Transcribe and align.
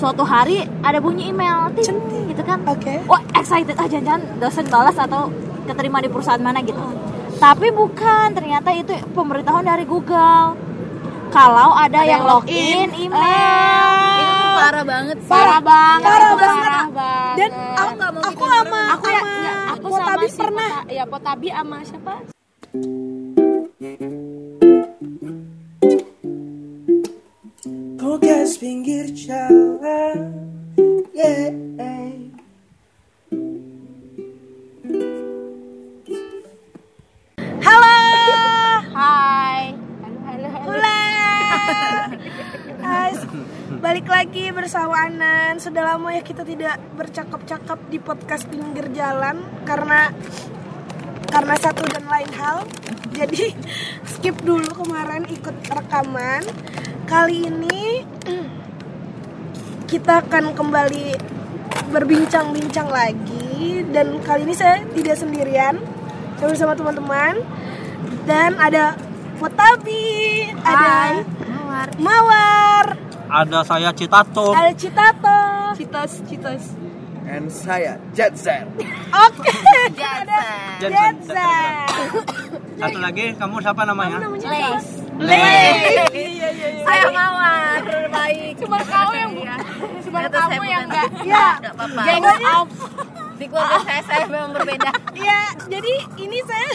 suatu 0.00 0.24
hari 0.24 0.64
ada 0.80 0.96
bunyi 0.96 1.28
email 1.28 1.68
ting 1.76 2.00
gitu 2.26 2.40
kan. 2.40 2.64
Oke. 2.64 3.04
wah 3.04 3.20
excited. 3.36 3.76
Ah 3.76 3.84
jangan-jangan 3.84 4.40
dosen 4.40 4.64
balas 4.66 4.96
atau 4.96 5.28
keterima 5.68 6.00
di 6.00 6.08
perusahaan 6.08 6.40
mana 6.40 6.64
gitu. 6.64 6.80
Tapi 7.36 7.68
bukan 7.68 8.32
ternyata 8.32 8.72
itu 8.72 8.96
pemberitahuan 9.12 9.64
dari 9.64 9.84
Google. 9.84 10.56
Kalau 11.30 11.70
ada, 11.70 12.02
yang 12.02 12.26
login 12.26 12.90
email. 12.90 14.18
Itu 14.18 14.34
tuh 14.34 14.50
parah 14.58 14.82
banget 14.82 15.16
sih. 15.22 15.30
Parah 15.30 15.60
banget 15.62 16.08
Parah 16.10 16.26
itu 16.26 16.36
banget. 16.36 16.58
parah 16.58 16.88
banget. 16.90 17.36
Dan 17.38 17.50
aku 17.78 17.92
nggak 17.94 18.10
mau 18.10 18.22
aku 18.26 18.44
sama 18.44 18.80
aku 18.90 19.06
ya 19.06 19.20
sama 19.22 19.30
nggak, 19.30 19.56
aku 19.70 19.86
Potabi 19.86 20.26
sama 20.26 20.26
si 20.26 20.38
pernah. 20.42 20.70
Pota- 20.74 20.90
ya 20.90 21.04
Potabi 21.06 21.48
sama 21.54 21.76
siapa 21.86 22.14
Tugas 28.10 28.58
pinggir 28.58 29.06
jalan 29.14 30.34
yeah. 31.14 31.54
Halo. 37.62 37.98
Hai 38.90 39.78
halo 40.02 40.18
halo 40.26 40.48
halo 40.50 40.66
Hula. 40.74 40.98
Hai, 42.82 43.14
balik 43.78 44.10
lagi 44.10 44.50
bersama 44.50 45.06
Anan. 45.06 45.62
Sudah 45.62 45.94
lama 45.94 46.10
ya 46.10 46.26
kita 46.26 46.42
tidak 46.42 46.82
bercakap-cakap 46.98 47.78
di 47.94 48.02
podcast 48.02 48.50
pinggir 48.50 48.90
jalan 48.90 49.38
karena 49.62 50.10
karena 51.30 51.54
satu 51.56 51.82
dan 51.86 52.04
lain 52.06 52.30
hal. 52.34 52.66
Jadi 53.18 53.54
skip 54.04 54.36
dulu 54.42 54.66
kemarin 54.76 55.24
ikut 55.26 55.54
rekaman. 55.66 56.42
Kali 57.06 57.46
ini 57.46 58.04
kita 59.90 60.22
akan 60.22 60.54
kembali 60.54 61.08
berbincang-bincang 61.90 62.86
lagi 62.86 63.82
dan 63.90 64.18
kali 64.22 64.46
ini 64.46 64.54
saya 64.54 64.82
tidak 64.94 65.16
sendirian. 65.16 65.78
Saya 66.38 66.48
bersama 66.48 66.72
teman-teman 66.74 67.42
dan 68.24 68.54
ada 68.56 68.94
Potabi, 69.36 70.52
ada 70.60 71.24
mawar 71.48 71.88
Mawar, 71.96 72.86
Ada 73.24 73.64
saya 73.64 73.88
Citato. 73.90 74.52
ada 74.52 74.68
Citato. 74.70 75.40
citos 75.72 76.12
citos 76.28 76.62
And 77.30 77.46
saya 77.46 77.94
Jetson 78.10 78.66
Oke, 79.10 79.54
ada 79.94 80.42
Jensen. 80.82 80.90
Jetson. 80.90 81.72
Satu 82.74 82.98
lagi, 82.98 83.36
kamu 83.36 83.60
siapa 83.60 83.82
namanya? 83.84 84.18
Namanya 84.18 84.48
les 84.48 84.86
siapa? 84.88 85.00
Iya, 85.20 86.16
iya, 86.16 86.48
iya. 86.48 86.82
saya 86.82 87.06
mawar 87.12 87.82
baik 88.08 88.56
cuma 88.56 88.78
kau 88.80 89.12
yang 89.12 89.30
Iya. 89.36 89.56
cuma 90.00 90.18
kamu 90.24 90.64
yang 90.64 90.82
enggak 90.88 91.08
Iya. 91.20 91.46
nggak 91.60 91.72
apa-apa 91.76 92.00
geng 92.02 92.24
off 92.50 92.70
di 93.36 93.46
keluarga 93.46 93.78
saya 93.84 94.02
saya 94.02 94.24
memang 94.26 94.50
berbeda 94.56 94.90
Iya, 95.12 95.40
jadi 95.68 95.92
ini 96.16 96.38
saya 96.42 96.70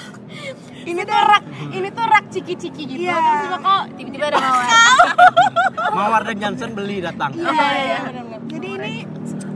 ini 0.86 1.02
tuh 1.02 1.17
rak 1.17 1.44
ini 1.67 1.88
tuh 1.89 2.06
rak 2.06 2.26
ciki-ciki 2.30 2.83
gitu 2.86 3.02
Iya. 3.02 3.17
terus 3.17 3.39
juga 3.44 3.58
kok 3.59 3.83
tiba-tiba 3.98 4.26
ada 4.30 4.38
mawar 4.39 4.66
Mawar 5.95 6.22
dan 6.23 6.36
Johnson 6.38 6.72
beli 6.76 7.00
datang. 7.00 7.31
Iya, 7.33 7.50
iya. 7.73 8.00
Jadi 8.45 8.67
ini 8.67 8.94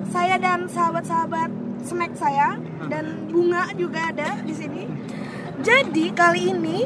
saya 0.10 0.36
dan 0.42 0.66
sahabat-sahabat 0.66 1.50
snack 1.86 2.14
saya 2.18 2.58
dan 2.90 3.30
bunga 3.30 3.70
juga 3.78 4.10
ada 4.10 4.42
di 4.42 4.54
sini. 4.54 4.84
Jadi 5.62 6.12
kali 6.12 6.52
ini 6.54 6.80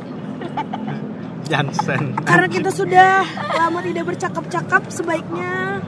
Johnson. 1.50 2.16
karena 2.24 2.48
kita 2.48 2.72
sudah 2.72 3.24
lama 3.56 3.80
tidak 3.84 4.16
bercakap-cakap 4.16 4.88
sebaiknya 4.88 5.84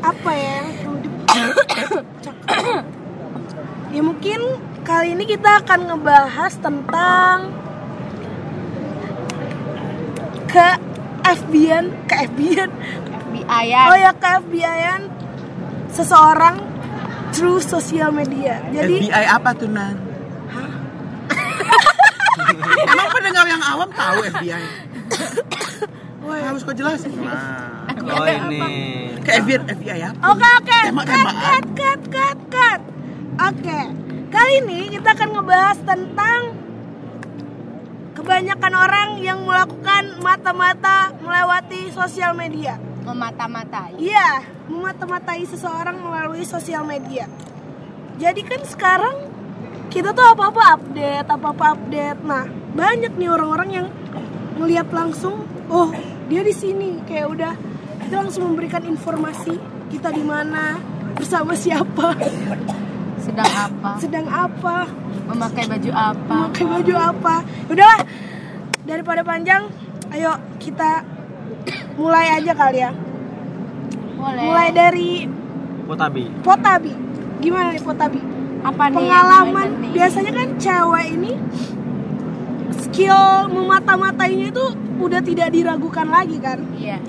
apa 0.00 0.30
ya 0.32 0.48
yang 0.60 0.70
perlu 2.48 2.80
ya 3.90 4.02
mungkin 4.04 4.40
kali 4.84 5.16
ini 5.16 5.24
kita 5.28 5.64
akan 5.64 5.80
ngebahas 5.88 6.52
tentang 6.60 7.36
ke 10.50 10.68
FBI-an, 11.20 11.94
ke 12.10 12.14
FBI-an. 12.26 12.70
FBI 13.22 13.70
Oh 13.86 13.98
ya 13.98 14.10
ke 14.18 14.28
FBI-an 14.42 15.00
seseorang 15.90 16.69
through 17.32 17.60
sosial 17.62 18.10
media. 18.10 18.60
Jadi 18.70 19.06
FBI 19.06 19.24
apa 19.26 19.50
tuh 19.54 19.70
Nan? 19.70 19.96
Emang 22.90 23.08
pendengar 23.14 23.44
yang 23.46 23.62
awam 23.62 23.90
tahu 23.94 24.18
FBI? 24.26 24.62
Harus 26.30 26.66
kau 26.66 26.74
jelasin. 26.74 27.14
Nah, 27.20 27.86
Oh 28.10 28.26
ini. 28.26 28.58
ke 29.22 29.30
FBI, 29.38 29.70
FBI 29.70 30.00
apa? 30.02 30.18
Oke 30.34 30.48
oke, 30.58 30.78
cut 31.06 31.66
cut 31.78 32.00
cut 32.10 32.38
cut. 32.50 32.80
Oke, 33.40 33.80
kali 34.34 34.52
ini 34.66 34.90
kita 34.90 35.14
akan 35.14 35.28
ngebahas 35.30 35.78
tentang 35.86 36.40
kebanyakan 38.18 38.72
orang 38.74 39.08
yang 39.22 39.46
melakukan 39.46 40.18
mata-mata 40.20 41.14
melewati 41.22 41.94
sosial 41.94 42.34
media. 42.34 42.76
Memata-matai 43.10 43.98
Iya, 43.98 44.46
memata-matai 44.70 45.42
seseorang 45.44 45.98
melalui 45.98 46.46
sosial 46.46 46.86
media. 46.86 47.26
Jadi 48.20 48.40
kan 48.46 48.60
sekarang 48.62 49.16
kita 49.90 50.14
tuh 50.14 50.22
apa-apa 50.22 50.78
update, 50.78 51.26
apa-apa 51.26 51.64
update. 51.74 52.20
Nah, 52.22 52.46
banyak 52.76 53.12
nih 53.18 53.30
orang-orang 53.32 53.70
yang 53.74 53.86
melihat 54.60 54.86
langsung, 54.94 55.42
oh 55.66 55.90
dia 56.30 56.46
di 56.46 56.54
sini, 56.54 57.02
kayak 57.08 57.26
udah 57.32 57.52
kita 58.06 58.14
langsung 58.14 58.46
memberikan 58.46 58.84
informasi 58.86 59.58
kita 59.90 60.14
di 60.14 60.22
mana, 60.22 60.78
bersama 61.18 61.52
siapa, 61.58 62.14
sedang 63.20 63.50
apa 63.50 63.90
sedang 63.98 64.26
apa, 64.30 64.86
memakai 65.28 65.64
baju 65.66 65.90
apa 65.92 66.38
pakai 66.48 66.66
baju 66.66 66.94
apa. 66.96 67.34
Udahlah, 67.66 68.00
daripada 68.86 69.20
panjang, 69.26 69.68
ayo 70.14 70.38
kita 70.62 71.04
mulai 72.00 72.40
aja 72.40 72.52
kali 72.56 72.78
ya. 72.80 72.90
boleh 74.16 74.42
Mulai 74.48 74.68
dari 74.72 75.10
Potabi. 75.84 76.24
Potabi. 76.40 76.92
Gimana 77.44 77.76
nih 77.76 77.84
Potabi? 77.84 78.20
apa 78.60 78.92
nih 78.92 78.96
pengalaman 78.96 79.68
nih? 79.80 79.92
biasanya 79.96 80.32
kan 80.36 80.48
cewek 80.60 81.06
ini 81.16 81.32
skill 82.76 83.48
memata-matainya 83.48 84.52
itu 84.52 84.64
udah 85.00 85.20
tidak 85.24 85.48
diragukan 85.52 86.08
lagi 86.08 86.36
kan 86.36 86.60
iya 86.76 87.00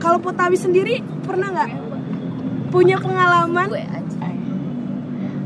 kalau 0.00 0.16
Potabi 0.20 0.56
sendiri 0.56 1.04
pernah 1.24 1.52
nggak 1.52 1.70
punya 2.72 2.96
pengalaman 2.96 3.68
gue 3.68 3.84
aja 3.84 4.28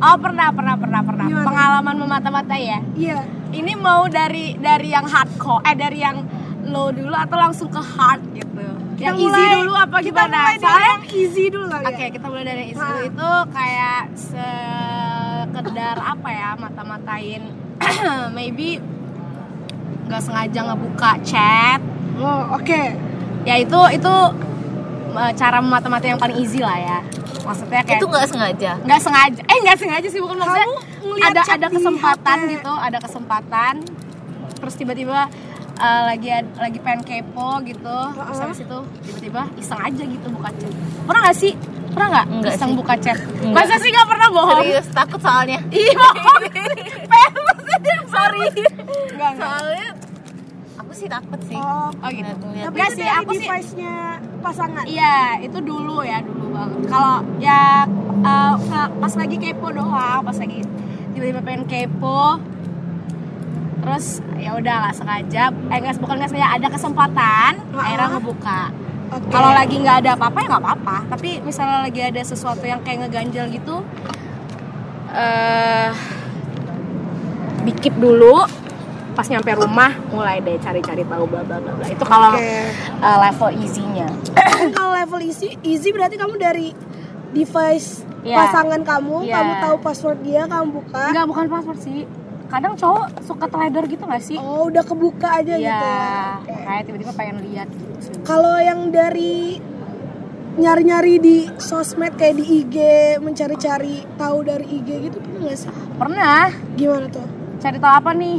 oh 0.01 0.17
pernah 0.23 0.49
pernah 0.55 0.75
pernah 0.79 1.03
pernah 1.03 1.27
Gimana? 1.27 1.47
pengalaman 1.47 1.95
memata-matai 1.99 2.63
ya 2.63 2.81
iya 2.95 3.19
ini 3.51 3.75
mau 3.75 4.07
dari 4.07 4.55
dari 4.55 4.95
yang 4.95 5.11
hardcore 5.11 5.67
eh 5.67 5.75
dari 5.75 5.99
yang 5.99 6.23
low 6.71 6.95
dulu 6.95 7.15
atau 7.19 7.37
langsung 7.37 7.67
ke 7.67 7.83
hard 7.83 8.23
gitu 8.39 8.40
yang 9.01 9.17
Kita 9.17 9.25
easy 9.25 9.41
mulai- 9.41 9.57
dulu 9.57 9.73
apa 9.75 9.97
kita 9.99 10.07
gimana? 10.23 10.39
mulai 10.39 10.57
soalnya 10.59 10.87
yang 10.87 11.05
easy 11.11 11.45
dulu 11.49 11.67
kali 11.67 11.85
Oke, 11.87 12.03
ya 12.03 12.11
kita 12.11 12.27
mulai 12.29 12.45
dari 12.45 12.65
isu 12.71 12.85
Ah. 12.85 13.01
itu 13.01 13.31
kayak 13.51 14.03
sekedar 14.15 15.97
apa 15.99 16.29
ya 16.31 16.49
mata-matain. 16.55 17.43
Maybe 18.37 18.77
nggak 20.05 20.21
sengaja 20.21 20.61
ngebuka 20.65 21.11
chat. 21.23 21.81
oh 22.17 22.53
oke. 22.53 22.83
Ya 23.43 23.57
itu 23.57 23.81
itu 23.91 24.15
eh, 25.13 25.33
cara 25.33 25.59
mata-matain 25.59 26.13
yang 26.13 26.21
paling 26.21 26.37
easy 26.37 26.61
lah 26.61 26.77
ya. 26.77 26.99
Maksudnya 27.41 27.81
kayak 27.81 27.99
itu 27.99 28.07
nggak 28.07 28.27
sengaja? 28.29 28.71
Nggak 28.85 29.01
sengaja. 29.01 29.41
Eh 29.43 29.57
nggak 29.61 29.79
sengaja 29.79 30.07
sih 30.07 30.21
bukan 30.21 30.37
maksudnya 30.37 30.69
Kamu 30.69 31.15
ada 31.23 31.41
ada 31.49 31.67
kesempatan 31.69 32.37
gitu 32.49 32.69
ada 32.71 32.99
kesempatan. 32.99 33.75
Terus 34.53 34.75
tiba-tiba 34.77 35.25
eh, 35.81 36.03
lagi 36.07 36.29
lagi 36.55 36.79
pengen 36.79 37.01
kepo 37.03 37.49
gitu 37.63 37.99
terus 38.11 38.29
Uh-uh. 38.31 38.45
habis 38.45 38.61
itu 38.61 38.79
tiba-tiba 39.03 39.43
iseng 39.57 39.81
aja 39.81 40.03
gitu 40.05 40.27
buka 40.31 40.51
chat 40.53 40.73
pernah 41.03 41.21
nggak 41.23 41.39
sih 41.39 41.53
pernah 41.91 42.09
nggak 42.09 42.27
Enggak 42.31 42.53
iseng 42.55 42.71
sih. 42.71 42.77
buka 42.77 42.95
chat 42.97 43.19
Enggak. 43.19 43.55
masa 43.57 43.75
sih 43.77 43.91
nggak 43.91 44.09
pernah 44.09 44.29
bohong 44.31 44.61
serius 44.63 44.87
takut 44.91 45.21
soalnya 45.21 45.59
Ih, 45.75 45.91
bohong. 45.93 46.43
Sorry. 48.07 48.47
Enggak, 49.09 49.31
enggak. 49.31 49.33
soalnya 49.39 49.89
aku 50.77 50.93
sih 50.93 51.09
takut 51.09 51.41
sih 51.43 51.55
oh 51.55 51.91
Oh 51.95 52.09
gitu. 52.11 52.31
Ngeliat- 52.37 52.65
tapi 52.65 52.77
Enggak 52.77 52.89
itu 52.89 52.97
sih, 52.97 53.09
aku 53.09 53.31
sih 53.33 53.41
device-nya 53.45 53.95
pasangan 54.41 54.85
Iya, 54.85 55.17
itu 55.41 55.59
dulu 55.61 55.97
ya, 56.03 56.19
dulu 56.21 56.45
banget. 56.51 56.79
Kalau 56.87 57.17
ya 57.39 57.63
ke- 58.61 58.91
pas 58.97 59.15
lagi 59.15 59.37
kepo 59.37 59.69
doang, 59.71 60.21
pas 60.21 60.37
lagi 60.37 60.59
tiba-tiba 61.11 61.41
pengen 61.41 61.65
kepo. 61.65 62.39
Terus 63.81 64.07
ya 64.37 64.51
udah 64.55 64.75
nggak 64.85 64.95
sengaja, 64.95 65.43
eh 65.51 65.77
nggak 65.79 65.97
bukan 65.99 66.15
nggak 66.21 66.31
sengaja 66.31 66.49
ada 66.53 66.69
kesempatan, 66.69 67.53
Uh-uh. 67.67 67.81
akhirnya 67.81 68.09
ngebuka. 68.13 68.63
Oke. 69.11 69.27
Kalau 69.29 69.51
lagi 69.51 69.75
nggak 69.77 69.97
ada 70.05 70.11
apa-apa 70.15 70.39
ya 70.39 70.47
nggak 70.49 70.63
apa-apa. 70.63 70.97
Tapi 71.11 71.29
misalnya 71.41 71.83
lagi 71.83 72.01
ada 72.01 72.21
sesuatu 72.23 72.63
yang 72.63 72.79
kayak 72.81 73.09
ngeganjel 73.09 73.51
gitu, 73.51 73.83
eh 75.11 75.91
dikip 77.65 77.95
dulu. 77.97 78.45
Pas 79.11 79.27
nyampe 79.27 79.51
rumah 79.53 79.91
mulai 80.15 80.39
deh 80.39 80.55
cari-cari 80.57 81.03
tahu 81.03 81.27
bla 81.27 81.43
bla 81.43 81.59
bla. 81.59 81.85
Itu 81.85 82.05
kalau 82.07 82.31
Oke. 82.39 82.47
eh, 83.03 83.19
level 83.21 83.51
easy-nya. 83.59 84.07
kalau 84.77 84.95
level 84.95 85.21
easy 85.21 85.59
easy 85.61 85.91
berarti 85.91 86.15
kamu 86.15 86.39
dari 86.39 86.71
device 87.35 88.07
Iya. 88.21 88.37
pasangan 88.37 88.85
kamu, 88.85 89.25
Iya. 89.25 89.33
kamu 89.33 89.53
tahu 89.65 89.77
password 89.81 90.21
dia, 90.21 90.45
kamu 90.45 90.77
buka. 90.77 91.05
Enggak, 91.09 91.25
bukan 91.27 91.45
password 91.49 91.81
sih. 91.81 92.05
Kadang 92.51 92.75
cowok 92.75 93.23
suka 93.23 93.47
teledor 93.47 93.85
gitu 93.87 94.03
gak 94.05 94.19
sih? 94.21 94.35
Oh, 94.35 94.67
udah 94.67 94.83
kebuka 94.83 95.39
aja 95.39 95.55
Iya, 95.55 95.71
gitu. 95.71 95.87
ya. 95.87 96.59
Kayak 96.67 96.83
tiba-tiba 96.85 97.13
pengen 97.15 97.37
lihat 97.47 97.69
gitu. 97.71 98.11
Kalau 98.21 98.59
yang 98.59 98.91
dari 98.91 99.63
nyari-nyari 100.51 101.15
di 101.17 101.37
sosmed 101.57 102.19
kayak 102.19 102.37
di 102.37 102.45
IG, 102.61 102.77
mencari-cari 103.23 104.03
tahu 104.19 104.43
dari 104.43 104.67
IG 104.69 104.89
gitu 105.07 105.17
pernah 105.17 105.41
nggak 105.41 105.57
sih? 105.57 105.71
Pernah 105.95 106.47
Gimana 106.75 107.07
tuh? 107.07 107.27
cari 107.61 107.79
tahu 107.79 107.93
apa 107.95 108.11
nih? 108.13 108.39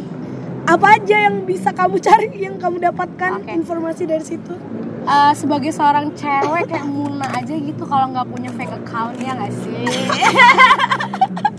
Apa 0.61 0.87
aja 0.93 1.17
yang 1.25 1.35
bisa 1.41 1.71
kamu 1.71 1.97
cari, 1.97 2.27
yang 2.37 2.59
kamu 2.59 2.83
dapatkan 2.83 3.41
Oke. 3.41 3.49
informasi 3.55 4.03
dari 4.05 4.21
situ? 4.21 4.53
Eh, 5.01 5.33
sebagai 5.33 5.71
seorang 5.71 6.13
cewek 6.13 6.69
kayak 6.69 6.85
Muna 6.85 7.25
aja 7.31 7.55
gitu 7.55 7.83
kalau 7.87 8.11
nggak 8.11 8.27
punya 8.27 8.51
fake 8.53 8.75
account 8.75 9.15
ya 9.17 9.33
nggak 9.33 9.53
sih? 9.55 9.81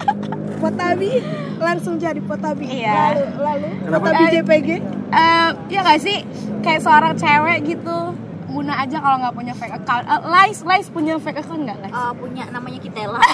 Potabi 0.62 1.10
langsung 1.58 1.94
cari 1.98 2.20
Potabi. 2.22 2.64
Iya. 2.70 2.94
Lalu, 2.94 3.24
lalu 3.36 3.66
Kenapa? 3.82 3.98
Potabi 3.98 4.22
Eh, 4.22 4.30
JPG. 4.32 4.68
Eh, 5.12 5.48
ya 5.68 5.80
nggak 5.82 6.00
sih 6.00 6.18
kayak 6.62 6.80
seorang 6.80 7.14
cewek 7.14 7.58
gitu 7.66 7.98
Muna 8.46 8.76
aja 8.76 9.00
kalau 9.00 9.16
nggak 9.16 9.32
punya 9.32 9.54
fake 9.56 9.74
account. 9.74 10.04
Eh, 10.04 10.20
Lais, 10.28 10.60
Lais 10.62 10.86
punya 10.86 11.16
fake 11.16 11.40
account 11.40 11.64
nggak 11.64 11.78
Lais? 11.82 11.94
Eh, 11.94 12.12
punya 12.14 12.44
namanya 12.48 12.78
Kitela 12.78 13.18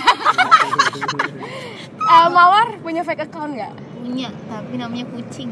Eh, 2.08 2.28
Mawar 2.32 2.80
punya 2.80 3.04
fake 3.04 3.28
account 3.28 3.52
nggak? 3.52 3.72
Punya 3.98 4.28
tapi 4.46 4.74
namanya 4.78 5.06
kucing. 5.12 5.50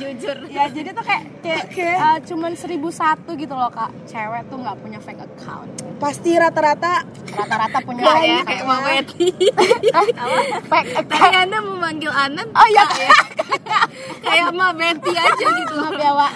Jujur. 0.00 0.36
Ya 0.48 0.64
jadi 0.72 0.90
tuh 0.96 1.04
kayak 1.04 1.24
kayak 1.44 1.64
Oke. 1.68 1.84
eh, 1.84 2.16
cuman 2.26 2.52
seribu 2.56 2.88
satu 2.88 3.36
gitu 3.36 3.52
loh 3.52 3.68
kak. 3.68 3.92
Cewek 4.08 4.48
tuh 4.48 4.56
nggak 4.60 4.76
punya 4.80 4.98
fake 4.98 5.22
account. 5.22 5.68
Pasti 6.00 6.34
rata-rata 6.34 7.04
rata-rata 7.32 7.78
punya 7.84 8.02
Enggak 8.02 8.18
ya, 8.24 8.40
kayak 8.44 8.64
Eti. 9.04 9.28
Fake 10.66 10.92
account. 11.04 11.32
Anda 11.36 11.58
memanggil 11.60 12.12
Anan 12.12 12.48
oh 12.52 12.68
iya. 12.72 12.84
Kayak 14.22 14.48
Mama 14.56 14.72
Betty 14.72 15.12
aja 15.12 15.46
gitu 15.46 15.74
maaf 15.76 15.96
ya 16.00 16.12
Wak. 16.16 16.32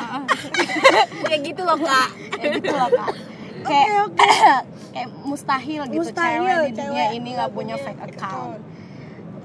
Kayak 1.25 1.40
gitu 1.49 1.62
loh 1.64 1.78
kak. 1.81 2.08
Ya 2.37 2.46
gitu 2.52 2.73
loh 2.73 2.90
kak. 2.93 3.11
Kayak 3.67 4.05
kayak 4.96 5.12
mustahil 5.28 5.82
gitu 5.93 6.00
Mustahil 6.08 6.40
cewek 6.40 6.56
di 6.64 6.73
dunia 6.73 6.88
cewek 6.88 7.08
ini 7.20 7.28
nggak 7.37 7.50
punya 7.52 7.76
fake 7.76 8.00
fake 8.00 8.17
account 8.17 8.61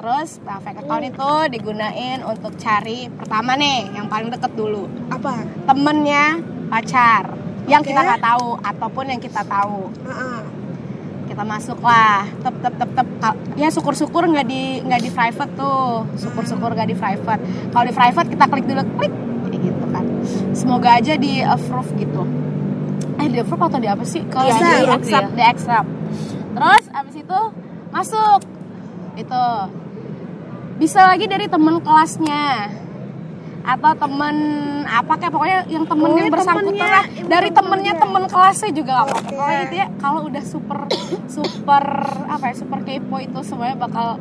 terus 0.02 0.42
nah 0.42 0.58
fake 0.58 0.82
account 0.82 1.06
itu 1.06 1.32
digunain 1.54 2.26
untuk 2.26 2.58
cari 2.58 3.06
pertama 3.14 3.54
nih 3.54 3.94
yang 3.94 4.10
paling 4.10 4.34
deket 4.34 4.52
dulu. 4.58 4.90
Apa? 5.14 5.46
temennya 5.70 6.42
pacar 6.74 7.38
yang 7.70 7.86
Oke. 7.86 7.94
kita 7.94 8.02
nggak 8.02 8.24
tahu 8.26 8.48
ataupun 8.66 9.06
yang 9.14 9.22
kita 9.22 9.42
tahu. 9.46 9.94
Kita 11.30 11.44
masuk 11.46 11.80
lah. 11.86 12.26
Tep 12.42 12.56
tep 12.60 12.74
tep 12.76 12.92
tep. 13.22 13.36
Ya 13.56 13.70
syukur 13.70 13.94
syukur 13.94 14.26
nggak 14.26 14.48
di 14.50 14.82
nggak 14.82 15.02
di 15.06 15.10
private 15.14 15.52
tuh. 15.54 16.04
Syukur 16.18 16.44
syukur 16.50 16.74
nggak 16.74 16.90
di 16.90 16.98
private. 16.98 17.42
Kalau 17.72 17.86
di 17.86 17.94
private 17.94 18.28
kita 18.34 18.46
klik 18.50 18.66
dulu 18.66 18.84
klik. 18.98 19.14
Gitu 19.52 19.86
kan. 19.94 20.06
Semoga 20.58 20.98
aja 20.98 21.14
di 21.16 21.46
approve 21.46 21.92
gitu. 22.02 22.26
Eh 23.22 23.28
di 23.30 23.38
approve 23.40 23.64
atau 23.70 23.80
di 23.80 23.88
apa 23.88 24.04
sih? 24.04 24.26
Kalau 24.28 24.50
Iya, 24.50 24.58
di 24.58 24.90
accept 24.90 25.14
approve 25.14 25.38
di 25.38 25.44
accept 25.46 25.90
terus 26.52 26.84
abis 26.92 27.16
itu 27.16 27.40
masuk. 27.96 28.40
Itu 29.16 29.44
bisa 30.82 31.06
lagi 31.06 31.30
dari 31.30 31.46
teman 31.46 31.78
kelasnya. 31.86 32.74
Atau 33.62 33.94
temen 33.94 34.36
apa 34.90 35.14
kayak 35.22 35.30
pokoknya 35.30 35.60
yang 35.70 35.86
temen 35.86 36.10
Pokoknya 36.10 36.26
yang 36.26 36.34
bersangkutan 36.34 36.74
temennya, 36.74 36.90
lah. 36.90 37.06
dari 37.30 37.50
temennya. 37.54 37.94
temen 38.02 38.24
kelasnya 38.26 38.70
juga 38.74 38.92
gak 38.98 39.06
apa-apa. 39.06 39.22
Oke. 39.22 39.30
pokoknya 39.38 39.62
itu 39.62 39.76
ya 39.78 39.88
kalau 40.02 40.20
udah 40.26 40.44
super 40.44 40.80
super 41.30 41.86
apa 42.26 42.44
ya 42.50 42.56
super 42.58 42.80
kepo 42.82 43.16
itu 43.22 43.40
semuanya 43.46 43.78
bakal 43.78 44.18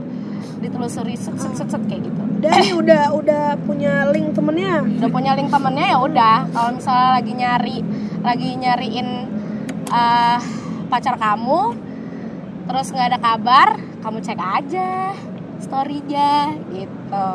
ditelusuri 0.61 1.17
set 1.17 1.41
set 1.41 1.57
set, 1.57 1.69
set, 1.73 1.83
kayak 1.89 2.05
gitu. 2.05 2.21
Dan 2.45 2.53
nih 2.61 2.77
udah 2.77 3.03
udah 3.17 3.45
punya 3.65 4.13
link 4.13 4.37
temennya. 4.37 4.85
udah 4.85 5.09
punya 5.09 5.33
link 5.33 5.49
temennya 5.49 5.87
ya 5.89 5.99
udah. 6.05 6.37
Kalau 6.53 6.71
misalnya 6.77 7.09
lagi 7.17 7.33
nyari 7.33 7.79
lagi 8.21 8.49
nyariin 8.61 9.09
eh, 9.89 10.39
pacar 10.93 11.17
kamu 11.17 11.89
terus 12.69 12.93
nggak 12.93 13.09
ada 13.17 13.19
kabar 13.19 13.69
kamu 14.05 14.19
cek 14.21 14.39
aja 14.39 15.17
storynya 15.61 16.57
gitu. 16.73 17.29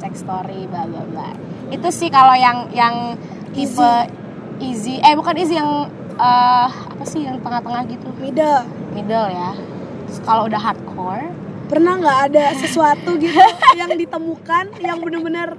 Cek 0.00 0.14
story 0.14 0.66
bla 0.70 0.86
bla 0.88 1.02
bla. 1.10 1.28
Itu 1.68 1.88
sih 1.90 2.08
kalau 2.08 2.34
yang 2.38 2.70
yang 2.72 3.18
tipe 3.52 3.92
easy. 4.62 5.02
Eh 5.02 5.14
bukan 5.18 5.34
easy 5.36 5.58
yang 5.58 5.90
eh, 6.16 6.68
apa 6.70 7.04
sih 7.04 7.26
yang 7.26 7.42
tengah-tengah 7.42 7.82
gitu? 7.90 8.08
Middle. 8.16 8.64
middle 8.94 9.28
ya. 9.28 9.52
Kalau 10.24 10.48
udah 10.48 10.60
hardcore. 10.60 11.28
Pernah 11.68 11.98
nggak 12.00 12.18
ada 12.32 12.44
sesuatu 12.62 13.16
gitu 13.16 13.40
yang 13.76 13.92
ditemukan 13.96 14.76
yang 14.80 15.00
bener-bener 15.00 15.56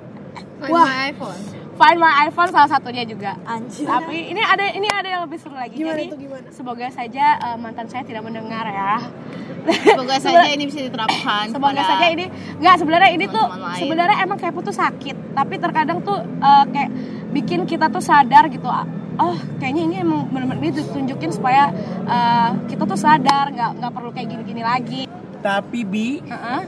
Wah. 0.70 0.88
Wah. 0.88 0.90
iPhone 1.12 1.53
Find 1.74 1.98
My 1.98 2.30
iPhone 2.30 2.54
salah 2.54 2.70
satunya 2.70 3.02
juga 3.02 3.34
Anjir 3.50 3.90
Tapi 3.90 4.30
ini 4.30 4.42
ada 4.46 4.66
ini 4.70 4.86
ada 4.86 5.10
yang 5.10 5.22
lebih 5.26 5.42
seru 5.42 5.58
lagi. 5.58 5.74
Gimana 5.74 5.98
Jadi 5.98 6.06
itu, 6.06 6.18
gimana? 6.30 6.48
semoga 6.54 6.88
saja 6.94 7.26
eh, 7.42 7.58
mantan 7.58 7.88
saya 7.90 8.06
tidak 8.06 8.22
mendengar 8.22 8.66
ya. 8.70 9.02
Semoga 9.82 10.16
saja 10.24 10.46
ini 10.54 10.64
bisa 10.70 10.86
diterapkan 10.86 11.50
Semoga 11.50 11.82
saja 11.82 12.06
ini 12.14 12.30
nggak 12.62 12.76
sebenarnya 12.78 13.10
ini 13.18 13.26
tuh 13.26 13.46
sebenarnya 13.78 14.18
emang 14.22 14.38
kepo 14.38 14.62
tuh 14.62 14.76
sakit, 14.76 15.34
tapi 15.34 15.58
terkadang 15.58 16.00
tuh 16.06 16.22
eh, 16.22 16.66
kayak 16.70 16.92
bikin 17.34 17.66
kita 17.66 17.90
tuh 17.90 18.04
sadar 18.06 18.46
gitu. 18.54 18.70
Oh, 19.14 19.38
kayaknya 19.62 19.82
ini 19.90 19.96
emang 20.02 20.26
benar-benar 20.30 20.62
ini 20.62 20.78
ditunjukin 20.78 21.34
supaya 21.34 21.74
eh, 22.06 22.50
kita 22.70 22.86
tuh 22.86 22.98
sadar 22.98 23.50
nggak 23.50 23.82
nggak 23.82 23.92
perlu 23.94 24.10
kayak 24.14 24.30
gini-gini 24.30 24.62
lagi. 24.62 25.02
Tapi 25.42 25.80
bi, 25.84 26.22
Heeh. 26.22 26.62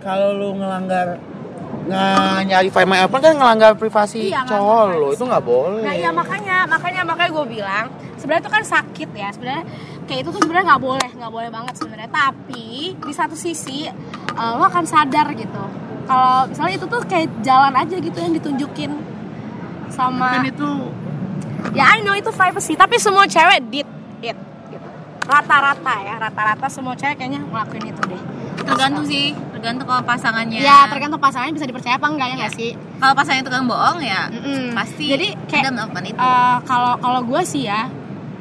kalau 0.00 0.34
lu 0.34 0.56
ngelanggar 0.58 1.20
nggak 1.88 2.40
nyari 2.44 2.68
find 2.68 2.88
my 2.92 2.98
iPhone 3.00 3.22
kan 3.24 3.32
ngelanggar 3.34 3.72
privasi 3.74 4.28
Iya, 4.28 4.44
cowok 4.44 4.82
lo 4.92 5.08
itu 5.16 5.24
nggak 5.24 5.44
boleh. 5.44 5.82
Nah 5.82 5.94
iya 5.96 6.10
makanya 6.12 6.56
makanya 6.68 7.02
makanya 7.08 7.30
gue 7.32 7.46
bilang 7.48 7.84
sebenarnya 8.20 8.42
itu 8.44 8.52
kan 8.52 8.62
sakit 8.64 9.08
ya 9.16 9.28
sebenarnya 9.32 9.64
kayak 10.04 10.20
itu 10.24 10.28
tuh 10.36 10.40
sebenarnya 10.44 10.66
nggak 10.76 10.82
boleh 10.84 11.08
nggak 11.16 11.32
boleh 11.32 11.48
banget 11.48 11.74
sebenarnya. 11.80 12.10
Tapi 12.12 12.92
di 12.92 13.12
satu 13.16 13.32
sisi 13.32 13.88
eh, 13.88 14.52
lo 14.52 14.64
akan 14.68 14.84
sadar 14.84 15.32
gitu. 15.32 15.64
Kalau 16.04 16.48
misalnya 16.48 16.74
itu 16.76 16.86
tuh 16.88 17.00
kayak 17.04 17.28
jalan 17.44 17.72
aja 17.72 17.96
gitu 18.00 18.18
yang 18.20 18.32
ditunjukin 18.36 18.90
sama 19.88 20.40
Kan 20.40 20.48
itu 20.48 20.68
ya 21.72 21.84
I 21.96 22.04
know 22.04 22.16
itu 22.16 22.28
privacy 22.32 22.76
tapi 22.76 23.00
semua 23.00 23.24
cewek 23.24 23.64
did 23.72 23.88
it 24.20 24.36
gitu. 24.68 24.88
Rata-rata 25.24 25.94
ya 26.04 26.14
rata-rata 26.20 26.66
semua 26.68 26.92
cewek 26.96 27.16
kayaknya 27.16 27.40
ngelakuin 27.44 27.92
itu 27.92 28.02
deh 28.08 28.22
Tergantung 28.68 29.04
sih 29.04 29.24
Tergantung 29.50 29.86
kalau 29.86 30.02
pasangannya 30.02 30.60
ya 30.60 30.86
tergantung 30.86 31.18
pasangannya 31.18 31.52
bisa 31.52 31.64
dipercaya 31.64 31.94
apa 31.94 32.06
enggak 32.06 32.26
ya 32.26 32.34
nggak 32.36 32.54
sih 32.54 32.70
Kalau 32.96 33.12
pasangannya 33.12 33.44
tukang 33.44 33.66
bohong 33.66 34.00
ya 34.00 34.22
Mm-mm. 34.28 34.64
Pasti 34.72 35.04
jadi 35.08 35.26
kayak 35.44 35.62
Anda 35.62 35.72
melakukan 35.74 36.04
itu 36.06 36.18
Eh, 36.18 36.56
kalau 36.62 36.92
kalau 36.96 37.20
gue 37.22 37.42
sih 37.42 37.64
ya 37.64 37.88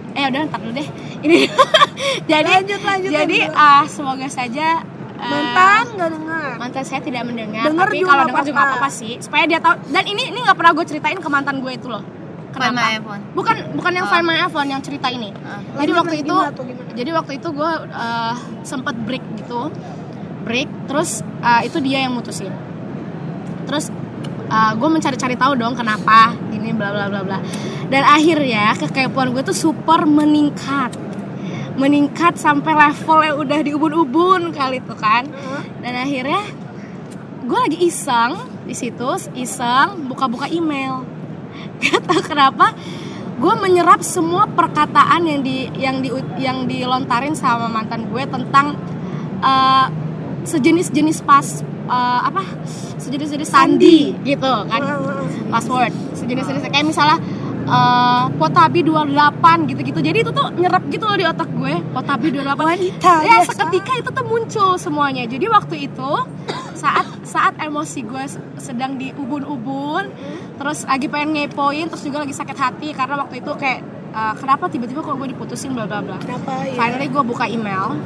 eh 0.09 0.25
udah 0.25 0.41
ntar 0.45 0.59
dulu 0.59 0.73
deh 0.73 0.87
ini 1.23 1.45
jadi 2.25 2.51
Lanjut, 2.57 2.81
lanjut, 2.81 3.11
jadi 3.11 3.39
lanjut. 3.43 3.53
ah 3.55 3.85
semoga 3.85 4.25
saja 4.27 4.81
eh, 5.13 5.21
mantan 5.23 5.85
nggak 5.93 6.09
dengar. 6.11 6.49
mantan 6.57 6.83
saya 6.83 6.99
tidak 6.99 7.21
mendengar 7.23 7.61
Dengar 7.63 7.85
tapi 7.85 8.01
kalau 8.01 8.23
dengar 8.25 8.41
juga 8.43 8.57
apa-apa. 8.59 8.77
apa-apa 8.77 8.89
sih 8.91 9.13
supaya 9.17 9.43
dia 9.45 9.59
tahu 9.59 9.77
dan 9.87 10.03
ini 10.03 10.27
ini 10.27 10.39
nggak 10.39 10.53
pernah 10.53 10.73
gue 10.73 10.85
ceritain 10.85 11.17
ke 11.17 11.27
mantan 11.27 11.57
gue 11.59 11.69
itu 11.71 11.85
loh 11.87 12.01
Find 12.49 12.63
kenapa 12.65 12.81
my 12.81 12.93
iPhone. 12.95 13.21
bukan 13.31 13.55
bukan 13.75 13.91
yang 13.93 14.05
Oh. 14.05 14.09
find 14.09 14.25
my 14.25 14.37
iPhone 14.39 14.67
yang 14.67 14.81
cerita 14.81 15.07
ini 15.07 15.29
Ah. 15.39 15.61
jadi 15.77 15.91
waktu 15.93 16.15
itu 16.19 16.35
jadi 16.95 17.09
waktu 17.11 17.31
itu 17.35 17.47
gue 17.51 17.71
eh, 17.85 18.33
sempet 18.63 18.95
break 18.99 19.23
gitu 19.37 19.69
break 20.47 20.87
terus 20.87 21.19
eh, 21.43 21.67
itu 21.67 21.83
dia 21.83 22.07
yang 22.07 22.15
mutusin. 22.15 22.55
Terus 23.67 23.91
gue 24.47 24.87
mencari-cari 24.87 25.35
tahu 25.35 25.59
dong 25.59 25.75
kenapa 25.75 26.31
ini 26.55 26.71
bla 26.71 26.95
bla 26.95 27.11
bla 27.11 27.19
bla. 27.19 27.43
Dan 27.91 28.03
akhirnya 28.07 28.75
kekepoan 28.79 29.35
gue 29.35 29.43
tuh 29.43 29.55
super 29.55 30.07
meningkat. 30.07 30.95
Meningkat 31.75 32.39
sampai 32.39 32.73
level 32.73 33.19
yang 33.27 33.37
udah 33.43 33.59
di 33.59 33.71
ubun-ubun 33.75 34.55
kali 34.55 34.79
itu 34.79 34.95
kan. 34.95 35.27
Dan 35.83 35.93
akhirnya 35.99 36.47
gue 37.47 37.59
lagi 37.59 37.79
iseng 37.83 38.39
di 38.67 38.75
situ 38.75 39.07
iseng 39.35 40.07
buka-buka 40.07 40.47
email. 40.47 41.03
Gak 41.83 42.03
tau 42.07 42.23
kenapa 42.23 42.75
gue 43.37 43.53
menyerap 43.61 44.01
semua 44.01 44.49
perkataan 44.49 45.21
yang 45.29 45.39
di 45.45 45.69
yang 45.77 46.01
di 46.01 46.09
yang 46.41 46.65
dilontarin 46.65 47.37
sama 47.37 47.69
mantan 47.69 48.09
gue 48.09 48.23
tentang 48.27 48.75
eh, 49.39 49.87
sejenis-jenis 50.47 51.21
pas 51.21 51.45
eh, 51.87 52.19
apa 52.23 52.41
sejenis-jenis 52.97 53.47
sandi 53.47 54.15
gitu 54.23 54.53
kan 54.65 54.81
password 55.47 55.91
sejenis-jenis 56.13 56.63
kayak 56.65 56.85
misalnya 56.85 57.17
eh, 57.67 58.23
Potabi 58.37 58.79
28 58.79 59.67
gitu-gitu. 59.67 59.99
Jadi 59.99 60.17
itu 60.21 60.31
tuh 60.31 60.47
nyerap 60.53 60.87
gitu 60.87 61.03
loh 61.03 61.15
di 61.15 61.25
otak 61.25 61.49
gue 61.51 61.73
Potabi 61.91 62.31
28 62.31 62.47
Wanita, 62.57 63.13
ya 63.21 63.43
biasa. 63.43 63.51
seketika 63.51 63.91
itu 63.97 64.09
tuh 64.09 64.23
muncul 64.23 64.69
semuanya. 64.77 65.23
Jadi 65.25 65.45
waktu 65.47 65.75
itu 65.85 66.11
saat 66.73 67.05
saat 67.23 67.53
emosi 67.57 68.05
gue 68.05 68.23
se- 68.23 68.39
sedang 68.57 68.95
di 68.95 69.09
ubun-ubun 69.11 70.07
terus 70.55 70.85
lagi 70.85 71.05
pengen 71.05 71.35
ngepoin 71.35 71.85
terus 71.85 72.01
juga 72.01 72.21
lagi 72.21 72.31
sakit 72.31 72.53
hati 72.55 72.89
karena 72.91 73.17
waktu 73.17 73.41
itu 73.41 73.51
kayak 73.51 73.81
uh, 74.09 74.33
kenapa 74.33 74.69
tiba-tiba 74.69 75.01
kok 75.01 75.13
gue 75.13 75.27
diputusin 75.27 75.73
bla 75.73 75.83
bla 75.83 75.99
bla. 75.99 76.17
Kenapa 76.17 76.63
ya? 76.63 76.73
finally 76.73 77.07
gue 77.07 77.23
buka 77.23 77.45
email 77.45 77.97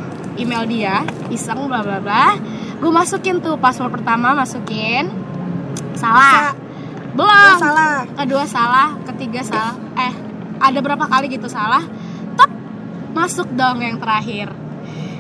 email 0.42 0.66
dia 0.66 1.06
iseng 1.30 1.70
bla 1.70 1.86
bla 1.86 2.02
bla. 2.02 2.36
Gue 2.82 2.90
masukin 2.90 3.38
tuh 3.38 3.56
password 3.62 4.02
pertama 4.02 4.34
masukin. 4.34 5.08
Salah. 5.94 6.58
Belum. 7.14 7.56
Salah. 7.62 8.08
kedua 8.18 8.44
salah 8.50 8.90
ketiga 9.06 9.46
salah. 9.46 9.76
Eh 9.96 10.14
ada 10.58 10.80
berapa 10.82 11.06
kali 11.06 11.30
gitu 11.30 11.46
salah? 11.46 11.86
Tep 12.34 12.50
masuk 13.14 13.48
dong 13.54 13.86
yang 13.86 14.02
terakhir. 14.02 14.50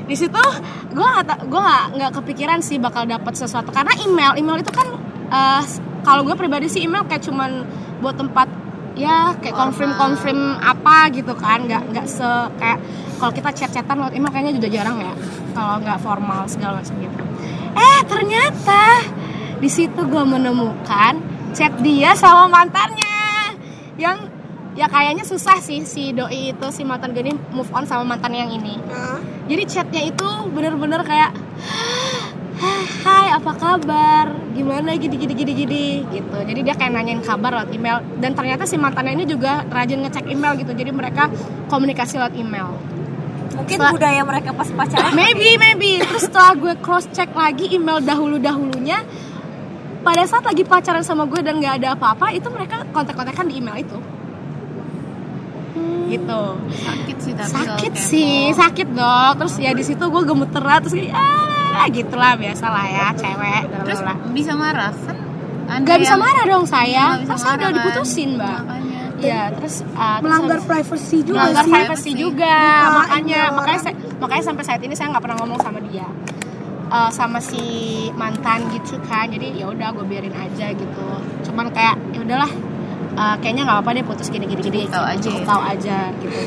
Di 0.09 0.15
situ 0.17 0.43
gue 0.91 1.07
nggak 1.07 1.45
gue 1.47 1.61
nggak 1.61 1.85
nggak 1.95 2.11
kepikiran 2.17 2.59
sih 2.65 2.81
bakal 2.81 3.05
dapat 3.05 3.37
sesuatu. 3.37 3.69
Karena 3.69 3.93
email 4.01 4.33
email 4.41 4.59
itu 4.59 4.73
kan 4.73 4.87
eh, 5.29 5.61
kalau 6.01 6.25
gue 6.25 6.33
pribadi 6.33 6.65
sih 6.65 6.81
email 6.89 7.05
kayak 7.05 7.21
cuman 7.21 7.65
buat 8.01 8.17
tempat 8.17 8.49
ya 9.01 9.33
kayak 9.41 9.57
confirm 9.57 9.97
confirm 9.97 10.61
apa 10.61 11.09
gitu 11.09 11.33
kan 11.33 11.65
nggak 11.65 11.89
nggak 11.89 12.05
se 12.05 12.29
kayak 12.61 12.77
kalau 13.17 13.33
kita 13.33 13.49
chat 13.53 13.69
chatan 13.73 13.97
lewat 13.97 14.13
email 14.13 14.29
kayaknya 14.29 14.53
juga 14.61 14.69
jarang 14.69 14.97
ya 15.01 15.13
kalau 15.57 15.81
nggak 15.81 15.97
formal 16.05 16.45
segala 16.45 16.77
macam 16.77 16.95
gitu. 17.01 17.23
Eh 17.73 17.99
ternyata 18.05 18.83
di 19.57 19.69
situ 19.69 20.01
gue 20.05 20.23
menemukan 20.25 21.17
chat 21.57 21.73
dia 21.81 22.13
sama 22.13 22.45
mantannya 22.45 23.57
yang 23.97 24.17
ya 24.77 24.87
kayaknya 24.87 25.25
susah 25.27 25.59
sih 25.59 25.83
si 25.83 26.15
doi 26.15 26.55
itu 26.55 26.67
si 26.71 26.81
mantan 26.85 27.11
gue 27.11 27.25
ini 27.25 27.33
move 27.51 27.69
on 27.73 27.85
sama 27.89 28.05
mantan 28.05 28.37
yang 28.37 28.49
ini. 28.53 28.77
Jadi 29.49 29.63
chatnya 29.65 30.01
itu 30.05 30.29
bener-bener 30.53 31.01
kayak 31.01 31.33
Hai 33.01 33.33
apa 33.33 33.51
kabar? 33.57 34.37
Gimana? 34.53 34.93
Gini 34.93 35.17
gini 35.17 35.33
gini 35.33 35.51
gini. 35.57 35.85
Gitu. 36.05 36.37
Jadi 36.37 36.59
dia 36.61 36.77
kayak 36.77 36.93
nanyain 36.93 37.21
kabar 37.25 37.57
lewat 37.57 37.73
email. 37.73 37.97
Dan 38.21 38.37
ternyata 38.37 38.69
si 38.69 38.77
mantannya 38.77 39.17
ini 39.17 39.25
juga 39.25 39.65
rajin 39.65 40.05
ngecek 40.05 40.29
email 40.29 40.53
gitu. 40.61 40.69
Jadi 40.69 40.93
mereka 40.93 41.25
komunikasi 41.73 42.21
lewat 42.21 42.37
email. 42.37 42.69
Mungkin 43.57 43.77
Setelah- 43.81 43.93
budaya 43.97 44.21
mereka 44.21 44.49
pas 44.53 44.69
pacaran. 44.69 45.11
maybe 45.19 45.57
maybe. 45.57 46.05
Terus 46.05 46.29
setelah 46.29 46.53
gue 46.53 46.73
cross 46.79 47.09
check 47.09 47.33
lagi 47.33 47.73
email 47.73 47.97
dahulu 47.97 48.37
dahulunya 48.37 49.01
pada 50.05 50.21
saat 50.25 50.45
lagi 50.45 50.61
pacaran 50.61 51.01
sama 51.01 51.25
gue 51.25 51.41
dan 51.41 51.57
nggak 51.57 51.81
ada 51.81 51.97
apa-apa 51.97 52.33
itu 52.33 52.45
mereka 52.53 52.85
kontak-kontakan 52.93 53.49
di 53.49 53.57
email 53.57 53.81
itu. 53.81 53.97
Gitu. 56.13 56.43
Sakit 56.85 57.17
sih 57.23 57.33
tapi 57.33 57.53
sakit 57.57 57.93
kepo. 57.97 58.05
sih 58.05 58.53
sakit 58.53 58.87
dok. 58.93 59.31
Terus 59.41 59.53
ya 59.57 59.71
di 59.73 59.81
situ 59.81 60.03
gue 60.05 60.23
gemeteran 60.27 60.77
terus 60.85 60.93
kayak 60.93 61.15
ah 61.17 61.60
gitulah 61.89 62.33
biasa 62.37 62.65
lah 62.69 62.85
ya 62.85 63.07
cewek 63.17 63.61
terus 63.87 64.01
lah 64.05 64.15
bisa 64.35 64.53
marah 64.53 64.93
kan? 64.93 65.17
Nggak 65.79 65.97
bisa 66.03 66.15
marah 66.19 66.43
dong 66.43 66.65
saya. 66.67 67.05
Kan 67.23 67.37
saya 67.39 67.55
udah 67.55 67.55
marah, 67.55 67.71
kan? 67.71 67.75
diputusin 67.79 68.29
mbak? 68.35 68.59
Makanya. 68.59 69.01
Iya 69.21 69.41
terus 69.53 69.75
terus 69.85 70.21
melanggar 70.25 70.57
habis- 70.59 70.67
privacy 70.67 71.17
juga 71.21 71.37
melanggar 71.39 71.63
sih. 71.63 71.71
privacy 71.71 72.11
juga. 72.17 72.57
Buka 72.59 72.91
makanya 72.97 73.41
makanya 73.53 73.79
saya, 73.79 73.95
makanya 74.19 74.43
sampai 74.43 74.63
saat 74.65 74.81
ini 74.81 74.93
saya 74.97 75.07
nggak 75.15 75.23
pernah 75.23 75.37
ngomong 75.39 75.59
sama 75.61 75.79
dia. 75.87 76.07
Eh, 76.91 77.11
sama 77.15 77.39
si 77.39 77.63
mantan 78.19 78.67
gitu 78.75 78.99
kan. 79.07 79.31
Jadi 79.31 79.63
ya 79.63 79.71
udah 79.71 79.95
gue 79.95 80.03
biarin 80.03 80.35
aja 80.35 80.75
gitu. 80.75 81.07
Cuman 81.47 81.71
kayak 81.71 81.95
ya 82.11 82.19
udahlah. 82.19 82.51
Eh, 83.11 83.35
kayaknya 83.39 83.63
nggak 83.67 83.77
apa-apa 83.79 83.91
deh 83.95 84.03
putus 84.03 84.27
gini 84.27 84.43
gini 84.43 84.59
gini. 84.59 84.81
Tahu 84.91 85.05
aja. 85.05 85.29
ya. 85.29 85.45
tahu 85.47 85.61
aja 85.61 85.97
gitu. 86.19 86.39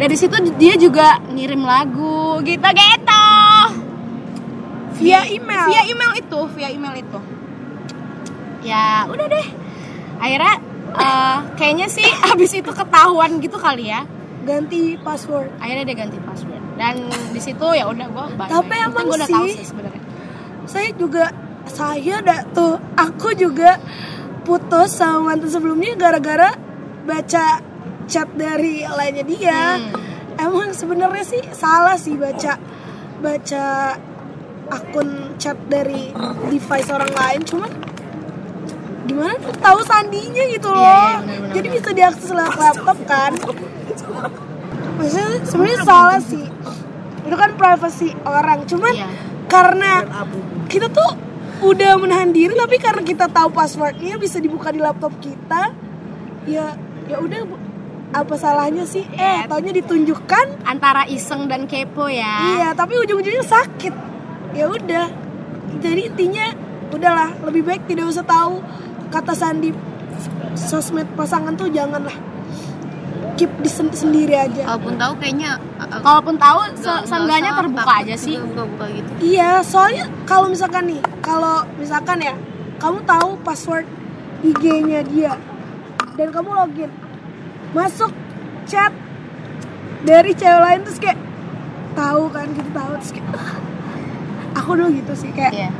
Dari 0.00 0.16
situ 0.18 0.36
dia 0.58 0.74
juga 0.74 1.22
ngirim 1.30 1.62
lagu 1.62 2.40
gitu 2.42 2.58
gitu 2.58 3.01
via 5.02 5.20
email. 5.26 5.66
Via 5.66 5.82
email 5.84 6.12
itu 6.16 6.40
via 6.52 6.68
email 6.68 6.94
itu. 6.96 7.18
Ya 8.62 9.06
udah 9.06 9.26
deh. 9.26 9.46
Akhirnya 10.16 10.54
eh, 10.94 11.36
kayaknya 11.54 11.86
sih 11.88 12.06
abis 12.30 12.54
itu 12.54 12.70
ketahuan 12.70 13.38
gitu 13.38 13.58
kali 13.58 13.90
ya. 13.90 14.06
Ganti 14.42 14.96
password. 14.96 15.50
Akhirnya 15.58 15.84
dia 15.84 15.96
ganti 15.98 16.18
password. 16.18 16.62
Dan 16.74 16.94
di 17.30 17.38
situ 17.38 17.66
ya 17.72 17.84
udah 17.84 18.06
gue 18.06 18.24
Tapi 18.40 18.74
emang 18.76 19.04
gue 19.04 19.14
udah 19.14 19.28
tahu 19.28 19.46
sih- 19.46 19.60
sih 19.60 19.66
sebenarnya. 19.68 20.02
saya 20.62 20.88
juga 20.94 21.26
saya 21.66 22.22
dah 22.22 22.46
tuh 22.48 22.78
aku 22.94 23.34
juga 23.34 23.76
putus 24.42 24.94
sama 24.94 25.30
mantan 25.30 25.50
sebelumnya 25.50 25.94
gara-gara 25.94 26.54
baca 27.02 27.58
chat 28.06 28.28
dari 28.32 28.82
lainnya 28.82 29.22
dia. 29.22 29.62
Hmm. 29.76 29.94
emang 30.40 30.70
sebenarnya 30.72 31.22
sih 31.22 31.42
salah 31.52 31.94
sih 31.94 32.16
baca 32.16 32.56
baca 33.20 33.64
akun 34.72 35.08
chat 35.36 35.58
dari 35.66 36.08
device 36.48 36.88
orang 36.88 37.12
lain 37.12 37.40
cuman 37.44 37.70
gimana 39.02 39.34
tuh? 39.36 39.52
Tahu 39.58 39.80
sandinya 39.82 40.44
gitu 40.46 40.68
loh. 40.70 40.78
Iya, 40.78 40.94
iya, 40.94 41.18
benar-benar. 41.18 41.52
jadi 41.52 41.66
bisa 41.68 41.90
diakses 41.90 42.30
lewat 42.30 42.56
laptop 42.56 42.98
kan? 43.04 43.32
Maksudnya 44.98 45.30
sebenarnya 45.42 45.80
salah 45.82 46.20
sih. 46.22 46.44
Itu 47.22 47.36
kan 47.38 47.50
privacy 47.54 48.14
orang 48.22 48.66
cuman 48.66 48.94
Iya. 48.94 49.08
karena 49.46 49.92
kita 50.66 50.86
tuh 50.88 51.10
udah 51.62 51.94
menahan 51.94 52.30
diri 52.30 52.54
tapi 52.54 52.74
karena 52.78 53.02
kita 53.02 53.30
tahu 53.30 53.54
passwordnya 53.54 54.18
bisa 54.18 54.42
dibuka 54.42 54.74
di 54.74 54.82
laptop 54.82 55.14
kita 55.22 55.70
ya 56.42 56.74
ya 57.06 57.16
udah 57.22 57.46
apa 58.12 58.34
salahnya 58.34 58.82
sih? 58.84 59.06
Eh 59.08 59.18
Iya. 59.18 59.46
taunya 59.46 59.72
ditunjukkan 59.72 60.66
antara 60.66 61.06
iseng 61.06 61.46
dan 61.46 61.66
kepo 61.66 62.06
ya. 62.06 62.58
Iya 62.58 62.68
tapi 62.74 62.98
ujung-ujungnya 62.98 63.42
sakit 63.42 63.94
ya 64.52 64.68
udah. 64.68 65.06
Jadi 65.82 66.12
intinya 66.12 66.46
udahlah 66.92 67.32
lebih 67.48 67.64
baik 67.64 67.82
tidak 67.88 68.12
usah 68.12 68.24
tahu 68.24 68.60
kata 69.08 69.32
sandi 69.32 69.72
sosmed 70.54 71.08
pasangan 71.16 71.56
tuh 71.56 71.68
janganlah. 71.72 72.14
Keep 73.40 73.64
di 73.64 73.70
sen- 73.72 73.96
sendiri 73.96 74.36
aja. 74.36 74.68
Kalaupun 74.68 75.00
tahu 75.00 75.12
kayaknya 75.16 75.56
uh, 75.80 76.00
kalaupun 76.04 76.36
tahu 76.36 76.58
se 76.76 76.84
nggak 76.84 77.02
seenggaknya 77.08 77.52
terbuka 77.56 77.92
aja 78.04 78.14
sih. 78.20 78.36
buka-buka 78.36 78.84
gitu. 78.92 79.10
Iya, 79.24 79.50
soalnya 79.64 80.04
kalau 80.28 80.52
misalkan 80.52 80.84
nih, 80.92 81.00
kalau 81.24 81.64
misalkan 81.80 82.20
ya, 82.20 82.34
kamu 82.76 83.00
tahu 83.08 83.40
password 83.40 83.88
IG-nya 84.44 85.00
dia 85.08 85.32
dan 86.20 86.28
kamu 86.28 86.50
login, 86.52 86.92
masuk 87.72 88.12
chat 88.68 88.92
dari 90.04 90.36
cewek 90.36 90.60
lain 90.60 90.80
terus 90.84 91.00
kayak 91.00 91.16
tahu 91.96 92.28
kan 92.28 92.46
gitu 92.52 92.68
tahu 92.76 92.90
terus 93.00 93.10
kayak. 93.16 93.28
Aku 94.52 94.70
dulu 94.76 94.88
gitu 94.92 95.12
sih 95.16 95.30
kayak 95.32 95.52
Iya. 95.52 95.70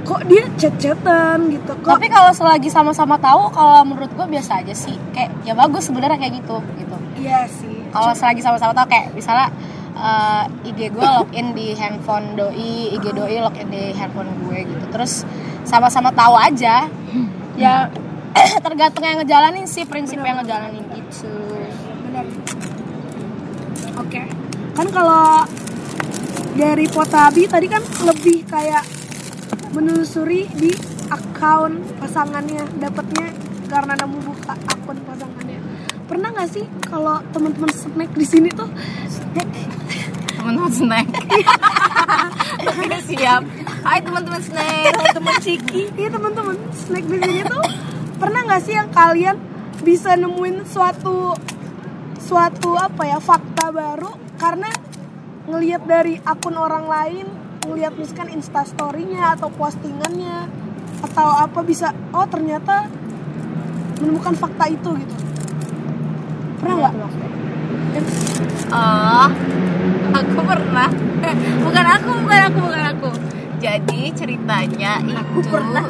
kok 0.00 0.20
dia 0.26 0.44
chat-chatan 0.56 1.38
gitu 1.52 1.72
kok 1.80 1.90
tapi 1.94 2.06
kalau 2.08 2.32
selagi 2.32 2.68
sama-sama 2.72 3.14
tahu 3.20 3.52
kalau 3.52 3.84
menurut 3.84 4.10
gue 4.10 4.26
biasa 4.26 4.64
aja 4.64 4.74
sih 4.74 4.96
kayak 5.12 5.30
ya 5.44 5.52
bagus 5.52 5.86
sebenarnya 5.86 6.18
kayak 6.18 6.40
gitu 6.42 6.58
gitu 6.78 6.96
iya 7.20 7.44
sih 7.46 7.84
kalau 7.90 8.14
selagi 8.14 8.40
sama-sama 8.40 8.72
tahu 8.72 8.86
kayak 8.86 9.12
misalnya 9.12 9.50
eh, 9.94 10.68
IG 10.70 10.94
gue 10.94 11.06
login 11.18 11.52
di 11.52 11.74
handphone 11.74 12.38
doi, 12.38 12.94
IG 12.96 13.12
doi 13.12 13.36
login 13.42 13.68
di 13.68 13.90
handphone 13.92 14.30
gue 14.46 14.62
gitu. 14.62 14.84
Terus 14.94 15.26
sama-sama 15.66 16.14
tahu 16.14 16.38
aja. 16.38 16.86
Ya 17.58 17.90
tergantung 18.64 19.02
yang 19.04 19.18
ngejalanin 19.20 19.66
sih 19.66 19.82
prinsip 19.84 20.22
yang 20.22 20.38
ngejalanin 20.40 20.86
itu. 20.94 21.28
benar 22.06 22.24
oke 23.98 24.22
kan 24.72 24.86
kalau 24.88 25.44
dari 26.60 26.84
Potabi 26.92 27.48
tadi 27.48 27.72
kan 27.72 27.80
lebih 28.04 28.44
kayak 28.44 28.84
menelusuri 29.72 30.44
di 30.52 30.68
akun 31.08 31.80
pasangannya 31.96 32.68
dapatnya 32.76 33.32
karena 33.64 33.96
nemu 33.96 34.20
buka 34.20 34.52
akun 34.68 35.00
pasangannya. 35.08 35.56
Pernah 36.04 36.28
nggak 36.36 36.48
sih 36.52 36.68
kalau 36.84 37.16
teman-teman 37.32 37.72
snack 37.72 38.12
di 38.12 38.26
sini 38.28 38.52
tuh? 38.52 38.68
Teman-teman 40.36 40.68
snack. 40.68 41.08
Oke, 42.68 42.98
siap. 43.08 43.40
Hai 43.80 44.04
teman-teman 44.04 44.42
snack. 44.44 45.16
Teman 45.16 45.34
Ciki. 45.40 45.96
Iya 45.96 46.12
teman-teman 46.12 46.60
snack 46.76 47.04
di 47.08 47.18
sini 47.24 47.40
tuh. 47.48 47.64
Pernah 48.20 48.40
nggak 48.44 48.62
sih 48.68 48.76
yang 48.76 48.92
kalian 48.92 49.40
bisa 49.80 50.12
nemuin 50.12 50.68
suatu 50.68 51.32
suatu 52.20 52.76
apa 52.76 53.08
ya 53.08 53.16
fakta 53.16 53.72
baru? 53.72 54.12
Karena 54.36 54.68
ngelihat 55.48 55.82
dari 55.88 56.20
akun 56.24 56.56
orang 56.56 56.84
lain 56.88 57.26
ngelihat 57.64 57.92
misalkan 57.96 58.32
instastorynya 58.32 59.36
atau 59.36 59.52
postingannya 59.52 60.48
atau 61.00 61.28
apa 61.32 61.60
bisa 61.64 61.92
oh 62.12 62.26
ternyata 62.28 62.88
menemukan 64.00 64.36
fakta 64.36 64.68
itu 64.68 64.90
gitu 64.96 65.14
pernah 66.60 66.76
nggak 66.88 66.94
Oh, 68.70 69.28
aku 70.14 70.40
pernah. 70.46 70.88
Bukan 71.66 71.84
aku, 71.90 72.10
bukan 72.22 72.40
aku, 72.46 72.58
bukan 72.62 72.82
aku. 72.86 73.10
Jadi 73.58 74.14
ceritanya 74.14 75.02
itu 75.02 75.38
pernah. 75.50 75.84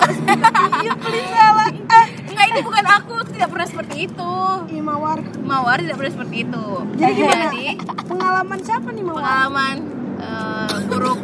iya 0.83 0.92
paling 0.97 1.26
salah 1.30 1.69
eh 1.71 2.07
Enggak, 2.25 2.47
ini 2.50 2.61
bukan 2.64 2.87
aku. 2.88 3.10
Tidak 3.40 3.49
pernah 3.49 3.64
seperti 3.66 3.97
itu. 4.04 4.32
iya 4.68 4.82
mawar 4.85 5.18
Mawar 5.40 5.80
tidak 5.80 5.97
pernah 5.97 6.12
seperti 6.12 6.37
itu. 6.44 6.66
jadi 6.94 7.12
gimana 7.14 7.44
Jadi, 7.47 7.64
pengalaman 8.04 8.59
siapa 8.61 8.88
nih 8.90 9.00
mawar 9.02 9.16
pengalaman 9.18 9.76
eh, 10.20 10.75
buruk 10.85 11.18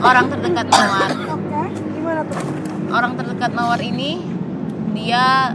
orang 0.00 0.24
terdekat 0.26 0.66
Mawar. 0.66 1.10
oke 1.28 1.62
gimana 1.92 2.20
tuh 2.24 2.40
Orang 2.88 3.12
terdekat 3.14 3.50
Mawar 3.50 3.80
ini 3.80 4.24
dia 4.92 5.52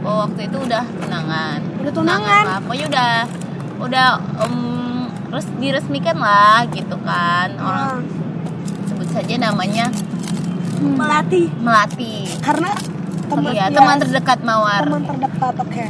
oh, 0.00 0.24
waktu 0.24 0.40
itu 0.44 0.56
udah 0.58 0.84
tunangan 0.96 1.60
Udah 1.76 1.92
tunangan. 1.92 2.44
lah. 2.46 2.58
pokoknya 2.62 2.86
udah 2.88 3.12
udah 3.78 4.08
em, 4.40 4.56
terus 5.26 5.46
diresmikan 5.54 6.16
lah 6.16 6.64
gitu 6.66 6.96
kan 6.98 7.52
orang 7.54 8.00
Ah, 8.00 8.00
sebut 8.86 9.08
saja 9.10 9.34
namanya 9.38 9.92
melatih 10.78 11.52
melati 11.58 12.32
karena 12.40 12.72
teman 13.26 13.52
iya 13.52 13.66
ya, 13.68 13.74
teman 13.74 13.96
terdekat 13.98 14.38
mawar. 14.46 14.82
Teman 14.86 15.02
terdekat 15.04 15.54
oke. 15.58 15.86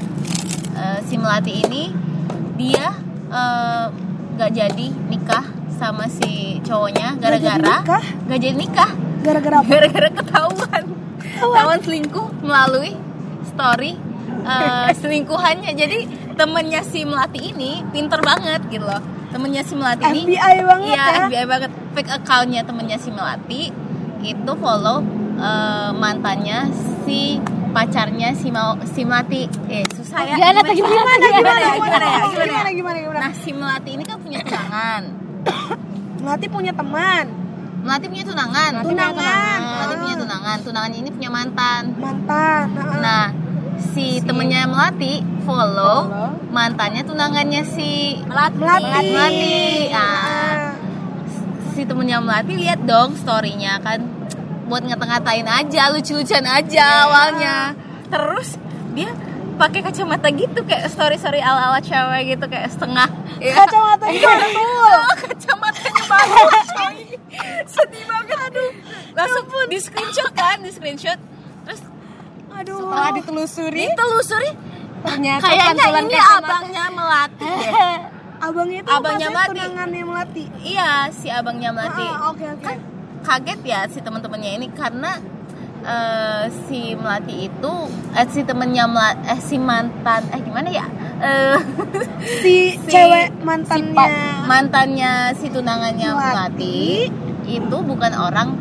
Eh, 0.76 0.98
si 1.08 1.14
melati 1.16 1.52
ini 1.64 1.92
dia 2.56 2.92
eh, 3.30 3.84
nggak 4.36 4.50
jadi 4.52 4.86
nikah 5.08 5.44
sama 5.76 6.08
si 6.08 6.60
cowoknya 6.64 7.20
gara-gara 7.20 7.84
nggak 8.28 8.40
jadi 8.40 8.56
nikah. 8.56 8.90
Gara-gara 9.24 9.58
gara-gara 9.64 10.08
ketahuan. 10.12 10.84
Ketahuan? 11.20 11.78
Selingkuh 11.84 12.28
melalui 12.40 12.92
story 13.52 13.96
eh, 14.44 14.90
selingkuhannya. 15.00 15.72
Jadi 15.76 15.98
temennya 16.36 16.84
si 16.84 17.04
melati 17.04 17.52
ini 17.52 17.84
pinter 17.92 18.20
banget 18.20 18.64
gitu 18.68 18.84
loh. 18.84 19.00
Temennya 19.32 19.62
si 19.66 19.74
melati 19.76 20.04
ini 20.12 20.36
FBI 20.36 20.56
banget 20.64 20.88
iya 20.96 21.04
ya? 21.04 21.24
FBI 21.28 21.44
banget. 21.48 21.70
Fake 21.96 22.12
accountnya 22.12 22.62
temennya 22.64 22.98
si 23.00 23.08
melati 23.12 23.72
itu 24.26 24.52
follow 24.58 25.04
eh, 25.36 25.90
mantannya 25.94 26.58
si 27.04 27.40
pacarnya 27.70 28.32
si 28.32 28.48
mau 28.48 28.76
si 28.88 29.04
melati. 29.04 29.44
Eh 29.68 29.84
susah 29.92 30.24
ya. 30.24 30.34
Gimana 30.40 30.60
gimana 30.64 30.72
gimana, 30.72 31.12
tuh, 31.12 31.20
gimana, 31.20 31.36
gimana, 31.36 31.60
ya, 31.60 31.72
gimana, 31.76 32.06
ya, 32.06 32.20
gimana, 32.24 32.44
ya? 32.44 32.72
gimana 32.72 32.98
gimana 33.04 33.20
nah 33.20 33.32
si 33.32 33.50
melati 33.52 33.90
ini 33.96 34.04
kan 34.04 34.16
punya 34.20 34.38
tunangan. 34.44 35.02
Melatih 36.26 36.48
punya 36.50 36.72
teman. 36.74 37.24
Melati 37.86 38.06
punya 38.10 38.24
tunangan. 38.26 38.72
Tunangan. 38.82 39.58
melati 39.62 39.94
punya 39.94 40.16
tunangan. 40.18 40.56
Tunangannya 40.64 40.98
ini 41.06 41.10
punya 41.14 41.30
mantan. 41.30 41.82
Mantan 42.02 42.64
nah, 42.74 42.98
Nah, 42.98 43.24
si, 43.94 44.18
temennya 44.24 44.66
Melati 44.66 45.22
follow, 45.46 46.10
mantannya 46.50 47.06
tunangannya 47.06 47.62
si 47.62 48.18
Melati. 48.26 48.58
Melati. 48.58 49.92
Ah, 49.94 50.02
Ah. 50.02 50.70
si 51.76 51.86
temennya 51.86 52.18
Melati 52.18 52.52
lihat 52.58 52.82
dong 52.88 53.14
storynya 53.14 53.78
kan 53.84 54.15
buat 54.66 54.82
ngata-ngatain 54.82 55.46
aja, 55.46 55.82
lucu-lucuan 55.90 56.44
aja 56.44 56.84
awalnya. 57.06 57.56
Terus 58.06 58.58
dia 58.92 59.10
pakai 59.56 59.80
kacamata 59.80 60.28
gitu 60.28 60.60
kayak 60.62 60.90
story-story 60.90 61.40
ala-ala 61.40 61.80
cewek 61.80 62.36
gitu 62.36 62.44
kayak 62.46 62.68
setengah. 62.68 63.08
Ya. 63.36 63.52
kacamata 63.54 64.06
itu 64.08 64.24
betul. 64.24 64.96
Kacamatanya 65.22 66.02
bagus 66.08 66.68
coy 66.72 66.96
sedih 67.66 68.04
banget. 68.04 68.38
Aduh. 68.48 68.70
Langsung 69.12 69.44
di 69.66 69.78
screenshot 69.78 70.32
kan 70.32 70.56
di 70.60 70.70
screenshot. 70.70 71.18
Terus 71.64 71.80
aduh. 72.50 72.80
Setelah 72.80 73.10
ditelusuri. 73.12 73.84
Ditelusuri. 73.86 74.50
Ternyata 74.98 75.44
kayaknya 75.44 75.84
ini 76.00 76.16
kacamata. 76.16 76.40
abangnya 76.42 76.84
melati 76.90 77.46
deh. 77.46 77.98
abangnya 78.36 78.78
itu 78.78 78.90
Abangnya 78.90 79.28
Melati. 79.30 79.48
tunangannya 79.52 80.02
melati? 80.02 80.44
Iya 80.60 80.90
si 81.12 81.26
abangnya 81.28 81.70
melati. 81.70 82.06
Ah, 82.06 82.28
oke 82.28 82.44
oke. 82.50 82.64
Kan 82.64 82.76
kaget 83.26 83.60
ya 83.64 83.80
si 83.86 83.98
teman-temannya 83.98 84.50
ini 84.56 84.66
karena 84.70 85.18
eh, 85.82 86.44
si 86.64 86.94
melati 86.94 87.50
itu 87.50 87.72
eh, 88.12 88.26
si 88.28 88.40
temennya 88.40 88.86
melati 88.86 89.22
eh 89.28 89.40
si 89.40 89.56
mantan 89.58 90.22
eh 90.30 90.40
gimana 90.40 90.70
ya 90.70 90.86
Eh, 91.16 91.56
si, 92.44 92.54
si- 92.76 92.92
cewek 92.92 93.32
si 93.32 93.40
mantannya 93.40 93.96
pa- 93.96 94.12
mantannya 94.44 95.12
si 95.32 95.48
tunangannya 95.48 96.12
Melati. 96.12 96.28
melati 96.28 96.78
itu 97.48 97.76
bukan 97.80 98.12
orang 98.12 98.52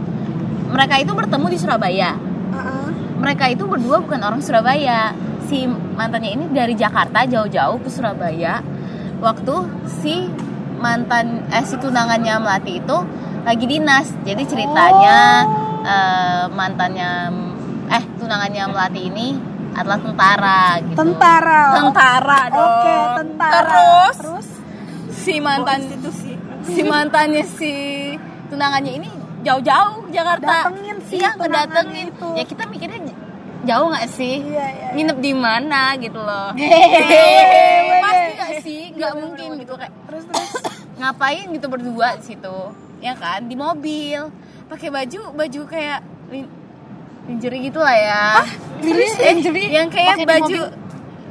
mereka 0.66 0.96
itu 0.98 1.12
bertemu 1.12 1.52
di 1.52 1.60
Surabaya 1.60 2.16
ah. 2.50 2.88
mereka 3.20 3.52
itu 3.52 3.68
berdua 3.68 4.00
bukan 4.00 4.24
orang 4.24 4.40
Surabaya 4.40 5.12
si 5.46 5.68
mantannya 5.68 6.32
ini 6.32 6.46
dari 6.48 6.80
Jakarta 6.80 7.28
jauh-jauh 7.28 7.76
ke 7.78 7.92
Surabaya 7.92 8.64
waktu 9.20 9.56
si 10.00 10.32
mantan 10.80 11.44
eh 11.52 11.64
si 11.64 11.76
tunangannya 11.76 12.40
melati 12.40 12.80
itu 12.80 12.98
lagi 13.46 13.66
dinas 13.70 14.10
jadi 14.26 14.44
ceritanya 14.44 15.18
eh, 15.86 16.44
mantannya 16.50 17.12
eh 17.94 18.04
tunangannya 18.18 18.64
melati 18.74 19.02
ini 19.06 19.28
adalah 19.76 20.00
tentara 20.00 20.62
gitu. 20.82 20.96
Tentara. 20.96 21.64
Tentara 21.76 22.40
dong. 22.48 22.64
oke 22.64 22.96
tentara. 23.20 23.60
Terus, 23.60 24.16
terus? 24.24 24.48
si 25.12 25.34
mantan 25.44 25.80
itu 25.84 26.10
si 26.64 26.82
mantannya 26.82 27.44
si 27.44 27.74
tunangannya 28.48 28.92
ini 29.04 29.10
jauh-jauh 29.44 30.10
Jakarta. 30.10 30.72
Datengin 30.72 30.98
si 31.06 31.22
iya 31.22 31.36
ngedatengin. 31.36 32.08
itu. 32.16 32.28
ya 32.34 32.44
kita 32.48 32.64
mikirnya 32.72 33.00
jauh 33.68 33.88
nggak 33.92 34.08
sih? 34.10 34.36
Iya 34.42 34.66
iya 34.74 34.88
nginep 34.96 35.18
di 35.22 35.32
mana 35.36 35.82
gitu 36.00 36.20
loh. 36.24 36.50
Hehehe. 36.56 38.02
pasti 38.02 38.32
nggak 38.34 38.52
sih? 38.64 38.82
Nggak 38.96 39.14
mungkin 39.20 39.50
gitu 39.60 39.74
kayak. 39.76 39.94
Terus 40.08 40.24
terus 40.32 40.52
ngapain 40.96 41.48
gitu 41.50 41.68
berdua 41.68 42.16
di 42.16 42.24
situ? 42.26 42.58
Ya 43.00 43.14
kan? 43.14 43.46
Di 43.46 43.56
mobil. 43.56 44.32
Pakai 44.66 44.90
baju 44.90 45.30
baju 45.32 45.62
kayak 45.68 46.00
lin- 46.28 46.54
lingerie 47.26 47.70
gitu 47.70 47.82
lah 47.82 47.94
ya 47.94 48.26
Terus 48.82 49.14
lingerie? 49.18 49.70
yang 49.70 49.90
kayak 49.90 50.26
baju 50.26 50.62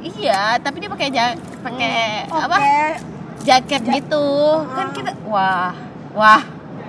iya 0.03 0.59
tapi 0.59 0.83
dia 0.83 0.91
pakai 0.91 1.07
ja 1.07 1.25
pakai 1.59 2.27
oke 2.27 2.43
apa? 2.47 2.57
jaket 3.43 3.81
gitu. 3.83 4.27
Kan 4.71 4.87
kita 4.91 5.11
wah 5.27 5.75
wah 6.11 6.43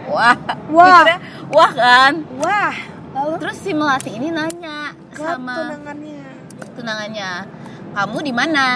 wah. 0.06 0.34
Wah. 0.70 1.02
Mikirnya, 1.02 1.18
wah 1.50 1.70
kan? 1.72 2.12
Wah 2.38 2.74
lalu? 3.10 3.34
Terus 3.42 3.56
si 3.58 3.70
melati 3.72 4.10
ini 4.14 4.30
nanya 4.30 4.94
sama 5.14 5.54
tunangannya. 5.74 6.22
tunangannya 6.78 7.30
kamu 7.90 8.18
di 8.22 8.32
mana? 8.34 8.66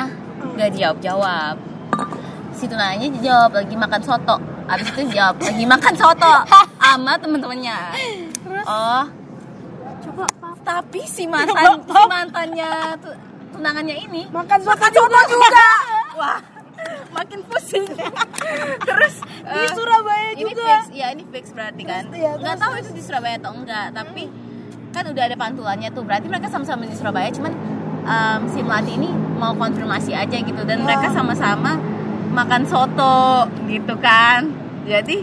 Nggak 0.56 0.70
jawab 0.74 0.98
jawab 0.98 1.54
si 2.60 2.68
tunangannya 2.68 3.08
jawab 3.24 3.56
lagi 3.56 3.72
makan 3.72 4.00
soto. 4.04 4.36
Abis 4.68 4.86
itu 4.92 5.02
jawab 5.16 5.40
lagi 5.40 5.64
makan 5.64 5.94
soto 5.96 6.32
sama 6.84 7.16
temen-temennya. 7.16 7.78
Oh. 8.68 9.04
Coba 10.04 10.24
tapi 10.60 11.08
si 11.08 11.24
mantan 11.24 11.80
si 11.80 12.02
mantannya 12.04 12.70
tu- 13.00 13.18
tunangannya 13.56 13.96
ini 13.96 14.22
makan 14.28 14.58
soto 14.60 14.76
makan 14.76 14.90
juga, 14.92 15.18
soto 15.24 15.32
juga. 15.32 15.68
Wah. 16.20 16.40
Makin 17.16 17.40
pusing. 17.48 17.84
Terus 18.88 19.14
di 19.24 19.64
eh, 19.64 19.68
Surabaya 19.72 20.28
ini 20.36 20.52
juga. 20.52 20.84
fix. 20.84 20.84
Ya 20.92 21.06
ini 21.16 21.24
fix 21.32 21.44
berarti 21.56 21.82
kan. 21.84 22.12
Terus, 22.12 22.20
iya, 22.20 22.32
nggak 22.36 22.56
terus, 22.56 22.64
tahu 22.64 22.72
itu 22.76 22.90
di 22.92 23.02
Surabaya 23.04 23.36
atau 23.40 23.52
enggak 23.56 23.86
tapi 23.96 24.22
kan 24.92 25.04
udah 25.08 25.22
ada 25.24 25.36
pantulannya 25.36 25.88
tuh. 25.96 26.04
Berarti 26.04 26.28
mereka 26.28 26.52
sama-sama 26.52 26.84
di 26.84 26.96
Surabaya 26.96 27.28
cuman 27.32 27.52
em, 28.04 28.40
si 28.52 28.60
melati 28.64 28.96
ini 29.00 29.08
mau 29.36 29.52
konfirmasi 29.56 30.12
aja 30.12 30.36
gitu. 30.40 30.62
Dan 30.64 30.84
mereka 30.84 31.12
sama-sama 31.12 31.76
makan 32.30 32.62
soto 32.64 33.50
gitu 33.66 33.94
kan. 33.98 34.46
Jadi 34.86 35.22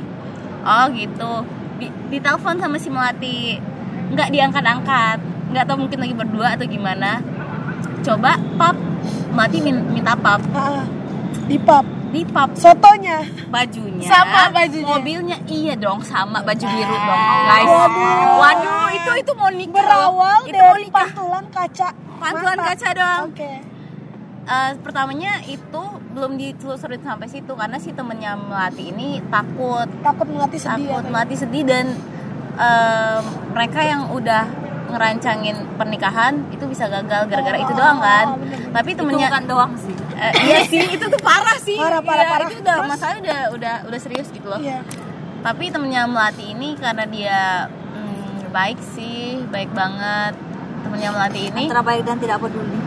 oh 0.64 0.86
gitu. 0.94 1.32
Di, 1.80 1.88
ditelepon 2.12 2.60
sama 2.60 2.78
si 2.78 2.90
melati. 2.92 3.58
Nggak 4.14 4.30
diangkat-angkat. 4.32 5.18
Nggak 5.52 5.64
tahu 5.68 5.78
mungkin 5.88 6.00
lagi 6.04 6.16
berdua 6.16 6.48
atau 6.60 6.66
gimana. 6.68 7.24
Coba 8.04 8.36
pap. 8.60 8.76
Melati 9.32 9.58
min- 9.64 9.88
minta 9.92 10.14
pap. 10.16 10.44
Ah, 10.52 10.84
ah. 10.84 10.86
di 11.48 11.58
pub 11.60 11.86
di 12.12 12.22
pap. 12.28 12.52
Sotonya. 12.56 13.24
Bajunya. 13.48 14.08
Sama 14.08 14.52
bajunya. 14.52 14.88
mobilnya. 14.88 15.38
Iya 15.48 15.74
dong 15.80 16.04
sama. 16.04 16.44
Baju 16.44 16.66
biru 16.68 16.96
dong 16.96 17.24
guys. 17.48 17.68
Waduh. 17.68 18.36
waduh 18.40 18.88
itu 18.92 19.12
itu 19.24 19.32
mau 19.36 19.50
nikah 19.52 19.84
berawal 19.84 20.40
itu 20.48 20.60
mau 20.60 20.76
dari 20.76 20.84
nikah. 20.88 21.10
pantulan 21.12 21.46
kaca. 21.52 21.90
Pantulan 22.18 22.58
mata. 22.60 22.68
kaca 22.74 22.90
dong. 22.96 23.24
Oke 23.32 23.77
Eh, 24.48 24.72
pertamanya 24.80 25.44
itu 25.44 25.84
belum 26.16 26.40
ditelusurin 26.40 27.04
sampai 27.04 27.28
situ 27.28 27.52
karena 27.52 27.76
si 27.84 27.92
temennya 27.92 28.40
melati 28.40 28.96
ini 28.96 29.20
takut. 29.28 29.92
Takut 30.00 30.24
melati 30.32 30.56
sedih 30.56 30.88
takut 30.88 31.04
ya, 31.04 31.12
melati 31.12 31.36
sedih 31.36 31.64
dan 31.68 31.86
em, 32.56 33.24
mereka 33.52 33.84
yang 33.84 34.08
udah 34.16 34.48
ngerancangin 34.88 35.68
pernikahan 35.76 36.48
itu 36.56 36.64
bisa 36.64 36.88
gagal 36.88 37.28
gara-gara 37.28 37.60
itu 37.60 37.76
doang 37.76 38.00
kan. 38.00 38.40
tapi 38.72 38.96
temennya 38.96 39.28
bukan 39.28 39.46
doang 39.52 39.74
sih. 39.76 39.92
Eh, 40.16 40.32
iya 40.48 40.60
sih 40.64 40.96
itu 40.96 41.06
tuh 41.12 41.20
parah 41.20 41.60
sih. 41.60 41.76
Parah, 41.76 42.00
parah, 42.00 42.24
Iya, 42.24 42.32
parah. 42.32 42.48
itu 42.48 42.56
udah 42.64 42.78
Terus? 42.80 42.88
masalah 42.88 43.16
udah 43.20 43.40
udah 43.52 43.76
udah 43.92 44.00
serius 44.00 44.32
gitu 44.32 44.48
loh. 44.48 44.64
Iya. 44.64 44.80
Tapi 45.44 45.76
temennya 45.76 46.08
melati 46.08 46.56
ini 46.56 46.80
karena 46.80 47.04
dia 47.04 47.68
hmm, 47.68 48.48
baik 48.56 48.80
sih 48.96 49.44
baik 49.52 49.76
banget. 49.76 50.40
Temennya 50.88 51.12
melati 51.12 51.52
ini 51.52 51.68
antara 51.68 51.84
baik 51.84 52.08
dan 52.08 52.16
tidak 52.16 52.40
peduli 52.40 52.87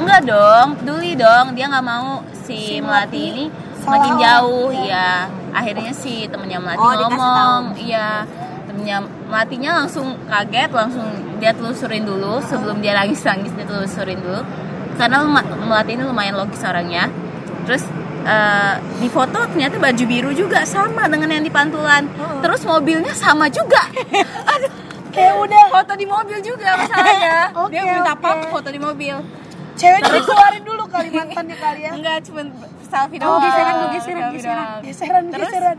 enggak 0.00 0.20
dong 0.24 0.68
peduli 0.76 1.12
dong. 1.14 1.46
Dia 1.52 1.66
nggak 1.68 1.84
mau 1.84 2.10
si, 2.44 2.56
Si 2.56 2.76
melati 2.78 3.20
ini 3.28 3.44
makin 3.80 4.12
jauh 4.20 4.68
ya. 4.70 4.84
ya 4.86 5.08
akhirnya 5.50 5.90
si 5.90 6.28
temennya 6.28 6.60
melati 6.60 6.78
Oh, 6.78 6.92
ngomong 7.08 7.62
iya. 7.76 8.22
Temennya 8.68 8.98
melatinya 9.26 9.70
langsung 9.82 10.14
kaget 10.26 10.70
langsung 10.70 11.06
dia 11.38 11.50
telusurin 11.50 12.04
dulu. 12.04 12.38
Sebelum 12.44 12.78
dia 12.78 12.94
nangis 12.94 13.20
nangis 13.20 13.50
dia 13.52 13.64
telusurin 13.64 14.20
dulu. 14.20 14.40
Karena 14.94 15.24
Mel- 15.24 15.58
melati 15.64 15.96
ini 15.96 16.04
lumayan 16.04 16.36
logis 16.36 16.60
orangnya. 16.60 17.08
Terus 17.64 17.82
eh, 18.22 18.74
di 19.00 19.08
foto 19.08 19.42
ternyata 19.48 19.80
baju 19.80 20.04
biru 20.04 20.30
juga 20.30 20.62
sama 20.62 21.08
dengan 21.08 21.32
yang 21.32 21.42
di 21.42 21.50
pantulan. 21.50 22.04
Terus 22.40 22.62
mobilnya 22.62 23.10
sama 23.12 23.48
juga. 23.48 23.80
Aduh 24.46 24.72
kayak 25.14 25.34
udah 25.40 25.62
foto 25.72 25.92
di 25.96 26.06
mobil 26.06 26.38
juga 26.38 26.78
masalahnya. 26.78 27.50
Dia 27.50 27.82
Oke, 27.82 27.90
minta 27.90 28.14
oke. 28.14 28.22
pap 28.22 28.38
foto 28.46 28.68
di 28.70 28.78
mobil 28.78 29.16
Ceweknya 29.80 30.10
dikeluarin 30.12 30.62
dulu 30.62 30.84
kali 30.86 31.08
mantannya 31.10 31.56
kali 31.56 31.80
ya. 31.80 31.90
enggak 31.90 32.16
cuman 32.22 32.46
selfie 32.84 33.18
Oh, 33.18 33.24
doang. 33.26 33.42
geseran 33.42 33.72
dulu, 33.72 33.86
geseran, 33.90 34.20
selfie 34.20 34.36
geseran. 34.36 34.66
Geseran, 34.82 35.22
Terus? 35.26 35.48
geseran. 35.48 35.76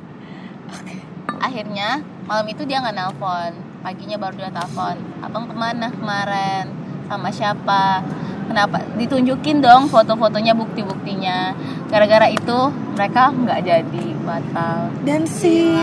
akhirnya 1.40 1.90
malam 2.24 2.46
itu 2.48 2.62
dia 2.64 2.78
nggak 2.80 2.96
nelpon. 2.96 3.52
Paginya 3.82 4.18
baru 4.18 4.36
dia 4.36 4.50
telepon. 4.50 4.96
Abang 5.20 5.46
ke 5.46 5.56
mana 5.56 5.90
kemarin? 5.90 6.66
Sama 7.06 7.30
siapa? 7.30 8.06
Kenapa? 8.46 8.78
Ditunjukin 8.94 9.58
dong 9.60 9.88
foto-fotonya 9.88 10.54
bukti-buktinya. 10.54 11.54
Gara-gara 11.88 12.28
itu 12.28 12.58
mereka 12.94 13.30
nggak 13.32 13.60
jadi. 13.60 14.06
Batal. 14.22 14.94
Dan 15.02 15.26
si 15.26 15.74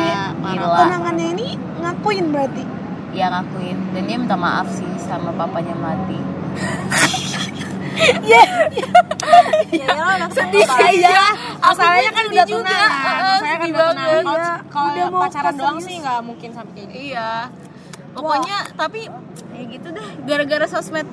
tunangannya 0.45 1.27
ini 1.35 1.49
ngakuin 1.79 2.31
berarti. 2.31 2.63
dia 3.09 3.27
ngakuin. 3.29 3.77
Dan 3.93 4.03
dia 4.05 4.17
minta 4.17 4.37
maaf 4.37 4.69
sih 4.69 4.87
sama 5.01 5.33
papanya 5.33 5.73
mati 5.75 6.21
Iya. 7.99 8.43
sedih. 10.31 10.65
sih 10.65 11.03
ya 11.03 11.27
masalahnya 11.61 12.11
kan 12.15 12.25
udah 12.31 12.45
tunangan 12.47 12.91
masalahnya 12.91 13.59
kan 13.59 13.69
udah 13.69 13.87
tunangan 13.93 14.25
kalau 14.71 15.21
pacaran 15.23 15.55
doang 15.59 15.79
sih 15.83 15.95
nggak 16.01 16.21
mungkin 16.25 16.51
sampai 16.55 16.73
kayak 16.75 16.89
gitu. 16.89 17.13
Iya. 17.15 17.33
Pokoknya 18.15 18.59
tapi 18.75 19.01
ya 19.55 19.63
gitu 19.69 19.89
deh 19.95 20.09
gara-gara 20.27 20.67
sosmed 20.67 21.07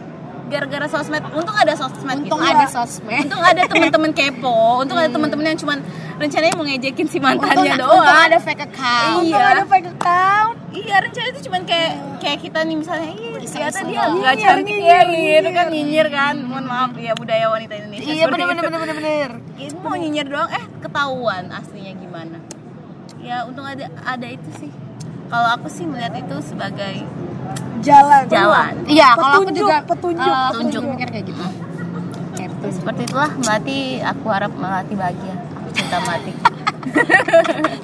gara-gara 0.55 0.87
sosmed. 0.87 1.23
Untung 1.29 1.51
ada 1.53 1.73
sosmed 1.73 2.17
untung 2.17 2.39
gitu. 2.39 2.47
ada 2.47 2.65
sosmed. 2.65 3.21
Untung 3.21 3.43
ada 3.43 3.61
teman-teman 3.71 4.11
kepo. 4.11 4.79
Untung 4.79 4.95
ada 4.95 5.09
teman-teman 5.09 5.45
yang 5.45 5.59
cuman 5.59 5.77
rencananya 6.15 6.55
mau 6.55 6.63
ngejekin 6.63 7.07
si 7.07 7.19
untung, 7.19 7.43
mantannya 7.43 7.75
untung 7.75 7.91
doang. 7.91 8.25
ada 8.25 8.37
fake 8.39 8.63
account. 8.63 9.15
Untung 9.19 9.35
Iya. 9.35 9.51
ada 9.51 9.63
fake 9.65 9.89
account. 9.91 10.55
iya 10.75 10.95
rencana 10.99 11.27
itu 11.29 11.41
cuman 11.47 11.61
kayak 11.63 11.91
kayak 12.19 12.39
kita 12.41 12.59
nih 12.61 12.75
misalnya 12.75 13.07
iya 13.09 13.31
ternyata 13.39 13.79
dia 13.81 14.03
nggak 14.05 14.35
cantik 14.37 14.75
ya 14.77 14.99
gitu 15.07 15.49
kan 15.51 15.65
nyinyir. 15.71 16.07
kan. 16.09 16.35
Mohon 16.41 16.65
maaf 16.67 16.91
ya 16.97 17.13
budaya 17.13 17.45
wanita 17.47 17.73
Indonesia 17.75 18.07
iya 18.07 18.25
bener 18.27 18.45
bener 18.45 18.59
itu. 18.59 18.67
bener 18.67 18.79
bener. 18.81 18.97
Bener 18.97 19.31
Ini 19.55 19.77
mau 19.79 19.95
nyinyir 19.95 20.27
doang 20.27 20.49
eh 20.51 20.63
ketahuan 20.79 21.43
aslinya 21.49 21.93
gimana. 21.95 22.37
Ya 23.19 23.43
untung 23.43 23.63
ada 23.63 23.87
ada 24.03 24.27
itu 24.27 24.49
sih. 24.55 24.71
Kalau 25.25 25.47
aku 25.51 25.67
sih 25.67 25.83
melihat 25.83 26.13
itu 26.13 26.35
sebagai 26.43 27.01
Jalan. 27.79 28.23
jalan 28.25 28.73
iya 28.85 29.13
kalau 29.13 29.39
aku 29.39 29.51
juga 29.51 29.77
petunjuk, 29.83 30.25
aku 30.25 30.51
petunjuk. 30.57 30.81
mikir 30.87 31.07
kayak 31.07 31.25
gitu 31.27 31.43
petunjuk 32.33 32.71
seperti 32.71 33.01
itulah 33.05 33.31
melati 33.35 33.79
aku 33.99 34.25
harap 34.27 34.51
melati 34.51 34.93
bahagia 34.93 35.35
aku 35.53 35.69
cinta 35.71 35.97
mati 36.01 36.33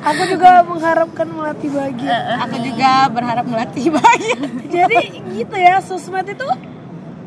Aku 0.04 0.22
juga 0.28 0.62
mengharapkan 0.62 1.26
melatih 1.28 1.70
bahagia. 1.70 2.38
aku 2.40 2.58
juga 2.62 3.10
berharap 3.10 3.46
melatih 3.46 3.90
bahagia 3.96 4.38
Jadi 4.68 5.00
gitu 5.34 5.56
ya, 5.56 5.82
sosmed 5.82 6.28
itu 6.28 6.46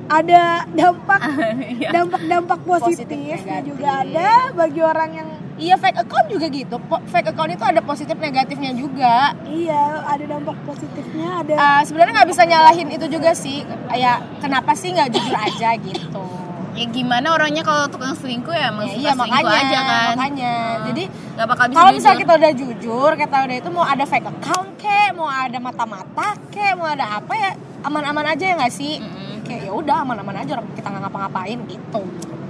ada 0.07 0.43
dampak 0.71 1.21
Iya. 1.75 1.91
dampak-dampak 1.91 2.59
Positif, 2.61 3.11
positifnya 3.11 3.37
negatif. 3.37 3.67
juga 3.67 3.89
ada 4.03 4.29
bagi 4.53 4.81
orang 4.81 5.11
yang 5.13 5.29
iya 5.57 5.75
fake 5.75 5.99
account 6.01 6.27
juga 6.27 6.47
gitu. 6.47 6.77
Po- 6.81 7.03
fake 7.05 7.29
account 7.29 7.51
itu 7.51 7.63
ada 7.63 7.81
positif 7.81 8.17
negatifnya 8.17 8.73
juga. 8.73 9.33
Iya 9.45 9.83
ada 10.05 10.25
dampak 10.25 10.57
positifnya 10.63 11.29
ada 11.39 11.55
Eh, 11.55 11.81
sebenarnya 11.83 12.13
nggak 12.15 12.29
bisa 12.29 12.43
nyalahin 12.43 12.89
itu 12.89 13.07
juga 13.09 13.31
sih. 13.33 13.63
Ya 13.91 14.13
kenapa 14.39 14.73
sih 14.73 14.91
nggak 14.91 15.09
jujur 15.09 15.33
aja 15.33 15.71
gitu? 15.77 16.27
Ya 16.75 16.87
gimana 16.87 17.31
orangnya 17.31 17.63
kalau 17.63 17.87
tukang 17.87 18.13
selingkuh 18.13 18.51
ya 18.51 18.69
emang 18.69 18.83
Ya, 18.85 18.95
iya 18.97 19.11
selingkuh 19.13 19.31
makanya 19.31 19.59
aja 19.61 19.79
kan. 19.81 20.09
makanya. 20.13 20.55
Hmm. 20.57 20.85
jadi 20.85 21.05
Gak 21.35 21.47
bakal 21.49 21.65
bisa 21.65 21.75
kalau 21.77 21.87
jujur. 21.87 21.97
misalnya 21.97 22.21
kita 22.21 22.35
udah 22.35 22.53
jujur 22.53 23.11
kita 23.17 23.37
udah 23.41 23.57
itu 23.57 23.71
mau 23.71 23.85
ada 23.85 24.05
fake 24.05 24.29
account 24.29 24.69
kek 24.77 25.11
mau 25.13 25.27
ada 25.27 25.59
mata-mata 25.59 26.29
kek 26.49 26.73
mau 26.73 26.87
ada 26.89 27.19
apa 27.19 27.31
ya 27.33 27.51
aman-aman 27.81 28.27
aja 28.29 28.45
ya 28.45 28.55
nggak 28.57 28.71
sih? 28.71 28.99
Mm-mm. 28.99 29.43
kayak 29.43 29.63
ya 29.65 29.73
udah 29.73 29.97
aman-aman 30.03 30.35
aja 30.37 30.51
orang 30.53 30.67
kita 30.73 30.89
nggak 30.89 31.03
ngapa-ngapain 31.05 31.59
gitu. 31.65 32.03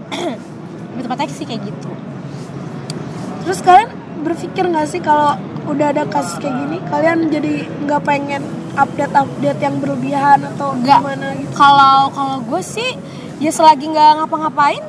Lebih 0.91 1.03
tepatnya 1.05 1.27
sih 1.29 1.45
kayak 1.45 1.63
gitu 1.65 1.91
terus 3.45 3.61
kalian 3.61 3.93
berpikir 4.25 4.65
nggak 4.67 4.89
sih 4.89 5.01
kalau 5.05 5.37
udah 5.69 5.93
ada 5.93 6.05
kasus 6.09 6.41
kayak 6.41 6.57
gini 6.65 6.79
kalian 6.89 7.29
jadi 7.29 7.55
nggak 7.85 8.03
pengen 8.05 8.43
update-update 8.75 9.61
yang 9.63 9.77
berlebihan 9.79 10.39
atau 10.55 10.75
Nggak. 10.75 11.01
gimana 11.01 11.29
gitu? 11.39 11.53
Kalau 11.55 12.11
kalau 12.11 12.37
gue 12.43 12.63
sih 12.65 12.91
ya 13.39 13.51
selagi 13.55 13.87
nggak 13.91 14.25
ngapa-ngapain 14.25 14.83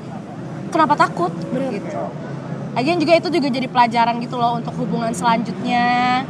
kenapa 0.73 0.93
takut? 0.97 1.31
Gitu. 1.53 2.01
Lagian 2.75 2.97
juga 2.99 3.13
itu 3.15 3.27
juga 3.31 3.47
jadi 3.47 3.67
pelajaran 3.71 4.19
gitu 4.19 4.35
loh 4.35 4.59
untuk 4.59 4.75
hubungan 4.75 5.13
selanjutnya. 5.15 6.25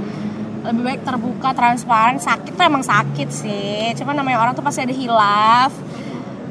Lebih 0.66 0.82
baik 0.82 1.02
terbuka 1.02 1.58
transparan. 1.58 2.22
Sakit 2.22 2.54
tuh 2.54 2.66
emang 2.66 2.86
sakit 2.86 3.30
sih. 3.34 3.94
Cuman 3.98 4.14
namanya 4.14 4.46
orang 4.46 4.54
tuh 4.54 4.62
pasti 4.62 4.86
ada 4.86 4.94
hilaf. 4.94 5.74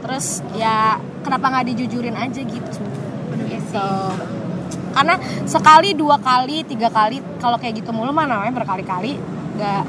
Terus 0.02 0.42
ya 0.58 0.98
kenapa 1.22 1.46
nggak 1.52 1.66
dijujurin 1.74 2.16
aja 2.18 2.40
gitu? 2.42 2.82
Gitu 3.46 3.90
karena 4.94 5.14
sekali 5.44 5.92
dua 5.92 6.16
kali 6.22 6.62
tiga 6.62 6.88
kali 6.88 7.18
kalau 7.42 7.59
kayak 7.59 7.83
gitu 7.83 7.90
mulu 7.90 8.14
mah 8.14 8.30
namanya 8.30 8.54
berkali-kali. 8.54 9.18
Nggak. 9.54 9.83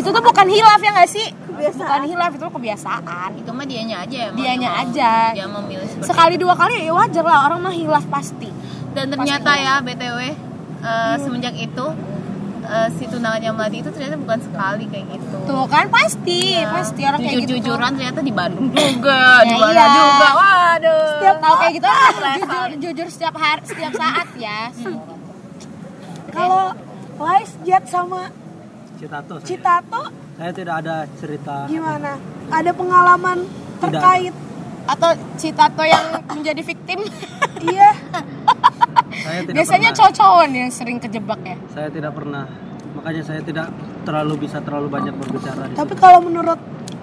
Itu 0.00 0.08
tuh 0.12 0.22
bukan 0.24 0.46
hilaf 0.48 0.80
ya 0.80 0.90
nggak 0.96 1.10
sih? 1.10 1.26
Bukan 1.50 2.02
hilaf 2.08 2.32
itu 2.36 2.46
kebiasaan. 2.46 3.30
Itu 3.40 3.50
mah 3.52 3.66
dianya 3.68 4.04
aja 4.04 4.16
emang. 4.32 4.38
Dianya 4.40 4.70
mau- 4.70 4.82
aja. 4.84 5.12
dia 5.36 5.48
memilih 5.48 5.88
sekali 6.04 6.34
dua 6.40 6.54
kali 6.56 6.84
ya 6.84 6.92
wajar 6.92 7.24
lah. 7.24 7.48
Orang 7.48 7.60
mah 7.64 7.74
hilaf 7.74 8.04
pasti. 8.08 8.48
Dan 8.92 9.12
ternyata 9.12 9.50
ya 9.56 9.80
btw 9.80 10.18
eh, 10.80 11.14
semenjak 11.20 11.54
itu 11.56 11.86
eh, 12.70 12.88
si 12.92 13.04
tunangannya 13.04 13.50
melati 13.50 13.76
itu 13.78 13.90
ternyata 13.90 14.16
bukan 14.16 14.38
sekali 14.40 14.84
kayak 14.86 15.06
gitu. 15.10 15.36
Tuh 15.42 15.64
kan 15.66 15.84
pasti 15.88 16.40
Ya. 16.56 16.70
pasti 16.70 17.00
orang 17.02 17.18
kayak 17.18 17.34
gitu. 17.34 17.40
Jujur-jujuran 17.50 17.90
ternyata 17.92 18.20
di 18.20 18.32
Bandung 18.32 18.66
juga 18.78 19.20
di 19.42 19.50
Ya, 19.50 19.58
mana 19.58 19.74
iya. 19.76 19.86
juga. 19.92 20.28
Waduh. 20.32 21.06
Setiap 21.12 21.36
tahu 21.40 21.54
kayak 21.56 21.72
gitu 21.74 21.86
Ah, 21.86 22.10
jujur 22.32 22.68
jujur 22.80 23.06
setiap 23.08 23.34
hari 23.36 23.62
setiap 23.64 23.92
saat 23.94 24.28
ya. 24.38 24.60
Kalau 26.30 26.64
Lais 27.18 27.50
Jet 27.60 27.84
sama 27.86 28.30
Citato 28.96 29.34
saya. 29.36 29.46
Citato? 29.46 30.02
Saya 30.36 30.52
tidak 30.52 30.74
ada 30.78 30.96
cerita. 31.16 31.56
gimana? 31.66 32.16
Ada 32.48 32.70
pengalaman 32.70 33.38
terkait 33.78 34.32
atau 34.90 35.10
Citato 35.36 35.82
yang 35.82 36.04
menjadi 36.28 36.62
victim? 36.62 36.98
Iya. 37.60 37.92
Saya 39.20 39.44
tidak 39.44 39.52
biasanya 39.52 39.90
pernah. 39.90 39.98
cowok-cowok 40.00 40.44
nih 40.48 40.58
yang 40.58 40.72
sering 40.72 40.96
kejebak 40.96 41.40
ya? 41.44 41.56
Saya 41.68 41.88
tidak 41.92 42.12
pernah. 42.16 42.48
Makanya 42.96 43.22
saya 43.22 43.40
tidak 43.44 43.68
terlalu 44.02 44.34
bisa 44.40 44.64
terlalu 44.64 44.88
banyak 44.88 45.12
berbicara 45.12 45.68
di 45.68 45.76
tapi 45.76 45.92
kalau 45.94 46.24
menurut 46.24 46.56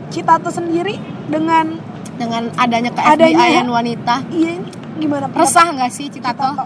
Citato 0.10 0.50
sendiri 0.50 0.98
dengan 1.30 1.78
dengan 2.18 2.50
adanya 2.58 2.90
ke 2.90 2.98
Adanya- 2.98 3.38
FBI-an 3.38 3.70
wanita? 3.70 4.16
Iya 4.34 4.50
ini 4.58 4.70
gimana? 4.98 5.30
Resah 5.30 5.70
nggak 5.70 5.92
sih 5.94 6.10
Citato 6.10 6.58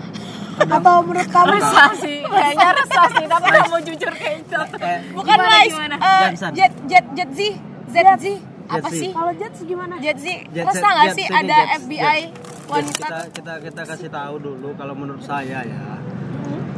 atau 0.62 0.96
menurut 1.04 1.28
kamu? 1.28 1.52
Resah 1.52 1.92
sih. 1.94 2.24
Kayaknya 2.24 2.70
resah 2.72 3.06
sih 3.12 3.26
tapi 3.28 3.48
mau 3.68 3.82
jujur 3.82 4.12
kayak 4.14 4.36
itu 4.40 4.60
bukan 5.12 5.36
guys. 5.38 5.74
Jansan. 6.00 6.52
jet 6.56 6.74
jet 6.88 7.06
jet 7.12 7.30
Z. 7.36 7.40
ZZ 7.92 8.26
apa 8.74 8.88
sih? 8.90 9.10
kalau 9.12 9.32
Jet 9.34 9.54
gimana? 9.62 9.94
Jet 9.98 10.18
Z 10.18 10.28
Jet, 10.48 10.66
resah 10.66 10.80
Jet, 10.82 10.94
nggak 10.94 11.08
sih 11.14 11.26
ada 11.28 11.58
Jet, 11.58 11.68
FBI 11.82 12.20
Jet. 12.22 12.32
wanita 12.66 12.96
kita 12.96 13.20
kita 13.34 13.54
kita 13.62 13.82
kasih 13.86 14.10
tahu 14.10 14.36
dulu 14.38 14.70
kalau 14.74 14.94
menurut 14.94 15.22
saya 15.22 15.60
ya. 15.62 15.84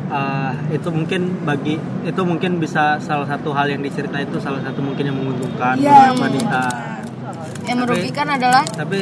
Eh, 0.06 0.52
itu 0.72 0.90
mungkin 0.90 1.22
bagi 1.42 1.76
itu 2.04 2.22
mungkin 2.22 2.58
bisa 2.58 3.00
salah 3.00 3.26
satu 3.26 3.50
hal 3.50 3.66
yang 3.68 3.82
diceritain 3.82 4.26
itu 4.26 4.38
salah 4.38 4.62
satu 4.62 4.78
mungkin 4.80 5.04
yang 5.04 5.16
menguntungkan 5.16 5.74
Iya. 5.76 6.12
buat 6.12 6.30
wanita 6.30 6.64
yang 7.64 7.78
Tapi- 7.78 7.82
merugikan 7.82 8.28
adalah? 8.28 8.64
tapi 8.68 9.00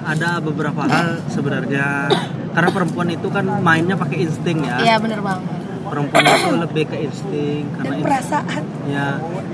ada 0.00 0.40
beberapa 0.40 0.82
hal 0.82 1.20
sebenarnya. 1.28 2.08
Karena 2.50 2.70
perempuan 2.72 3.08
itu 3.08 3.30
kan 3.30 3.46
mainnya 3.62 3.94
pakai 3.94 4.26
insting 4.26 4.66
ya. 4.66 4.76
Iya 4.80 4.96
bener 4.98 5.22
banget 5.22 5.59
perempuan 5.90 6.22
itu 6.22 6.50
lebih 6.54 6.84
ke 6.86 6.96
insting 7.02 7.62
dan 7.74 7.82
karena 7.82 7.94
perasaan. 8.06 8.62
Ya 8.86 9.08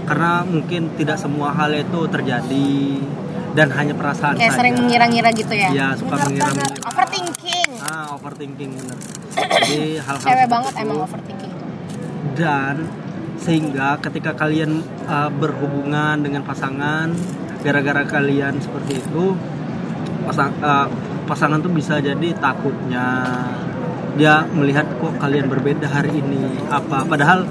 karena 0.04 0.32
mungkin 0.44 0.82
tidak 1.00 1.16
semua 1.16 1.50
hal 1.56 1.72
itu 1.72 2.00
terjadi 2.12 2.76
dan 3.56 3.72
hanya 3.72 3.96
perasaan 3.96 4.36
kayak 4.36 4.52
saja. 4.52 4.60
sering 4.60 4.74
mengira-ngira 4.76 5.32
gitu 5.32 5.54
ya? 5.56 5.72
Ya 5.72 5.88
suka 5.96 6.20
mengira 6.28 6.52
overthinking. 6.84 7.70
Ah 7.80 8.12
overthinking 8.12 8.70
bener. 8.76 8.98
Jadi 9.32 9.80
hal-hal 9.96 10.20
cewek 10.28 10.46
banget 10.52 10.72
itu. 10.76 10.82
emang 10.84 10.98
overthinking. 11.08 11.52
Dan 12.36 12.76
sehingga 13.40 13.96
ketika 14.04 14.36
kalian 14.36 14.84
uh, 15.08 15.32
berhubungan 15.32 16.20
dengan 16.20 16.44
pasangan 16.44 17.12
gara-gara 17.64 18.04
kalian 18.04 18.60
seperti 18.60 19.00
itu 19.00 19.32
pasang, 20.28 20.52
uh, 20.60 20.88
pasangan 21.24 21.58
tuh 21.64 21.72
bisa 21.72 21.98
jadi 21.98 22.32
takutnya 22.38 23.24
dia 24.16 24.44
melihat 24.50 24.86
kok 24.96 25.14
kalian 25.20 25.46
berbeda 25.46 25.86
hari 25.86 26.18
ini 26.18 26.66
apa. 26.68 27.04
Padahal 27.04 27.44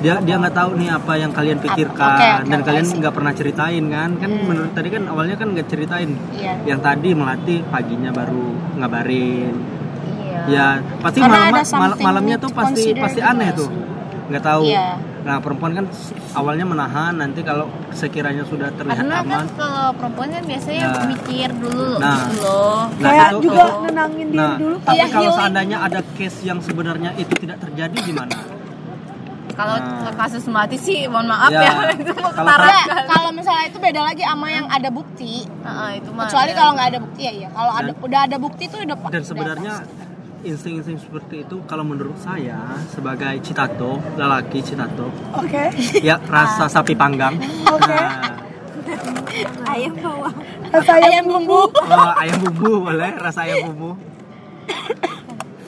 dia 0.00 0.16
dia 0.24 0.40
nggak 0.40 0.54
tahu 0.56 0.70
nih 0.80 0.88
apa 0.92 1.12
yang 1.16 1.32
kalian 1.32 1.58
pikirkan. 1.60 2.16
oke, 2.16 2.28
oke, 2.40 2.48
dan 2.48 2.60
kalian 2.64 2.86
nggak 2.88 3.14
pernah 3.16 3.32
ceritain 3.36 3.84
kan? 3.88 4.10
Kan 4.16 4.30
menurut 4.48 4.72
tadi 4.72 4.88
kan 4.88 5.02
awalnya 5.08 5.36
kan 5.36 5.48
nggak 5.52 5.68
ceritain. 5.68 6.10
Iya. 6.36 6.52
Yang 6.64 6.80
tadi 6.80 7.08
melatih 7.12 7.58
paginya 7.68 8.10
baru 8.12 8.44
ngabarin. 8.80 9.54
Iya. 10.20 10.40
Ya 10.48 10.66
pasti 11.04 11.18
Karena 11.20 11.36
malam 11.36 11.48
ada 11.48 11.60
mal- 11.60 11.68
something 11.68 12.04
malamnya 12.04 12.36
tuh 12.40 12.50
pasti 12.52 12.82
pasti 12.96 13.20
aneh 13.20 13.48
tuh? 13.52 13.68
Nggak 14.30 14.42
tahu 14.42 14.62
Iya. 14.64 14.88
nggak 14.96 15.08
Nah 15.20 15.36
perempuan 15.36 15.72
kan 15.74 15.84
awalnya 16.32 16.64
menahan, 16.64 17.12
nanti 17.12 17.42
kalau 17.42 17.68
sekiranya 17.92 18.40
sudah 18.42 18.72
terlihat 18.72 19.04
karena 19.04 19.20
aman, 19.20 19.28
kan 19.28 19.46
kalau 19.52 19.86
perempuan 19.92 20.28
kan 20.30 20.42
biasanya 20.42 20.84
Nah. 20.88 21.04
mikir 21.04 21.48
dulu 21.52 21.88
Nah. 21.98 22.16
gitu 22.24 22.34
loh 22.40 22.80
Nah, 22.94 23.04
kayak 23.04 23.28
itu- 23.28 23.42
juga 23.44 23.62
itu- 23.62 23.80
nenangin 23.84 24.26
diri 24.28 24.40
Nah, 24.40 24.56
dulu 24.56 24.76
tapi 24.80 24.96
Iya, 24.96 25.06
kalau 25.06 25.20
healing. 25.20 25.36
seandainya 25.36 25.78
ada 25.82 26.00
case 26.14 26.38
yang 26.40 26.58
sebenarnya 26.58 27.10
itu 27.14 27.34
tidak 27.36 27.58
terjadi 27.58 27.96
gimana? 28.02 28.32
kalau 29.50 29.76
Nah. 29.76 30.14
kasus 30.16 30.48
mati 30.48 30.72
sih 30.74 31.04
mohon 31.04 31.28
maaf 31.28 31.52
Ya, 31.52 31.60
ya, 31.60 31.72
itu 32.00 32.12
mau 32.16 32.32
kalau- 32.32 32.48
ketara 32.48 32.80
kalau 33.04 33.28
misalnya 33.30 33.64
itu 33.66 33.76
beda 33.78 34.00
lagi 34.00 34.22
sama 34.24 34.48
yang 34.48 34.64
ada 34.66 34.88
bukti. 34.88 35.44
Heeh, 35.44 35.90
itu 36.00 36.08
mah 36.10 36.24
Kecuali 36.24 36.48
ya. 36.48 36.56
kalau 36.56 36.70
nggak 36.72 36.88
ada 36.88 36.98
bukti 36.98 37.20
ya 37.20 37.32
iya. 37.34 37.48
Kalau 37.50 37.72
ada 37.74 37.90
udah 37.92 38.20
ada 38.24 38.36
bukti 38.38 38.62
itu 38.64 38.76
udah 38.78 38.96
Dan 39.10 39.20
sebenarnya 39.20 39.74
insting-insting 40.40 40.96
seperti 40.96 41.44
itu 41.44 41.60
kalau 41.68 41.84
menurut 41.84 42.16
saya 42.16 42.80
sebagai 42.88 43.40
citato, 43.44 44.00
lelaki 44.16 44.64
citato, 44.64 45.08
oke 45.36 45.64
ya 46.00 46.16
rasa 46.28 46.66
sapi 46.68 46.96
panggang. 46.96 47.36
Oke. 47.68 47.92
Nah, 47.92 48.40
ayam 49.70 49.94
bawang 49.96 50.36
rasa 50.70 50.92
ayam 50.98 51.24
bumbu 51.26 51.62
oh, 51.94 52.12
ayam 52.18 52.38
bumbu 52.42 52.72
boleh, 52.90 53.12
rasa 53.18 53.46
ayam 53.46 53.72
bumbu. 53.72 53.90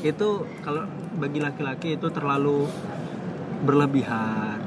itu 0.02 0.28
kalau 0.66 0.82
bagi 1.14 1.38
laki-laki 1.38 1.94
itu 1.94 2.10
terlalu 2.10 2.66
berlebihan. 3.62 4.58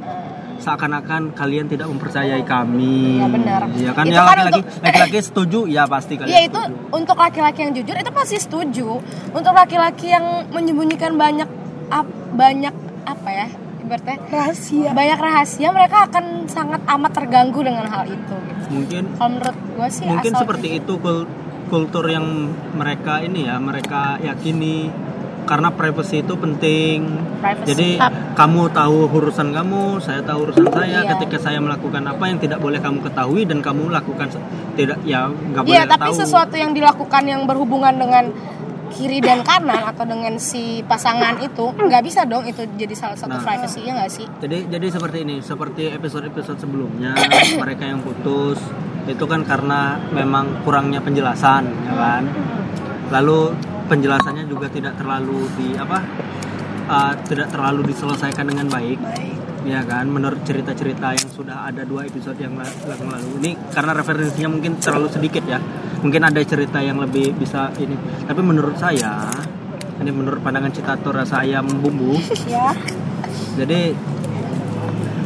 Seakan-akan 0.57 1.31
kalian 1.31 1.65
tidak 1.65 1.87
mempercayai 1.87 2.41
kami. 2.41 3.19
Ya, 3.19 3.27
benar. 3.27 3.61
Ya 3.71 3.91
kan 3.91 4.03
Itu 4.03 4.13
ya 4.13 4.21
kan 4.21 4.27
laki-laki 4.31 4.59
untuk- 4.59 4.81
laki-laki 4.81 5.17
setuju 5.21 5.59
ya 5.65 5.83
pasti 5.85 6.13
kalian. 6.15 6.31
Iya 6.31 6.41
itu 6.43 6.59
setuju. 6.59 6.89
untuk 6.91 7.17
laki-laki 7.17 7.59
yang 7.61 7.73
jujur 7.73 7.95
itu 7.95 8.11
pasti 8.11 8.37
setuju. 8.37 8.87
Untuk 9.31 9.53
laki-laki 9.53 10.07
yang 10.07 10.25
menyembunyikan 10.49 11.13
banyak 11.13 11.49
ap- 11.87 12.07
banyak 12.31 12.73
apa 13.05 13.29
ya 13.29 13.47
ibaratnya 13.77 14.17
rahasia 14.27 14.89
banyak 14.91 15.19
rahasia 15.19 15.69
mereka 15.69 15.97
akan 16.03 16.25
sangat 16.47 16.81
amat 16.83 17.11
terganggu 17.13 17.61
dengan 17.61 17.85
hal 17.85 18.03
itu. 18.03 18.35
Gitu. 18.41 18.65
Mungkin 18.71 19.03
Kalau 19.13 19.29
menurut 19.29 19.57
gue 19.71 19.87
sih 19.91 20.05
mungkin 20.05 20.31
asal 20.31 20.41
seperti 20.41 20.67
itu 20.75 20.93
kul- 20.97 21.29
kultur 21.65 22.05
yang 22.05 22.25
mereka 22.73 23.21
ini 23.21 23.45
ya 23.45 23.57
mereka 23.57 24.17
yakini 24.19 24.89
karena 25.45 25.69
privacy 25.69 26.19
itu 26.19 26.33
penting 26.33 27.05
Privacy. 27.39 27.67
jadi 27.69 27.87
kamu 28.33 28.61
tahu 28.69 28.97
urusan 29.07 29.49
kamu 29.49 29.81
saya 29.97 30.19
tahu 30.19 30.49
urusan 30.49 30.65
saya 30.67 30.99
Iya. 31.01 31.11
ketika 31.15 31.37
saya 31.39 31.57
melakukan 31.57 32.01
apa 32.03 32.23
yang 32.25 32.37
tidak 32.37 32.57
boleh 32.57 32.77
kamu 32.77 32.99
ketahui 33.01 33.45
dan 33.45 33.61
kamu 33.61 33.89
lakukan 33.89 34.27
tidak 34.73 34.97
ya 35.03 35.29
nggak 35.29 35.61
boleh 35.61 35.71
Iya, 35.71 35.83
tapi 35.85 36.09
tahu 36.09 36.15
sesuatu 36.17 36.55
yang 36.55 36.71
dilakukan 36.71 37.23
yang 37.23 37.45
berhubungan 37.45 37.93
dengan 37.93 38.33
kiri 38.87 39.19
dan 39.19 39.41
kanan 39.41 39.81
atau 39.83 40.03
dengan 40.03 40.37
si 40.37 40.79
pasangan 40.81 41.35
itu 41.37 41.67
nggak 41.69 41.99
bisa 42.01 42.23
dong 42.23 42.45
itu 42.45 42.63
jadi 42.75 42.93
salah 42.93 43.13
satu 43.13 43.33
Nah. 43.33 43.43
privacy 43.43 43.81
ya 43.81 43.91
nggak 43.93 44.09
sih? 44.09 44.25
jadi 44.39 44.57
jadi 44.67 44.87
seperti 44.89 45.17
ini 45.21 45.35
seperti 45.39 45.89
episode-episode 45.91 46.57
sebelumnya 46.57 47.11
mereka 47.59 47.83
yang 47.83 47.99
putus 47.99 48.61
itu 49.05 49.25
kan 49.25 49.43
karena 49.43 49.99
memang 50.09 50.63
kurangnya 50.63 50.97
penjelasan 50.97 51.65
ya 51.65 51.93
kan 51.93 52.23
lalu 53.11 53.53
penjelasannya 53.85 54.45
juga 54.49 54.67
tidak 54.69 54.97
terlalu 54.97 55.45
di 55.57 55.77
apa 55.77 56.01
uh, 56.89 57.13
tidak 57.25 57.53
terlalu 57.53 57.91
diselesaikan 57.91 58.45
dengan 58.49 58.67
baik. 58.69 58.99
Ya 59.65 59.81
kan? 59.81 60.05
Menurut 60.13 60.45
cerita-cerita 60.45 61.17
yang 61.17 61.29
sudah 61.33 61.65
ada 61.65 61.81
dua 61.81 62.05
episode 62.05 62.37
yang 62.37 62.53
la- 62.53 62.69
yang 62.85 63.09
lalu. 63.09 63.29
Ini 63.41 63.51
karena 63.73 63.97
referensinya 63.97 64.49
mungkin 64.53 64.77
terlalu 64.77 65.09
sedikit 65.09 65.41
ya. 65.49 65.57
Mungkin 66.05 66.21
ada 66.21 66.37
cerita 66.45 66.77
yang 66.85 67.01
lebih 67.01 67.33
bisa 67.33 67.73
ini. 67.81 67.97
Tapi 68.29 68.41
menurut 68.45 68.77
saya 68.77 69.25
ini 69.97 70.11
menurut 70.13 70.43
pandangan 70.45 70.69
citato 70.69 71.09
rasa 71.09 71.41
ayam 71.41 71.65
bumbu. 71.81 72.13
Ya. 72.45 72.77
Jadi 73.57 73.95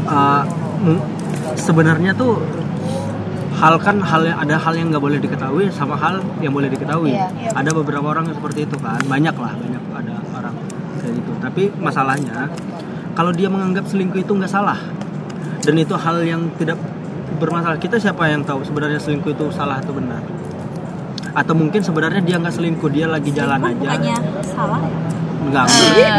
uh, 0.08 0.44
sebenarnya 1.60 2.16
tuh 2.16 2.40
hal 3.60 3.76
kan 3.84 4.00
hal 4.00 4.22
yang 4.24 4.38
ada 4.40 4.56
hal 4.56 4.74
yang 4.74 4.88
nggak 4.88 5.04
boleh 5.04 5.20
diketahui 5.20 5.68
sama 5.76 6.00
hal 6.00 6.24
yang 6.40 6.56
boleh 6.56 6.72
diketahui. 6.72 7.12
Iya, 7.12 7.28
iya. 7.36 7.52
Ada 7.52 7.76
beberapa 7.76 8.08
orang 8.08 8.32
yang 8.32 8.38
seperti 8.40 8.64
itu 8.64 8.76
kan, 8.80 9.04
banyak 9.04 9.36
lah, 9.36 9.54
banyak 9.60 9.84
ada 9.92 10.16
orang 10.32 10.56
kayak 11.04 11.14
gitu. 11.20 11.32
Tapi 11.44 11.64
masalahnya 11.76 12.48
kalau 13.14 13.36
dia 13.36 13.52
menganggap 13.52 13.84
selingkuh 13.92 14.24
itu 14.24 14.32
nggak 14.32 14.52
salah 14.52 14.80
dan 15.68 15.76
itu 15.76 15.94
hal 16.00 16.24
yang 16.24 16.48
tidak 16.56 16.80
bermasalah. 17.38 17.76
Kita 17.76 18.00
siapa 18.00 18.32
yang 18.32 18.48
tahu 18.48 18.64
sebenarnya 18.64 19.00
selingkuh 19.04 19.36
itu 19.36 19.46
salah 19.52 19.84
atau 19.84 19.92
benar? 19.92 20.24
Atau 21.36 21.54
mungkin 21.54 21.84
sebenarnya 21.84 22.24
dia 22.24 22.40
nggak 22.40 22.56
selingkuh, 22.56 22.90
dia 22.90 23.06
lagi 23.06 23.30
jalan 23.36 23.60
aja. 23.60 23.76
bukannya 23.76 24.16
salah 24.56 24.82
ya 24.82 25.20
Enggak. 25.40 25.66
Eh, 25.66 25.96
iya 25.96 26.10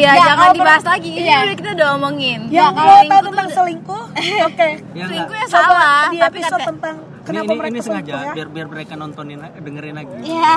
Ya, 0.00 0.12
jangan 0.16 0.36
kalau 0.40 0.54
dibahas 0.54 0.84
lagi 0.86 1.10
ini 1.10 1.20
iya. 1.22 1.38
udah 1.44 1.54
kita 1.54 1.70
udah 1.74 1.88
omongin 1.94 2.40
yang 2.48 2.72
kalau 2.72 2.88
mau 2.90 3.04
tahu 3.04 3.22
tentang 3.28 3.48
selingkuh 3.50 4.04
oke 4.48 4.68
Ya, 4.90 5.04
selingkuh 5.04 5.36
enggak. 5.36 5.44
ya 5.44 5.46
salah 5.52 6.00
di 6.06 6.18
tapi 6.18 6.28
episode 6.34 6.56
kata 6.56 6.70
tentang 6.70 6.96
Ini, 6.96 7.26
kenapa 7.26 7.44
ini, 7.46 7.56
mereka 7.56 7.70
ini 7.70 7.80
sengaja 7.80 8.12
ya 8.14 8.32
biar 8.32 8.48
biar 8.50 8.66
mereka 8.66 8.92
nontonin 8.94 9.38
dengerin 9.40 9.94
lagi. 9.94 10.12
Iya. 10.22 10.56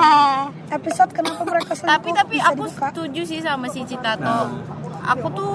episode 0.70 1.10
kenapa 1.10 1.40
mereka 1.42 1.72
selingkuh 1.72 1.92
tapi 1.94 2.08
tapi 2.12 2.34
bisa 2.34 2.46
aku 2.46 2.64
dibuka. 2.66 2.86
setuju 2.86 3.20
sih 3.24 3.40
sama 3.40 3.66
si 3.68 3.80
Citato 3.84 4.24
Nah. 4.24 4.48
aku 5.06 5.26
tuh 5.30 5.54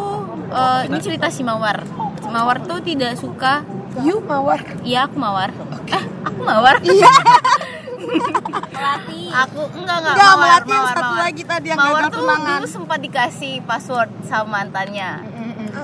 eh, 0.49 0.81
ini 0.87 0.97
cerita 0.99 1.27
si 1.27 1.41
Mawar 1.41 1.81
Mawar 2.25 2.57
tuh 2.59 2.79
tidak 2.79 3.13
suka 3.15 3.61
you 3.99 4.17
mawar 4.19 4.57
iya 4.81 5.05
aku 5.05 5.17
Mawar 5.17 5.49
eh 5.87 6.03
aku 6.23 6.39
Mawar 6.39 6.75
Iya. 6.81 7.13
aku 8.05 9.61
enggak 9.73 9.97
enggak 9.97 10.13
Enggak, 10.13 10.29
Mawar, 10.29 10.39
Melati 10.39 10.69
yang 10.69 10.77
Mawar, 10.77 10.93
satu 10.93 11.03
Mawar. 11.05 11.23
lagi 11.23 11.43
tadi 11.43 11.67
yang 11.67 11.79
Mawar 11.79 11.91
gagal 11.95 12.09
tuh 12.09 12.19
tunangan. 12.19 12.47
dulu 12.53 12.67
sempat 12.69 12.99
dikasih 12.99 13.53
password 13.63 14.09
sama 14.23 14.47
mantannya 14.53 15.09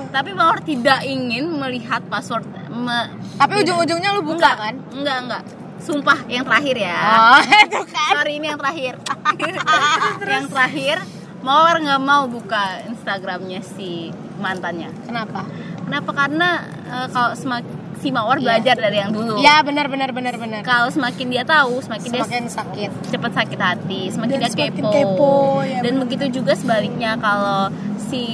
tapi 0.08 0.30
Mawar 0.32 0.58
tidak 0.60 1.00
ingin 1.04 1.44
melihat 1.52 2.02
password 2.06 2.44
me- 2.68 3.10
Tapi 3.36 3.52
ujung-ujungnya 3.58 4.10
lu 4.12 4.22
buka 4.22 4.36
enggak 4.36 4.56
kan? 4.56 4.74
enggak 4.92 5.18
enggak 5.20 5.42
sumpah 5.80 6.18
yang 6.26 6.44
terakhir 6.44 6.76
ya 6.78 6.98
Oh, 7.00 7.40
itu 7.66 7.82
kan. 7.88 8.10
sorry 8.14 8.32
ini 8.36 8.46
yang 8.46 8.60
terakhir 8.60 8.94
yang 10.28 10.46
terakhir 10.46 10.96
Mawar 11.40 11.76
nggak 11.78 12.00
mau 12.00 12.28
buka 12.28 12.84
Instagramnya 12.84 13.64
si 13.64 14.12
mantannya 14.36 14.92
Kenapa? 15.02 15.48
kenapa 15.80 16.10
karena 16.14 16.48
eh, 16.86 17.06
kalau 17.08 17.32
semak- 17.32 17.79
si 18.00 18.08
Mawar 18.08 18.36
belajar 18.36 18.74
dari 18.74 18.96
yang 18.96 19.12
dulu 19.12 19.36
Ya 19.38 19.60
benar 19.60 19.86
benar 19.86 20.10
benar 20.10 20.34
benar. 20.34 20.60
kalau 20.62 20.88
semakin 20.88 21.26
dia 21.28 21.44
tahu 21.44 21.78
semakin, 21.78 22.08
Semakin 22.10 22.42
sakit. 22.46 22.90
dia 22.90 23.10
cepat 23.12 23.32
sakit 23.34 23.58
hati 23.58 24.00
semakin 24.08 24.32
Dan 24.32 24.40
dia 24.40 24.50
semakin 24.50 24.72
kepo, 24.74 24.90
kepo, 24.90 25.34
ya 25.62 25.80
dan 25.80 25.94
begitu 25.98 26.24
juga 26.34 26.52
sebaliknya 26.52 27.14
kalau 27.16 27.68
si 28.02 28.24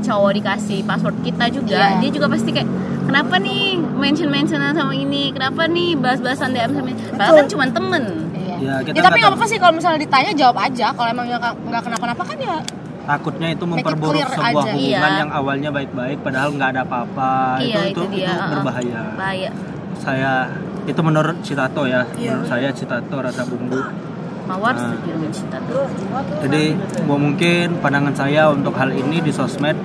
cowok 0.00 0.32
dikasih 0.34 0.80
password 0.82 1.16
kita 1.22 1.44
juga 1.48 1.78
Iya. 1.92 2.00
dia 2.00 2.10
juga 2.10 2.26
pasti 2.26 2.50
kayak 2.50 2.68
kenapa 3.04 3.36
nih 3.36 3.62
mention 3.76 4.28
mentionan 4.28 4.72
sama 4.72 4.92
ini 4.92 5.30
kenapa 5.30 5.64
nih 5.64 5.94
bahas-bahasan 5.94 6.50
DM 6.50 6.72
sama 6.72 6.88
ini 6.88 7.00
padahal 7.12 7.34
kan 7.36 7.46
cuma 7.46 7.64
temen 7.68 8.04
Iya. 8.32 8.56
Ya, 8.58 8.74
kita 8.80 8.94
Ya, 8.94 9.02
tapi 9.02 9.18
nggak 9.18 9.32
apa-apa 9.32 9.46
sih 9.46 9.58
kalau 9.58 9.74
misalnya 9.74 10.00
ditanya 10.00 10.30
jawab 10.32 10.54
aja. 10.56 10.94
Kalau 10.94 11.08
emang 11.08 11.26
nggak 11.26 11.40
nggak 11.66 11.82
kenapa-napa 11.82 12.22
kan 12.22 12.38
ya. 12.38 12.56
Takutnya 13.02 13.48
itu 13.50 13.64
memperburuk 13.66 14.22
sebuah 14.24 14.64
aja. 14.64 14.72
hubungan 14.72 15.10
Iya. 15.10 15.20
yang 15.20 15.30
awalnya 15.30 15.70
baik-baik 15.70 16.18
padahal 16.22 16.48
nggak 16.54 16.70
ada 16.72 16.82
apa-apa 16.82 17.32
iya 17.58 17.90
itu, 17.90 17.98
itu, 17.98 18.02
itu, 18.02 18.16
dia 18.16 18.30
itu 18.30 18.44
berbahaya 18.48 19.00
bahaya 19.18 19.50
saya 19.98 20.32
itu 20.82 21.00
menurut 21.00 21.36
Citato 21.42 21.82
ya 21.84 22.02
Iya. 22.14 22.30
menurut 22.34 22.46
saya 22.48 22.68
Citato 22.70 23.16
rasa 23.18 23.42
bumbu 23.42 23.78
mawar 24.44 24.74
Nah. 24.74 24.98
jadi 26.42 26.62
mau 27.04 27.16
mungkin 27.16 27.78
pandangan 27.78 28.14
saya 28.14 28.50
untuk 28.50 28.74
hal 28.74 28.90
ini 28.90 29.20
di 29.20 29.30
sosmed 29.30 29.76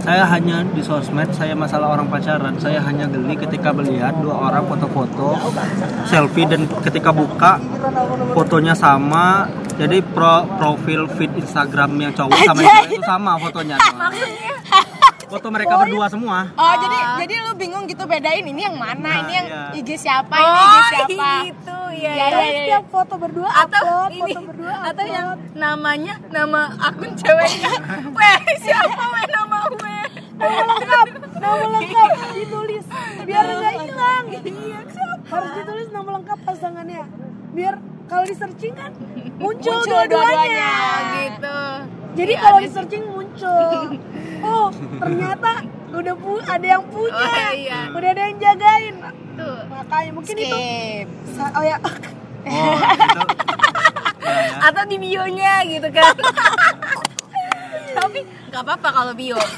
saya 0.00 0.22
hanya 0.24 0.62
di 0.62 0.80
sosmed 0.80 1.34
saya 1.34 1.52
masalah 1.52 1.98
orang 1.98 2.06
pacaran 2.06 2.54
saya 2.56 2.78
hanya 2.78 3.04
geli 3.06 3.34
ketika 3.34 3.74
melihat 3.74 4.14
dua 4.16 4.38
orang 4.48 4.62
foto-foto 4.64 5.34
selfie 6.06 6.46
dan 6.46 6.64
ketika 6.80 7.10
buka 7.10 7.58
fotonya 8.32 8.72
sama. 8.72 9.50
Jadi 9.76 10.00
pro 10.00 10.48
profil 10.56 11.04
feed 11.04 11.36
Instagram 11.36 12.00
yang 12.00 12.12
cowok 12.16 12.32
sama 12.48 12.64
yang 12.64 12.80
cewek 12.80 12.96
itu 12.96 13.04
sama 13.04 13.36
fotonya. 13.36 13.76
Foto 15.26 15.50
mereka 15.50 15.74
berdua 15.76 16.06
semua. 16.06 16.48
Oh, 16.54 16.74
jadi 16.78 16.96
jadi 17.20 17.34
lu 17.42 17.52
bingung 17.58 17.84
gitu 17.84 18.06
bedain 18.06 18.46
ini 18.46 18.62
yang 18.62 18.78
mana, 18.78 18.94
Nah, 18.96 19.14
ini 19.26 19.32
yang 19.34 19.46
iya. 19.50 19.62
IG 19.74 19.98
siapa, 19.98 20.32
ini 20.32 20.48
IG 20.54 20.78
siapa. 20.86 21.30
itu 21.50 21.65
ya 21.98 22.12
Iya, 22.12 22.26
iya, 22.26 22.40
iya. 22.42 22.58
setiap 22.58 22.84
foto 22.88 23.14
berdua 23.16 23.48
atau 23.48 23.82
upload, 23.82 24.10
ini 24.10 24.20
foto 24.28 24.40
berdua 24.44 24.74
atau 24.82 24.92
upload. 25.00 25.08
yang 25.10 25.28
namanya 25.54 26.14
nama 26.28 26.60
akun 26.78 27.10
ceweknya. 27.14 27.72
Weh 28.16 28.38
siapa 28.58 29.02
weh 29.06 29.26
nama 29.28 29.58
weh 29.72 30.04
nama 30.36 30.62
lengkap 30.68 31.06
nama 31.36 31.64
lengkap. 31.72 32.08
Ditulis. 32.32 32.84
Biar 33.22 33.44
nggak 33.46 33.74
hilang. 33.80 34.24
Iya, 34.36 34.78
harus 35.26 35.50
ditulis 35.54 35.88
nama 35.90 36.08
lengkap 36.14 36.38
pasangannya. 36.42 37.02
Biar 37.50 37.74
kalau 38.06 38.22
di 38.22 38.34
searching 38.34 38.74
kan 38.74 38.92
muncul, 39.42 39.42
Muncul 39.42 39.76
dua-duanya 39.84 40.30
dua-duanya. 40.30 40.72
gitu 41.18 41.58
jadi 42.16 42.32
Iya, 42.32 42.40
kalau 42.40 42.58
di 42.58 42.68
searching 42.72 43.04
muncul 43.04 43.92
oh 44.42 44.66
ternyata 44.98 45.52
udah 45.86 46.14
pu 46.18 46.32
ada 46.42 46.66
yang 46.66 46.84
punya. 46.88 47.16
Oh, 47.16 47.52
iya. 47.54 47.78
udah 47.88 48.08
ada 48.10 48.22
yang 48.26 48.36
jagain. 48.36 48.94
Tuh. 49.32 49.58
Makanya 49.64 50.10
mungkin 50.12 50.34
itu. 50.36 50.44
Skip. 50.52 51.06
sa- 51.32 51.54
oh 51.56 51.64
ya. 51.64 51.76
Oh 51.80 51.94
gitu. 51.96 52.10
Ya, 52.46 52.52
ya. 54.26 54.68
atau 54.70 54.82
di 54.86 54.96
bionya 54.98 55.62
gitu 55.64 55.88
kan 55.90 56.14
tapi 57.96 58.20
nggak 58.52 58.62
apa-apa 58.62 58.88
kalau 58.92 59.12
bio. 59.16 59.38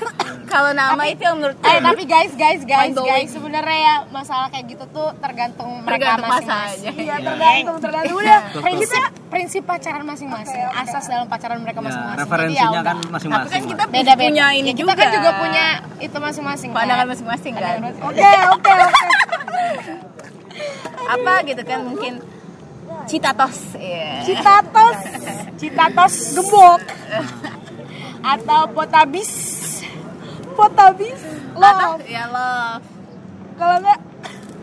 Kalau 0.49 0.73
nama 0.73 0.97
itu 1.05 1.21
yang 1.29 1.37
menurut 1.37 1.61
Eh 1.61 1.77
tapi 1.77 2.09
guys 2.09 2.33
guys 2.33 2.65
guys 2.65 2.97
guys 2.97 3.29
sebenarnya 3.29 3.79
ya 3.85 3.95
masalah 4.09 4.49
kayak 4.49 4.65
gitu 4.73 4.85
tuh 4.97 5.13
tergantung 5.21 5.85
mereka 5.85 6.17
masing-masing. 6.17 6.89
aja 6.89 6.91
Iya 6.97 7.17
tergantung 7.21 7.77
tergantung. 7.85 8.17
Udah 8.17 8.39
Prinsip 8.65 9.03
prinsip 9.29 9.63
pacaran 9.69 10.09
masing-masing, 10.09 10.65
asas 10.73 11.05
dalam 11.05 11.29
pacaran 11.29 11.61
mereka 11.61 11.79
Ya, 11.79 11.85
masing-masing. 11.85 12.17
Jadi 12.17 12.25
referensinya 12.25 12.81
ya 12.81 12.81
kan 12.81 12.97
masing-masing. 13.13 13.45
tapi 13.45 13.53
kan 13.53 13.63
kita 13.69 13.85
beda 13.93 14.13
beda. 14.17 14.25
punya 14.25 14.47
ini 14.57 14.71
ya, 14.73 14.73
kita 14.73 14.81
juga. 14.89 14.97
kan 14.97 15.09
juga 15.13 15.31
punya 15.37 15.65
itu 16.01 16.17
masing-masing. 16.17 16.69
pandangan 16.73 17.05
kan. 17.05 17.13
masing-masing 17.13 17.53
kan? 17.61 17.77
Oke 18.09 18.25
oke 18.57 18.73
oke. 18.73 19.05
Apa 21.13 21.33
gitu 21.45 21.63
kan 21.69 21.79
mungkin 21.85 22.13
citatos 23.05 23.77
ya 23.77 24.25
Citatos. 24.25 24.97
Citatos 25.61 26.15
gembok 26.33 26.81
atau 28.23 28.61
potabis. 28.71 29.31
Potabis 30.53 31.21
Atau- 31.55 31.99
love 31.99 32.03
ya 32.03 32.25
love 32.27 32.83
kalau 33.55 33.79
enggak 33.79 34.01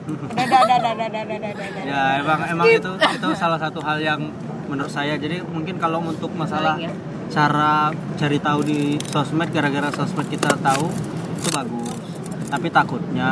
Udah 0.06 0.44
udah 0.46 0.60
udah 0.62 0.78
udah 0.78 0.92
udah 0.94 1.08
udah 1.10 1.24
udah 1.26 1.50
udah. 1.50 1.52
udah. 1.66 1.84
Ya 1.84 2.02
emang 2.22 2.40
emang 2.46 2.66
itu 2.70 2.92
itu 2.94 3.28
salah 3.34 3.58
satu 3.58 3.82
hal 3.82 3.98
yang 3.98 4.22
menurut 4.70 4.94
saya 4.94 5.18
jadi 5.18 5.42
mungkin 5.42 5.82
kalau 5.82 5.98
untuk 5.98 6.30
masalah 6.38 6.78
ya. 6.78 6.94
cara 7.34 7.90
cari 8.14 8.38
tahu 8.38 8.60
di 8.62 9.02
sosmed 9.02 9.50
gara-gara 9.50 9.90
sosmed 9.90 10.30
kita 10.30 10.54
tahu 10.62 10.94
itu 11.42 11.50
bagus. 11.50 11.98
Tapi 12.46 12.68
takutnya 12.70 13.32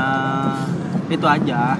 itu 1.07 1.27
aja. 1.29 1.77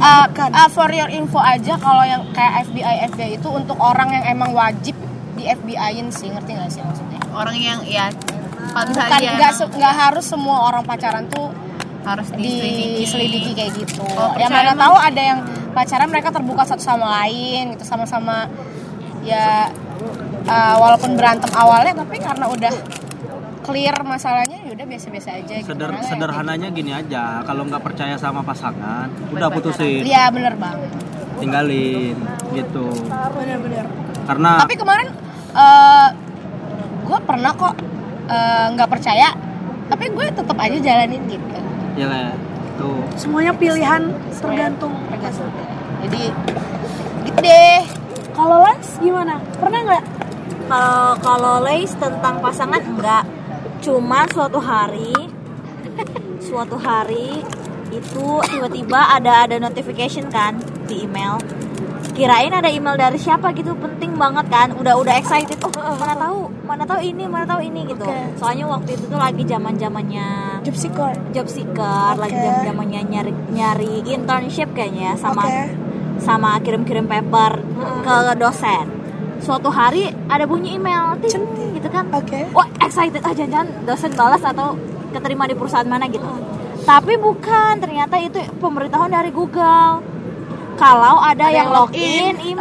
Uh, 0.00 0.26
uh, 0.28 0.68
for 0.68 0.92
your 0.92 1.08
info 1.08 1.40
aja 1.40 1.80
kalau 1.80 2.04
yang 2.04 2.20
kayak 2.32 2.68
FBI 2.68 3.08
FBI 3.08 3.30
itu 3.40 3.48
untuk 3.48 3.80
orang 3.80 4.12
yang 4.12 4.24
emang 4.28 4.52
wajib 4.52 4.96
di 5.32 5.48
FBI-in 5.48 6.12
sih 6.12 6.28
ngerti 6.28 6.52
gak 6.56 6.68
sih 6.68 6.84
maksudnya? 6.84 7.09
Orang 7.32 7.56
yang 7.56 7.78
ya 7.82 8.08
kalau 8.70 8.86
Bukan 8.86 8.86
misalnya 8.88 9.30
nggak 9.34 9.52
se- 9.52 9.70
nggak 9.72 9.94
harus 9.96 10.24
semua 10.24 10.56
orang 10.64 10.82
pacaran 10.82 11.26
tuh 11.26 11.50
harus 12.00 12.28
diselidiki 12.32 12.86
diselidiki 12.98 13.50
kayak 13.52 13.72
gitu. 13.76 14.00
Oh, 14.08 14.32
yang 14.34 14.48
percaya 14.48 14.56
mana 14.56 14.70
emang. 14.70 14.80
tahu 14.80 14.94
ada 14.96 15.20
yang 15.22 15.38
pacaran 15.70 16.08
mereka 16.08 16.28
terbuka 16.30 16.62
satu 16.64 16.80
sama 16.80 17.06
lain 17.20 17.74
gitu 17.74 17.84
sama-sama 17.84 18.46
ya 19.20 19.68
uh, 20.44 20.76
walaupun 20.76 21.12
berantem 21.12 21.50
awalnya 21.52 21.92
tapi 21.94 22.16
karena 22.16 22.46
udah 22.46 22.72
clear 23.60 23.92
masalahnya 24.00 24.56
ya 24.60 24.70
udah 24.72 24.86
biasa-biasa 24.88 25.28
aja 25.36 25.54
gitu. 25.56 25.68
Seder- 25.68 25.92
Karena 25.92 26.08
sederhananya 26.08 26.68
gini 26.70 26.90
aja, 26.90 27.44
kalau 27.44 27.62
nggak 27.64 27.82
percaya 27.82 28.16
sama 28.16 28.40
pasangan, 28.40 29.06
udah 29.28 29.48
putusin, 29.48 30.00
Iya 30.00 30.30
bener 30.30 30.56
banget. 30.56 30.88
tinggalin 31.36 32.16
gitu. 32.50 32.86
bener-bener 33.30 33.84
Karena 34.22 34.50
Tapi 34.58 34.74
kemarin 34.74 35.08
uh, 35.52 36.08
gue 37.10 37.18
pernah 37.26 37.50
kok 37.50 37.74
uh, 38.30 38.66
nggak 38.70 38.86
percaya, 38.86 39.34
tapi 39.90 40.14
gue 40.14 40.26
tetap 40.30 40.54
aja 40.54 40.78
jalanin 40.78 41.22
gitu. 41.26 41.58
ya 41.98 42.06
kayak 42.06 42.38
tuh 42.78 43.02
semuanya 43.18 43.52
pilihan 43.58 44.14
tergantung 44.38 44.94
Tergantung. 45.10 45.50
Jadi 46.06 46.22
gitu 47.26 47.38
deh. 47.42 47.82
kalau 48.32 48.62
Lens 48.62 48.96
gimana 49.02 49.42
pernah 49.58 49.80
nggak 49.84 50.04
Kalau 50.70 51.18
kalau 51.18 51.54
Lace 51.66 51.98
tentang 51.98 52.38
pasangan 52.38 52.78
enggak. 52.78 53.26
Cuma 53.82 54.22
suatu 54.30 54.62
hari 54.62 55.10
suatu 56.46 56.78
hari 56.78 57.42
itu 57.90 58.28
tiba-tiba 58.46 59.18
ada 59.18 59.50
ada 59.50 59.58
notification 59.58 60.30
kan 60.30 60.62
di 60.86 61.04
email. 61.10 61.42
Kirain 62.20 62.52
ada 62.52 62.68
email 62.68 63.00
dari 63.00 63.16
siapa 63.16 63.48
gitu 63.56 63.72
penting 63.80 64.12
banget 64.12 64.44
kan. 64.52 64.76
Udah 64.76 64.92
udah 65.00 65.16
excited. 65.16 65.56
Oh, 65.64 65.96
mana 65.96 66.12
tahu, 66.12 66.52
mana 66.68 66.84
tahu 66.84 67.00
ini, 67.00 67.24
mana 67.24 67.48
tahu 67.48 67.64
ini 67.64 67.88
gitu. 67.88 68.04
Oke. 68.04 68.36
Soalnya 68.36 68.68
waktu 68.68 68.92
itu 68.92 69.08
tuh 69.08 69.16
lagi 69.16 69.40
zaman-zamannya 69.48 70.26
job 70.60 70.76
seeker 70.76 71.16
job 71.32 71.48
seeker, 71.48 72.12
lagi 72.20 72.36
Oke. 72.36 72.44
zaman-zamannya 72.44 73.00
nyari 73.08 73.32
nyari 73.56 73.92
internship 74.04 74.68
kayaknya 74.76 75.16
sama 75.16 75.48
Oke. 75.48 75.64
sama 76.20 76.60
kirim-kirim 76.60 77.08
paper 77.08 77.64
ke 78.04 78.16
dosen. 78.36 78.84
Suatu 79.40 79.72
hari 79.72 80.12
ada 80.28 80.44
bunyi 80.44 80.76
email, 80.76 81.16
ting, 81.24 81.40
gitu 81.72 81.88
kan. 81.88 82.04
Oke. 82.12 82.52
Wah 82.52 82.68
excited 82.84 83.24
ah 83.24 83.32
jangan-jangan 83.32 83.88
dosen 83.88 84.12
balas 84.12 84.44
atau 84.44 84.76
keterima 85.16 85.48
di 85.48 85.56
perusahaan 85.56 85.88
mana 85.88 86.04
gitu. 86.12 86.28
Tapi 86.84 87.16
bukan, 87.16 87.80
ternyata 87.80 88.20
itu 88.20 88.44
pemberitahuan 88.60 89.08
dari 89.08 89.32
Google. 89.32 90.19
Kalau 90.80 91.20
ada, 91.20 91.46
yang 91.52 91.68
login 91.68 92.34
email. 92.40 92.56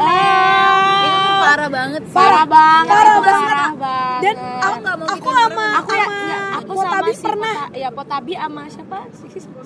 itu 1.00 1.20
tuh 1.24 1.38
parah 1.40 1.70
banget 1.72 2.04
sih 2.04 2.14
Parah 2.14 2.46
banget. 2.46 2.92
Parah 2.92 3.08
itu 3.10 3.22
banget. 3.24 3.48
Parah 3.48 3.72
banget. 3.74 4.20
dan 4.20 4.36
Aku 4.36 4.60
aku, 4.60 4.78
nggak 4.78 4.96
mau 4.98 5.08
aku 5.08 5.30
sama 5.32 5.66
aku 5.72 5.92
ya, 5.94 6.04
sama 6.04 6.28
ya, 6.28 6.40
aku 6.52 6.72
Potabi 6.76 6.92
sama 6.92 7.16
si 7.16 7.24
pernah 7.24 7.56
Pota- 7.56 7.74
ya 7.74 7.90
Potabi 7.90 8.34
sama 8.36 8.62
siapa? 8.68 9.00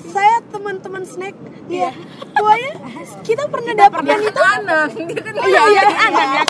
saya 0.06 0.36
teman-teman 0.48 1.04
snack 1.04 1.36
ya 1.66 1.92
pokoknya 2.32 2.72
kita 3.24 3.44
pernah 3.50 3.74
dapat 3.74 4.02
dan 4.04 4.20
itu 4.22 4.42
anak 4.44 4.88
dia 4.94 5.18
kan 5.18 5.34
oh 5.34 5.48
iya 5.48 5.62
iya 5.66 5.82
anak 6.06 6.28
ya. 6.30 6.44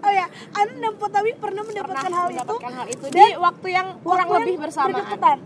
oh 0.00 0.12
ya 0.12 0.26
Ana 0.52 0.72
dan 0.74 0.94
Potabi 0.96 1.30
pernah 1.36 1.62
mendapatkan 1.62 2.10
hal 2.10 2.26
itu 2.26 2.34
mendapatkan 2.34 2.72
hal 2.72 2.86
itu 2.88 3.04
dan 3.06 3.20
di 3.20 3.36
waktu 3.36 3.66
yang 3.68 3.88
kurang 4.00 4.28
lebih 4.32 4.54
bersamaan. 4.56 4.88
berdekatan. 4.90 5.36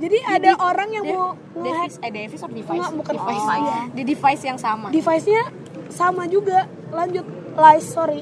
Jadi 0.00 0.18
ada 0.24 0.50
orang 0.58 0.88
yang 0.88 1.04
Dev- 1.04 1.14
mau 1.14 1.28
nge-hack 1.60 1.92
device, 1.92 1.96
eh 2.00 2.10
device 2.10 2.42
or 2.42 2.50
device? 2.50 2.78
Enggak, 2.80 2.92
bukan 2.96 3.14
device. 3.14 3.36
device. 3.44 3.60
Iya. 3.60 3.78
Di 3.92 4.02
device 4.08 4.42
yang 4.48 4.58
sama. 4.58 4.86
device-nya 4.88 5.42
sama 5.90 6.22
juga 6.24 6.58
lanjut 6.90 7.26
lies 7.54 7.86
sorry 7.86 8.20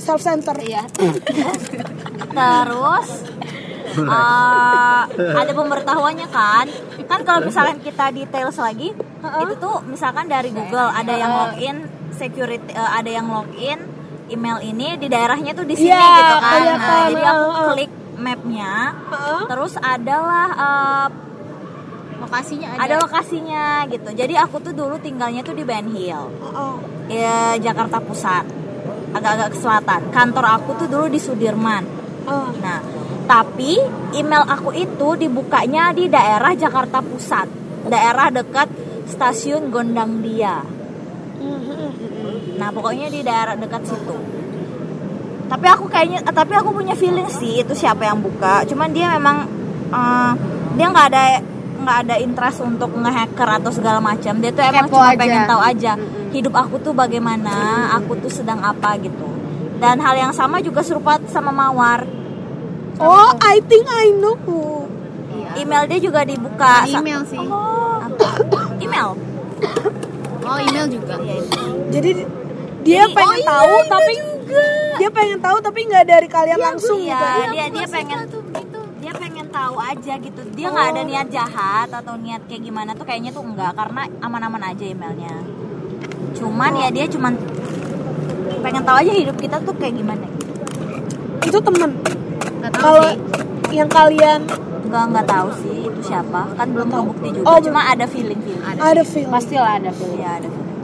self 0.00 0.20
center 0.24 0.56
Iya. 0.58 0.82
Terus 2.34 3.08
eh, 3.94 5.02
ada 5.38 5.52
pemberitahuannya 5.54 6.28
kan 6.32 6.66
kan 7.04 7.20
kalau 7.22 7.40
misalkan 7.46 7.78
kita 7.84 8.10
details 8.10 8.58
lagi 8.58 8.90
itu 9.42 9.54
tuh 9.60 9.76
misalkan 9.86 10.26
dari 10.26 10.50
Google 10.50 10.90
ada 10.90 11.14
yang 11.14 11.32
login 11.32 11.76
security 12.10 12.72
eh, 12.74 12.90
ada 12.90 13.10
yang 13.10 13.28
login 13.30 13.78
email 14.32 14.58
ini 14.64 14.96
di 14.96 15.06
daerahnya 15.06 15.52
tuh 15.52 15.68
di 15.68 15.76
sini 15.76 15.92
Iya, 15.92 16.00
gitu 16.00 16.36
kan 16.40 16.60
nah, 16.64 17.04
jadi 17.12 17.22
aku 17.28 17.44
uh, 17.44 17.52
uh. 17.52 17.66
klik 17.76 17.90
mapnya. 18.24 18.96
Heeh. 19.12 19.42
terus 19.44 19.76
adalah 19.76 20.48
eh, 20.56 21.08
lokasinya 22.24 22.68
ada. 22.80 22.96
lokasinya 23.04 23.64
gitu. 23.92 24.10
Jadi 24.16 24.34
aku 24.40 24.56
tuh 24.64 24.72
dulu 24.72 24.96
tinggalnya 24.96 25.44
tuh 25.44 25.52
di 25.52 25.64
Ben 25.68 25.84
Hill. 25.92 26.24
Oh, 26.56 26.80
ya, 27.12 27.60
Jakarta 27.60 28.00
Pusat. 28.00 28.48
Agak-agak 29.14 29.48
ke 29.52 29.58
selatan. 29.60 30.00
Kantor 30.10 30.44
aku 30.58 30.70
tuh 30.80 30.88
dulu 30.88 31.06
di 31.12 31.20
Sudirman. 31.20 31.84
Oh. 32.24 32.48
Nah, 32.58 32.80
tapi 33.28 33.76
email 34.16 34.44
aku 34.48 34.72
itu 34.72 35.08
dibukanya 35.20 35.92
di 35.92 36.08
daerah 36.08 36.56
Jakarta 36.56 37.04
Pusat, 37.04 37.48
daerah 37.88 38.32
dekat 38.32 38.68
stasiun 39.08 39.68
Gondang 39.68 40.24
Dia. 40.24 40.64
Nah, 42.54 42.68
pokoknya 42.72 43.12
di 43.12 43.20
daerah 43.20 43.54
dekat 43.58 43.82
situ. 43.84 44.16
Tapi 45.44 45.66
aku 45.66 45.84
kayaknya, 45.86 46.20
tapi 46.24 46.52
aku 46.52 46.72
punya 46.72 46.94
feeling 46.94 47.28
sih 47.28 47.60
itu 47.60 47.72
siapa 47.72 48.02
yang 48.02 48.18
buka. 48.18 48.64
Cuman 48.64 48.90
dia 48.90 49.12
memang 49.12 49.44
eh, 49.88 50.32
dia 50.74 50.86
nggak 50.86 51.06
ada 51.08 51.24
nggak 51.74 51.98
ada 52.02 52.14
interest 52.16 52.58
untuk 52.60 52.88
ngehacker 52.90 53.48
atau 53.54 53.68
segala 53.68 53.98
macam. 53.98 54.32
Dia 54.36 54.50
tuh 54.50 54.62
emang 54.62 54.88
Kepo 54.88 54.96
cuma 54.96 55.10
aja. 55.10 55.18
pengen 55.18 55.42
tahu 55.44 55.62
aja 55.62 55.92
hidup 56.30 56.54
aku 56.56 56.74
tuh 56.80 56.90
bagaimana, 56.90 57.54
aku 57.94 58.18
tuh 58.18 58.28
sedang 58.28 58.58
apa 58.58 58.96
gitu. 58.98 59.28
Dan 59.78 60.00
hal 60.00 60.16
yang 60.16 60.32
sama 60.32 60.58
juga 60.58 60.80
serupa 60.80 61.20
sama 61.28 61.50
Mawar. 61.50 62.02
oh 62.96 63.30
I 63.38 63.58
think 63.60 63.84
I 63.84 64.10
know 64.12 64.38
email 65.54 65.82
dia 65.84 65.98
juga 65.98 66.22
dibuka 66.22 66.82
Di 66.82 66.94
email 66.94 67.22
sih 67.24 67.38
Apa? 67.38 68.28
email 68.78 69.18
oh 70.40 70.58
email 70.60 70.86
juga 70.88 71.14
Iya, 71.18 71.34
itu. 71.38 71.62
jadi 71.90 72.10
dia 72.82 73.02
Jadi- 73.02 73.14
pengen 73.14 73.30
oh 73.30 73.38
iya, 73.40 73.48
tahu 73.48 73.72
iya 73.72 73.90
tapi 73.90 74.12
dia 74.94 75.08
pengen 75.10 75.38
tahu 75.40 75.56
tapi 75.60 75.80
nggak 75.88 76.04
dari 76.06 76.28
kalian 76.28 76.60
langsung 76.60 77.00
iya 77.00 77.16
gitu 77.16 77.52
dia 77.52 77.64
dia 77.72 77.86
pengen 77.88 78.20
dia 79.04 79.12
pengen 79.20 79.46
tahu 79.52 79.76
aja 79.76 80.16
gitu. 80.16 80.40
Dia 80.56 80.72
nggak 80.72 80.88
ada 80.96 81.02
niat 81.04 81.28
jahat 81.28 81.92
atau 81.92 82.16
niat 82.16 82.40
kayak 82.48 82.64
gimana 82.64 82.96
tuh 82.96 83.04
kayaknya 83.04 83.36
tuh 83.36 83.44
enggak 83.44 83.76
karena 83.76 84.08
aman-aman 84.24 84.72
aja 84.72 84.80
emailnya. 84.80 85.44
Cuman 86.32 86.72
ya 86.72 86.88
dia 86.88 87.04
cuman 87.12 87.36
pengen 88.64 88.80
tahu 88.80 88.96
aja 89.04 89.12
hidup 89.12 89.36
kita 89.36 89.60
tuh 89.60 89.76
kayak 89.76 90.00
gimana. 90.00 90.24
Itu 91.44 91.60
temen. 91.60 92.00
Kalau 92.72 93.12
yang 93.68 93.92
kalian 93.92 94.48
nggak 94.88 95.04
nggak 95.12 95.26
tahu 95.28 95.48
sih 95.60 95.84
itu 95.84 96.00
siapa. 96.00 96.48
Kan 96.56 96.72
belum 96.72 96.88
kebukti 96.88 97.28
juga. 97.36 97.44
Oh, 97.44 97.58
cuma 97.60 97.84
ada 97.84 98.08
feeling 98.08 98.40
feeling. 98.40 98.80
Ada 98.80 99.04
feel 99.04 99.28
Pastilah 99.28 99.84
ada 99.84 99.92
feeling. 99.92 100.24
ya 100.24 100.40
ada 100.40 100.48
feeling. 100.48 100.78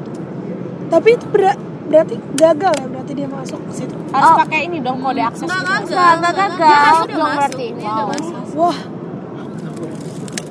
Tapi 0.92 1.08
itu 1.16 1.24
ber- 1.32 1.69
berarti 1.90 2.14
gagal 2.34 2.72
ya 2.72 2.86
berarti 2.88 3.12
dia 3.12 3.28
masuk 3.28 3.60
ke 3.66 3.72
situ 3.74 3.94
Harus 4.10 4.28
Oh. 4.28 4.36
pakai 4.38 4.60
ini 4.64 4.78
dong 4.78 4.98
kode 5.00 5.18
akses. 5.20 5.42
nggak 5.42 5.58
gitu. 5.58 5.70
gagal 5.90 6.14
nggak 6.16 6.34
gagal. 6.34 6.58
Dia 6.60 6.70
Dia 6.70 6.86
masuk 6.86 7.08
dong 7.12 7.32
berarti. 7.32 7.66
dia 7.68 7.90
Wow. 7.90 8.06
masuk 8.08 8.34
wah 8.56 8.78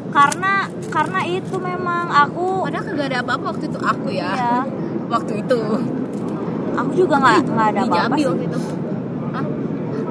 karena 0.10 0.54
karena 0.90 1.20
itu 1.24 1.56
memang 1.62 2.06
aku 2.10 2.46
padahal 2.62 2.84
kagak 2.84 3.08
ada 3.08 3.18
apa-apa 3.22 3.46
waktu 3.48 3.66
itu 3.68 3.80
aku 3.80 4.08
ya 4.10 4.30
ya 4.32 4.58
waktu 5.08 5.34
itu 5.38 5.60
aku 6.76 6.92
juga 6.94 7.16
nggak 7.18 7.38
nggak 7.46 7.68
ada 7.68 7.80
di 7.80 7.88
apa-apa 7.88 8.00
Jambi 8.00 8.20
sih. 8.20 8.28
waktu 8.28 8.44
itu 8.44 8.60
Hah? 9.30 9.40
aku 9.40 9.54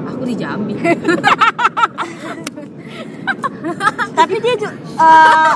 aku 0.09 0.23
di 0.23 0.35
Jambi 0.35 0.73
Tapi 4.19 4.35
dia 4.37 4.53
juga 4.55 4.73
eh, 4.77 5.53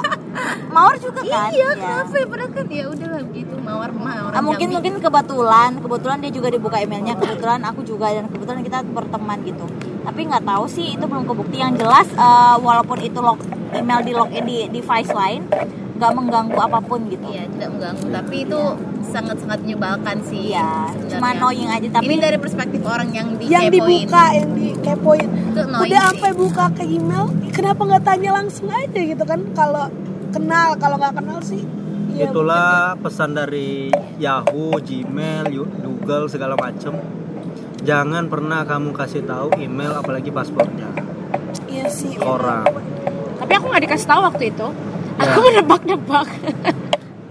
Mawar 0.68 0.96
juga 0.98 1.22
kan? 1.22 1.50
iya 1.50 1.70
Ya. 1.70 2.02
kenapa 2.02 2.16
ya 2.16 2.26
padahal 2.26 2.52
kan 2.52 2.66
ya 2.68 2.86
udahlah 2.88 3.22
gitu 3.30 3.56
mawar 3.60 3.89
mawar 3.91 4.32
Ah, 4.34 4.41
mungkin 4.41 4.68
mungkin 4.72 4.94
kebetulan 4.98 5.72
kebetulan 5.78 6.18
dia 6.20 6.32
juga 6.32 6.48
dibuka 6.50 6.78
emailnya 6.78 7.14
kebetulan 7.14 7.62
aku 7.62 7.82
juga 7.84 8.10
dan 8.10 8.26
kebetulan 8.28 8.62
kita 8.62 8.80
berteman 8.84 9.38
gitu 9.44 9.66
tapi 10.02 10.20
nggak 10.24 10.44
tahu 10.44 10.66
sih 10.66 10.88
itu 10.91 11.06
belum 11.06 11.24
kebukti 11.24 11.58
yang 11.58 11.74
jelas 11.74 12.10
eh, 12.10 12.56
walaupun 12.58 12.98
itu 13.00 13.20
log 13.20 13.38
email 13.72 14.02
di 14.02 14.12
login 14.12 14.44
di 14.44 14.58
device 14.72 15.12
lain 15.12 15.46
nggak 15.94 16.12
mengganggu 16.12 16.58
apa 16.58 16.80
pun 16.82 17.00
gitu 17.06 17.26
iya 17.30 17.46
tidak 17.46 17.70
mengganggu 17.78 18.06
tapi 18.10 18.36
itu 18.44 18.62
sangat 19.04 19.38
sangat 19.38 19.60
menyebalkan 19.62 20.18
sih 20.26 20.41
Iya, 20.52 20.89
sebenarnya. 20.89 21.12
cuma 21.14 21.28
annoying 21.32 21.70
aja 21.70 21.88
tapi 21.94 22.06
ini 22.10 22.18
dari 22.18 22.38
perspektif 22.41 22.82
orang 22.82 23.10
yang 23.14 23.28
yang 23.39 23.70
dikepoin 23.70 24.02
dibuka 24.02 24.24
yang 24.34 24.50
dikepoin 24.58 25.28
Itu 25.30 25.60
annoying 25.64 25.91
udah 25.94 26.02
sampai 26.10 26.32
buka 26.34 26.66
ke 26.74 26.84
email 26.84 27.26
kenapa 27.54 27.82
nggak 27.86 28.04
tanya 28.04 28.30
langsung 28.34 28.68
aja 28.74 29.00
gitu 29.00 29.24
kan 29.24 29.39
kalau 29.54 29.86
kenal 30.34 30.70
kalau 30.82 30.96
nggak 30.98 31.14
kenal 31.14 31.39
sih 31.46 31.62
ya 32.14 32.30
Itulah 32.30 32.94
pesan 33.02 33.34
dari 33.34 33.89
Yahoo, 34.22 34.78
Gmail, 34.78 35.50
Google 35.82 36.30
segala 36.30 36.54
macem. 36.54 36.94
Jangan 37.82 38.30
pernah 38.30 38.62
kamu 38.64 38.94
kasih 38.94 39.26
tahu 39.26 39.58
email 39.58 39.98
apalagi 39.98 40.30
paspornya 40.30 40.94
iya 41.66 41.89
sih 41.89 42.14
orang. 42.22 42.70
Tapi 43.41 43.52
aku 43.58 43.66
nggak 43.66 43.84
dikasih 43.89 44.08
tahu 44.08 44.22
waktu 44.30 44.44
itu. 44.54 44.68
Ya. 45.14 45.24
Aku 45.30 45.39
menebak-nebak. 45.45 46.28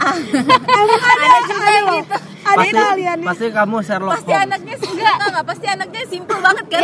emang 0.03 1.03
ada 1.03 1.39
juga 1.47 1.74
loh 1.87 2.03
ada 2.43 2.59
Pasti, 2.59 2.74
kalian 2.74 3.16
nih 3.22 3.26
pasti 3.30 3.47
kamu 3.55 3.76
Sherlock 3.87 4.12
pasti 4.18 4.33
Holmes. 4.35 4.45
anaknya 4.51 4.74
sih 4.74 4.89
enggak 4.91 5.16
enggak 5.30 5.45
pasti 5.47 5.66
anaknya 5.70 6.03
simpel 6.11 6.39
banget 6.43 6.66
kan 6.68 6.83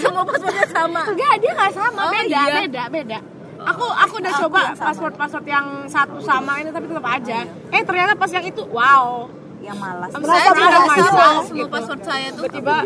semua 0.00 0.22
passwordnya 0.24 0.66
sama 0.72 1.02
Enggak, 1.12 1.32
dia 1.44 1.52
nggak 1.54 1.72
sama. 1.76 2.00
Oh, 2.00 2.10
beda, 2.10 2.24
iya. 2.24 2.56
beda, 2.64 2.82
beda. 2.88 3.18
Aku 3.64 3.84
aku 3.84 4.14
udah 4.20 4.32
coba 4.44 4.60
password-password 4.76 5.46
yang 5.48 5.66
satu 5.88 6.16
sama 6.20 6.60
ini 6.60 6.68
tapi 6.72 6.84
tetap 6.88 7.06
aja. 7.06 7.38
Eh 7.72 7.82
ternyata 7.84 8.12
pas 8.16 8.30
yang 8.32 8.44
itu, 8.44 8.62
wow. 8.68 9.28
ya 9.64 9.72
malas 9.72 10.12
saya 10.12 10.52
sama 10.52 10.92
gitu. 10.92 11.48
semua 11.48 11.68
password 11.72 12.02
saya 12.04 12.28
tuh 12.36 12.44
Tiba-tiba 12.44 12.76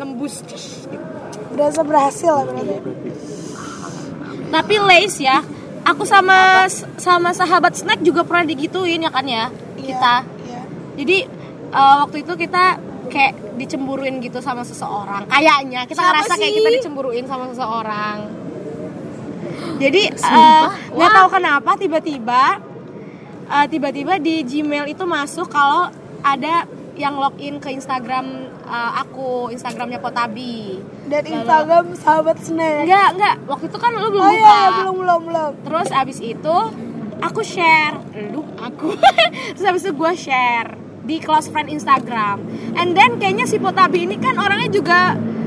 nembus. 0.00 0.34
berasa 1.52 1.80
berhasil 1.84 2.32
lah 2.32 2.44
berarti 2.48 2.76
Tapi 4.48 4.74
Lace 4.80 5.18
ya, 5.20 5.44
aku 5.82 6.02
sama 6.06 6.66
sama 6.96 7.30
sahabat 7.34 7.74
snack 7.74 8.00
juga 8.00 8.22
pernah 8.22 8.46
digituin 8.46 9.02
ya 9.02 9.10
kan 9.10 9.26
ya 9.26 9.44
kita. 9.76 10.14
iya 10.46 10.62
Jadi 10.98 11.16
eh, 11.72 11.94
waktu 12.02 12.16
itu 12.22 12.32
kita 12.38 12.64
kayak 13.12 13.32
dicemburuin 13.60 14.22
gitu 14.24 14.40
sama 14.40 14.64
seseorang. 14.64 15.28
Kayaknya 15.28 15.84
kita 15.84 16.00
Siapa 16.00 16.08
ngerasa 16.16 16.32
kayak 16.38 16.48
sih? 16.52 16.58
kita 16.60 16.68
dicemburuin 16.80 17.24
sama 17.28 17.44
seseorang. 17.52 18.16
Jadi 19.82 20.02
eh, 20.08 20.66
nggak 20.94 21.10
tahu 21.12 21.28
kenapa 21.28 21.70
tiba-tiba 21.76 22.42
eh, 23.50 23.66
tiba-tiba 23.68 24.16
di 24.22 24.46
Gmail 24.46 24.86
itu 24.88 25.04
masuk 25.04 25.50
kalau 25.50 25.90
ada 26.22 26.64
yang 26.94 27.16
login 27.16 27.56
ke 27.56 27.68
Instagram 27.68 28.26
eh, 28.62 28.92
aku, 28.98 29.48
Instagramnya 29.48 29.98
Potabi. 29.98 30.78
dan 31.08 31.22
Instagram 31.24 31.92
sahabat 31.94 32.36
snack 32.38 32.84
Enggak, 32.84 33.08
enggak. 33.16 33.34
Waktu 33.44 33.64
itu 33.68 33.78
kan 33.78 33.90
lu 33.92 34.08
belum 34.08 34.22
oh 34.22 34.28
buka. 34.28 34.36
iya, 34.36 34.52
iya 34.52 34.68
belum 34.78 34.96
belum 34.98 35.20
belum 35.28 35.50
Terus 35.62 35.88
abis 35.90 36.18
itu 36.18 36.56
aku 37.18 37.40
share, 37.40 37.96
lu 38.30 38.42
aku. 38.56 38.92
Terus 39.54 39.66
abis 39.66 39.82
itu 39.84 39.92
gue 39.92 40.12
share 40.14 40.68
di 41.02 41.18
close 41.18 41.50
friend 41.50 41.68
Instagram. 41.68 42.38
And 42.74 42.94
then 42.94 43.18
kayaknya 43.18 43.44
si 43.44 43.58
Potabi 43.58 44.06
ini 44.06 44.16
kan 44.16 44.38
orangnya 44.38 44.70
juga 44.70 45.00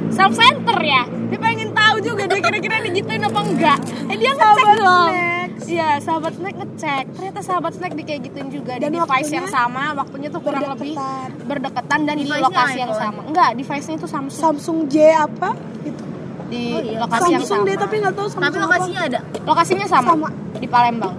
self 0.10 0.36
center 0.36 0.76
ya. 0.78 1.04
Dia 1.26 1.40
pengen 1.40 1.72
tahu 1.72 2.00
juga 2.00 2.28
dia 2.28 2.40
kira-kira 2.40 2.80
digituin 2.82 3.24
apa 3.24 3.40
enggak. 3.42 3.80
Eh 4.08 4.16
dia 4.16 4.32
ngecek 4.32 4.68
dong. 4.78 5.12
Snacks. 5.12 5.35
Iya, 5.58 5.98
sahabat 5.98 6.36
snack 6.36 6.56
ngecek. 6.56 7.04
Ternyata 7.16 7.40
sahabat 7.40 7.72
snack 7.74 7.94
di 7.96 8.04
kayak 8.04 8.22
gituin 8.28 8.48
juga 8.50 8.76
Dan 8.76 8.92
di 8.92 9.00
device 9.00 9.32
yang 9.32 9.48
sama, 9.48 9.96
waktunya 9.96 10.28
tuh 10.28 10.44
kurang 10.44 10.68
lebih 10.68 10.94
berdekatan. 11.42 12.00
dan 12.04 12.16
di 12.16 12.28
Device-nya 12.28 12.44
lokasi 12.44 12.78
yang 12.78 12.94
sama. 12.94 13.22
Enggak, 13.24 13.50
device-nya 13.56 13.96
itu 13.96 14.08
Samsung 14.08 14.42
Samsung 14.42 14.78
J 14.92 14.96
apa 15.16 15.50
gitu 15.82 16.04
di 16.46 16.64
Oh 16.70 16.82
iya. 16.84 16.98
lokasi 17.02 17.30
yang 17.34 17.42
Samsung 17.42 17.62
sama. 17.64 17.70
deh 17.72 17.76
tapi 17.76 17.96
nggak 17.98 18.14
tahu 18.14 18.28
Samsung 18.30 18.44
tapi 18.46 18.58
lokasinya 18.62 19.02
ada 19.02 19.20
lokasinya 19.42 19.88
sama, 19.90 20.12
Sama. 20.14 20.28
di 20.56 20.68
Palembang. 20.68 21.16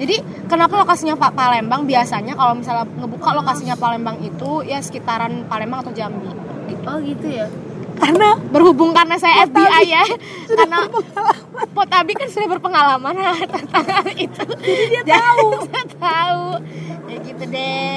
Jadi 0.00 0.16
kenapa 0.48 0.74
lokasinya 0.80 1.14
Pak 1.14 1.32
Palembang? 1.36 1.84
Biasanya 1.84 2.32
kalau 2.32 2.56
misalnya 2.56 2.88
ngebuka 2.88 3.30
lokasinya 3.36 3.76
Palembang 3.76 4.16
itu 4.24 4.64
ya 4.64 4.80
sekitaran 4.80 5.44
Palembang 5.44 5.84
atau 5.84 5.92
Jambi. 5.92 6.30
Gitu. 6.70 6.86
oh 6.86 6.98
gitu 7.02 7.26
ya 7.28 7.50
apa 7.50 7.69
karena 8.00 8.28
Berhubung 8.48 8.90
karena 8.90 9.14
saya 9.14 9.44
FBI 9.44 9.84
ya, 9.86 10.04
karena 10.48 10.88
Potabi 11.70 12.12
kan 12.12 12.26
sudah 12.26 12.48
berpengalaman 12.50 13.14
tentang 13.54 13.84
itu. 14.10 14.42
Jadi 14.56 14.84
dia 14.98 15.02
tahu. 15.06 15.46
dia 15.68 15.84
tahu. 15.94 16.44
Ya 17.06 17.16
gitu 17.20 17.44
deh. 17.46 17.96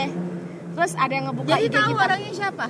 Terus 0.73 0.91
ada 0.93 1.09
yang 1.09 1.25
ngebuka 1.27 1.49
jadi 1.49 1.63
IG 1.63 1.73
tahu 1.73 1.89
kita. 1.89 2.03
orangnya 2.03 2.31
siapa 2.33 2.65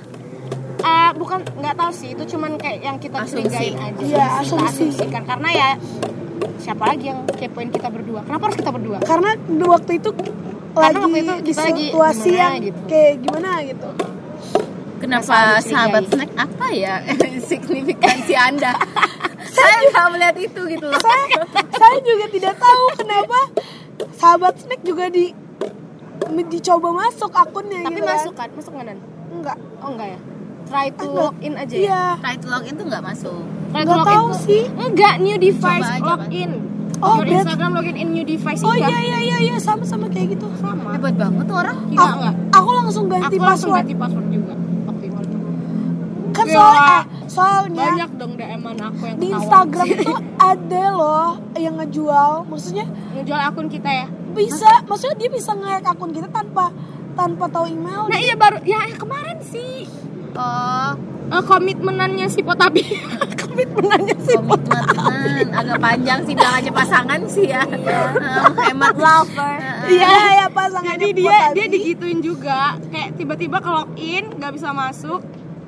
Ah, 0.80 1.10
bukan 1.12 1.40
nggak 1.40 1.74
tahu 1.74 1.90
sih, 1.90 2.12
itu 2.12 2.24
cuman 2.28 2.60
kayak 2.60 2.78
yang 2.82 2.96
kita 2.98 3.16
Asumsi. 3.18 3.40
curigain 3.40 3.72
aja. 3.74 3.96
Iya, 3.96 4.26
Kita 4.28 4.40
asumsi. 4.44 4.64
asumsikan 4.68 5.22
karena 5.24 5.48
ya 5.50 5.68
siapa 6.58 6.84
lagi 6.84 7.04
yang 7.08 7.24
kepoin 7.26 7.68
kita 7.68 7.88
berdua? 7.88 8.20
Kenapa 8.22 8.42
harus 8.46 8.58
kita 8.58 8.68
berdua? 8.68 8.98
karena 9.00 9.32
di 9.34 9.64
waktu 9.64 9.92
itu 9.96 10.10
lagi 10.74 10.96
waktu 10.98 11.16
itu 11.16 11.32
di 11.40 11.44
kita 11.46 11.62
lagi 11.62 11.84
situasi 11.88 12.28
gimana 12.28 12.42
yang 12.42 12.54
gitu. 12.60 12.80
kayak 12.84 13.12
gimana 13.18 13.50
gitu 13.64 13.88
Kenapa 15.04 15.60
Sahabat 15.60 16.08
snack 16.08 16.32
apa 16.32 16.66
ya 16.72 17.04
signifikansi 17.52 18.32
Anda? 18.32 18.72
saya 19.54 19.76
nggak 19.86 20.06
melihat 20.10 20.36
itu 20.40 20.60
gitu 20.64 20.86
loh. 20.88 20.96
saya 20.96 21.24
saya 21.76 21.96
juga 22.00 22.26
tidak 22.32 22.54
tahu 22.56 22.84
kenapa 22.96 23.38
sahabat 24.16 24.54
snack 24.56 24.80
juga 24.80 25.12
di 25.12 25.36
dicoba 26.48 26.88
masuk 26.90 27.30
akunnya 27.30 27.84
Tapi 27.84 28.00
gitu 28.00 28.08
kan. 28.08 28.16
masuk 28.16 28.34
kan? 28.34 28.48
Masuk 28.56 28.72
dan? 28.74 28.98
enggak 29.28 29.58
Oh 29.78 29.88
enggak 29.92 30.08
ya? 30.16 30.18
Try 30.64 30.86
to 30.90 31.04
Enggak. 31.04 31.20
login 31.28 31.54
aja 31.60 31.74
ya? 31.76 31.80
iya 31.84 32.02
Try 32.18 32.34
to 32.40 32.46
login 32.48 32.72
tuh 32.74 32.86
nggak 32.88 33.02
masuk. 33.04 33.42
Try 33.70 33.82
to 33.84 33.92
login 33.92 34.08
tahu 34.08 34.28
sih. 34.40 34.62
Enggak, 34.72 35.14
new 35.20 35.36
device 35.36 35.84
Coba 35.84 35.96
aja, 36.00 36.08
login. 36.16 36.50
Oh, 37.04 37.20
Your 37.20 37.26
Instagram 37.28 37.70
login 37.76 37.96
in 38.00 38.08
new 38.16 38.24
device 38.24 38.62
oh 38.64 38.72
iya. 38.72 38.88
iya 38.88 38.98
iya 39.02 39.18
iya 39.20 39.36
iya 39.44 39.56
sama 39.60 39.84
sama 39.84 40.08
kayak 40.08 40.40
gitu 40.40 40.46
Sama. 40.56 40.96
Hebat 40.96 41.14
banget 41.20 41.44
tuh 41.44 41.56
orang. 41.60 41.76
Gila 41.92 42.00
aku, 42.00 42.16
enggak? 42.16 42.34
aku 42.56 42.68
langsung 42.72 43.04
ganti 43.12 43.36
Aku 43.36 43.44
langsung 43.44 43.70
password 43.70 43.76
ganti 43.84 43.94
password 43.94 44.26
juga. 44.32 44.54
Kan 46.34 46.44
Gila. 46.44 46.58
soalnya 46.58 46.90
eh, 46.90 47.02
soalnya 47.26 47.86
Banyak 47.88 48.10
dong 48.14 48.32
DM-an 48.34 48.78
aku 48.82 49.02
yang 49.06 49.16
di. 49.16 49.26
Instagram 49.30 49.86
itu 49.96 50.12
ada 50.36 50.84
loh 50.90 51.30
yang 51.54 51.74
ngejual 51.76 52.30
maksudnya 52.44 52.84
Ngejual 53.14 53.40
akun 53.44 53.68
kita 53.68 53.90
ya. 53.94 54.06
bisa 54.30 54.82
maksudnya 54.84 55.16
dia 55.16 55.30
bisa 55.30 55.50
nge-hack 55.52 55.86
akun 55.88 56.10
kita 56.10 56.26
tanpa 56.28 56.74
tanpa 57.14 57.46
tahu 57.46 57.66
email 57.68 58.04
Nah 58.04 58.18
iya 58.18 58.34
baru 58.34 58.58
ya 58.60 58.82
kemarin 58.92 59.38
sih 59.40 59.86
Oh, 60.34 60.90
eh, 61.30 61.42
komitmenannya 61.44 62.26
si 62.26 62.42
Potabi. 62.42 62.82
komitmenannya 63.40 64.18
si 64.18 64.34
komitmen 64.34 65.46
agak 65.48 65.78
panjang 65.78 66.18
sih 66.20 66.34
bilang 66.34 66.58
aja 66.58 66.70
pasangan 66.74 67.20
sih 67.24 67.46
ya. 67.46 67.62
Eh, 67.62 68.10
hemat 68.64 68.98
lover 68.98 69.54
iya 69.94 70.10
ya 70.36 70.46
pasangan 70.50 70.90
Jadi 70.90 71.14
dia 71.14 71.54
dia 71.54 71.66
digituin 71.68 72.18
juga 72.18 72.74
kayak 72.84 73.14
tiba-tiba 73.14 73.62
ke 73.62 73.70
login 73.70 74.26
nggak 74.34 74.52
bisa 74.52 74.74
masuk. 74.74 75.22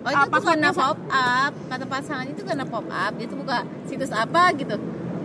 Oh 0.06 0.08
itu 0.08 0.16
Ah, 0.16 0.26
tuh 0.30 0.42
karena 0.44 0.70
pop 0.70 0.98
up 1.04 1.52
Kata 1.66 1.84
pasangan 1.84 2.26
itu 2.26 2.40
karena 2.40 2.62
pop 2.64 2.86
up 2.86 3.12
Dia 3.12 3.26
tuh 3.26 3.36
buka 3.36 3.58
situs 3.84 4.08
apa 4.08 4.54
gitu 4.54 4.78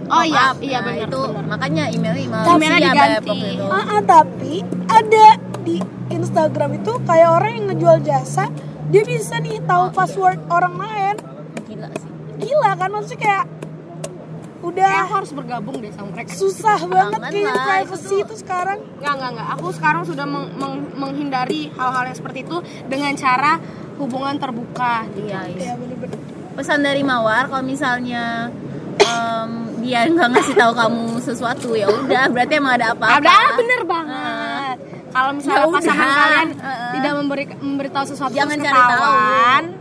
Oh 0.03 0.17
Pop 0.17 0.25
iya, 0.25 0.43
up. 0.43 0.55
iya 0.59 0.77
Nah, 0.77 0.85
benar, 0.91 1.05
itu 1.05 1.21
benar. 1.23 1.45
Makanya 1.47 1.83
emailnya 1.87 2.19
email 2.19 2.43
Emailnya 2.51 2.79
diganti. 2.83 3.29
ya, 3.31 3.49
itu. 3.53 3.65
Ah, 3.69 3.85
ah, 3.87 4.01
tapi 4.01 4.53
ada 4.89 5.25
di 5.61 5.77
Instagram 6.09 6.69
itu 6.75 6.91
kayak 7.01 7.29
orang 7.31 7.51
yang 7.53 7.65
ngejual 7.69 7.97
jasa 8.01 8.45
dia 8.87 9.03
bisa 9.03 9.37
nih 9.37 9.61
tahu 9.61 9.87
password 9.89 10.41
orang 10.47 10.75
lain 10.75 11.15
Gila 11.63 11.87
sih 11.93 12.09
gila 12.41 12.71
kan 12.75 12.89
maksudnya 12.89 13.19
kayak 13.19 13.45
Kayak 13.45 14.67
udah 14.67 14.93
aku 14.99 15.13
harus 15.15 15.31
bergabung 15.31 15.75
deh 15.75 15.89
sama 15.89 16.09
mereka. 16.11 16.31
susah 16.31 16.79
banget 16.83 17.17
kayaknya 17.23 17.49
lah, 17.51 17.65
privacy 17.67 17.97
itu 18.03 18.09
tuh- 18.11 18.21
itu 18.23 18.35
sekarang 18.37 18.77
Enggak, 18.95 19.13
enggak, 19.15 19.29
enggak. 19.31 19.47
Aku 19.51 19.67
sekarang 19.71 20.01
sudah 20.03 20.25
meng- 20.27 20.53
meng- 20.53 20.91
menghindari 20.93 21.61
hal-hal 21.71 22.03
yang 22.03 22.13
seperti 22.13 22.39
itu 22.43 22.57
dengan 22.85 23.13
cara 23.15 23.57
hubungan 24.01 24.35
terbuka. 24.35 25.05
Iya, 25.13 25.39
iya. 25.47 25.63
ya 25.63 25.73
bener-bener 25.75 26.17
Pesan 26.51 26.79
dari 26.79 27.01
Mawar 27.01 27.45
Kalau 27.45 27.63
misalnya 27.63 28.51
em, 28.99 29.49
Dia 29.79 30.03
nggak 30.05 30.29
ngasih 30.29 30.55
tahu 30.55 30.71
kamu 30.73 31.03
sesuatu 31.19 31.73
ya 31.73 31.87
udah 31.87 32.27
berarti 32.27 32.53
emang 32.55 32.75
ada 32.75 32.91
apa-apa 32.91 33.17
Ada 33.19 33.37
bener 33.55 33.81
banget. 33.83 34.77
Kalau 35.09 35.31
misalnya 35.33 35.53
Ya 35.53 35.63
udah. 35.63 35.75
pasangan 35.75 36.07
kalian 36.11 36.49
Heeh. 36.55 36.91
tidak 36.93 37.11
memberi 37.13 37.43
memberitahu 37.57 38.05
sesuatu 38.05 38.31
Jangan 38.31 38.55
terus 38.55 38.67
cari 38.67 38.81
tahu. 38.81 39.13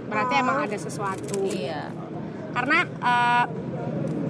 berarti 0.06 0.34
emang 0.36 0.56
ada 0.60 0.76
sesuatu. 0.76 1.36
Iya 1.42 1.82
Karena 2.50 2.78
eh, 2.82 3.44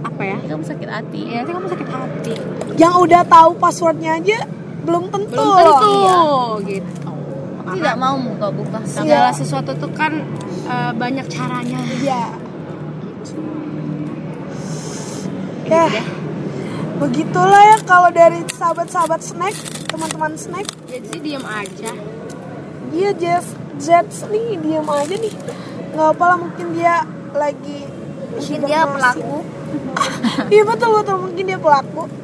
apa 0.01 0.23
ya? 0.23 0.37
Kamu 0.43 0.63
sakit 0.63 0.89
hati 0.89 1.21
Ya 1.27 1.37
nanti 1.39 1.53
kamu 1.53 1.67
sakit 1.69 1.89
hati. 1.89 2.35
yang 2.75 2.95
udah 2.97 3.23
tahu 3.23 3.51
passwordnya 3.55 4.17
aja 4.17 4.39
belum 4.81 5.09
tentu 5.09 5.37
Belum 5.37 5.57
tentu 5.61 5.93
Iya. 5.93 6.21
gitu. 6.67 7.10
Tidak 7.65 7.97
mau 8.01 8.17
buka-buka. 8.17 8.79
Segala 8.89 9.31
sesuatu 9.35 9.77
tuh 9.77 9.93
kan 9.93 10.25
eh, 10.69 10.93
banyak 10.95 11.27
caranya. 11.29 11.81
Iya. 12.01 12.23
ya 15.71 15.87
begitulah 17.01 17.63
ya 17.63 17.79
kalau 17.87 18.11
dari 18.11 18.43
sahabat-sahabat 18.53 19.21
snack 19.23 19.55
teman-teman 19.89 20.35
snack. 20.37 20.67
Jadi 20.91 21.17
diem 21.21 21.45
aja. 21.47 21.93
Dia 22.91 23.11
Jeff. 23.15 23.47
Zets 23.81 24.29
nih 24.29 24.61
diam 24.61 24.85
aja 24.93 25.17
nih. 25.17 25.33
Nggak 25.97 26.09
apa 26.13 26.25
lah 26.29 26.37
mungkin 26.37 26.67
dia 26.77 27.01
lagi 27.33 27.89
mungkin 28.37 28.59
dia 28.69 28.81
pelaku. 28.85 29.39
Iya 30.53 30.63
betul 30.67 30.91
betul. 31.01 31.17
Mungkin 31.17 31.45
dia 31.49 31.57
pelaku 31.57 32.20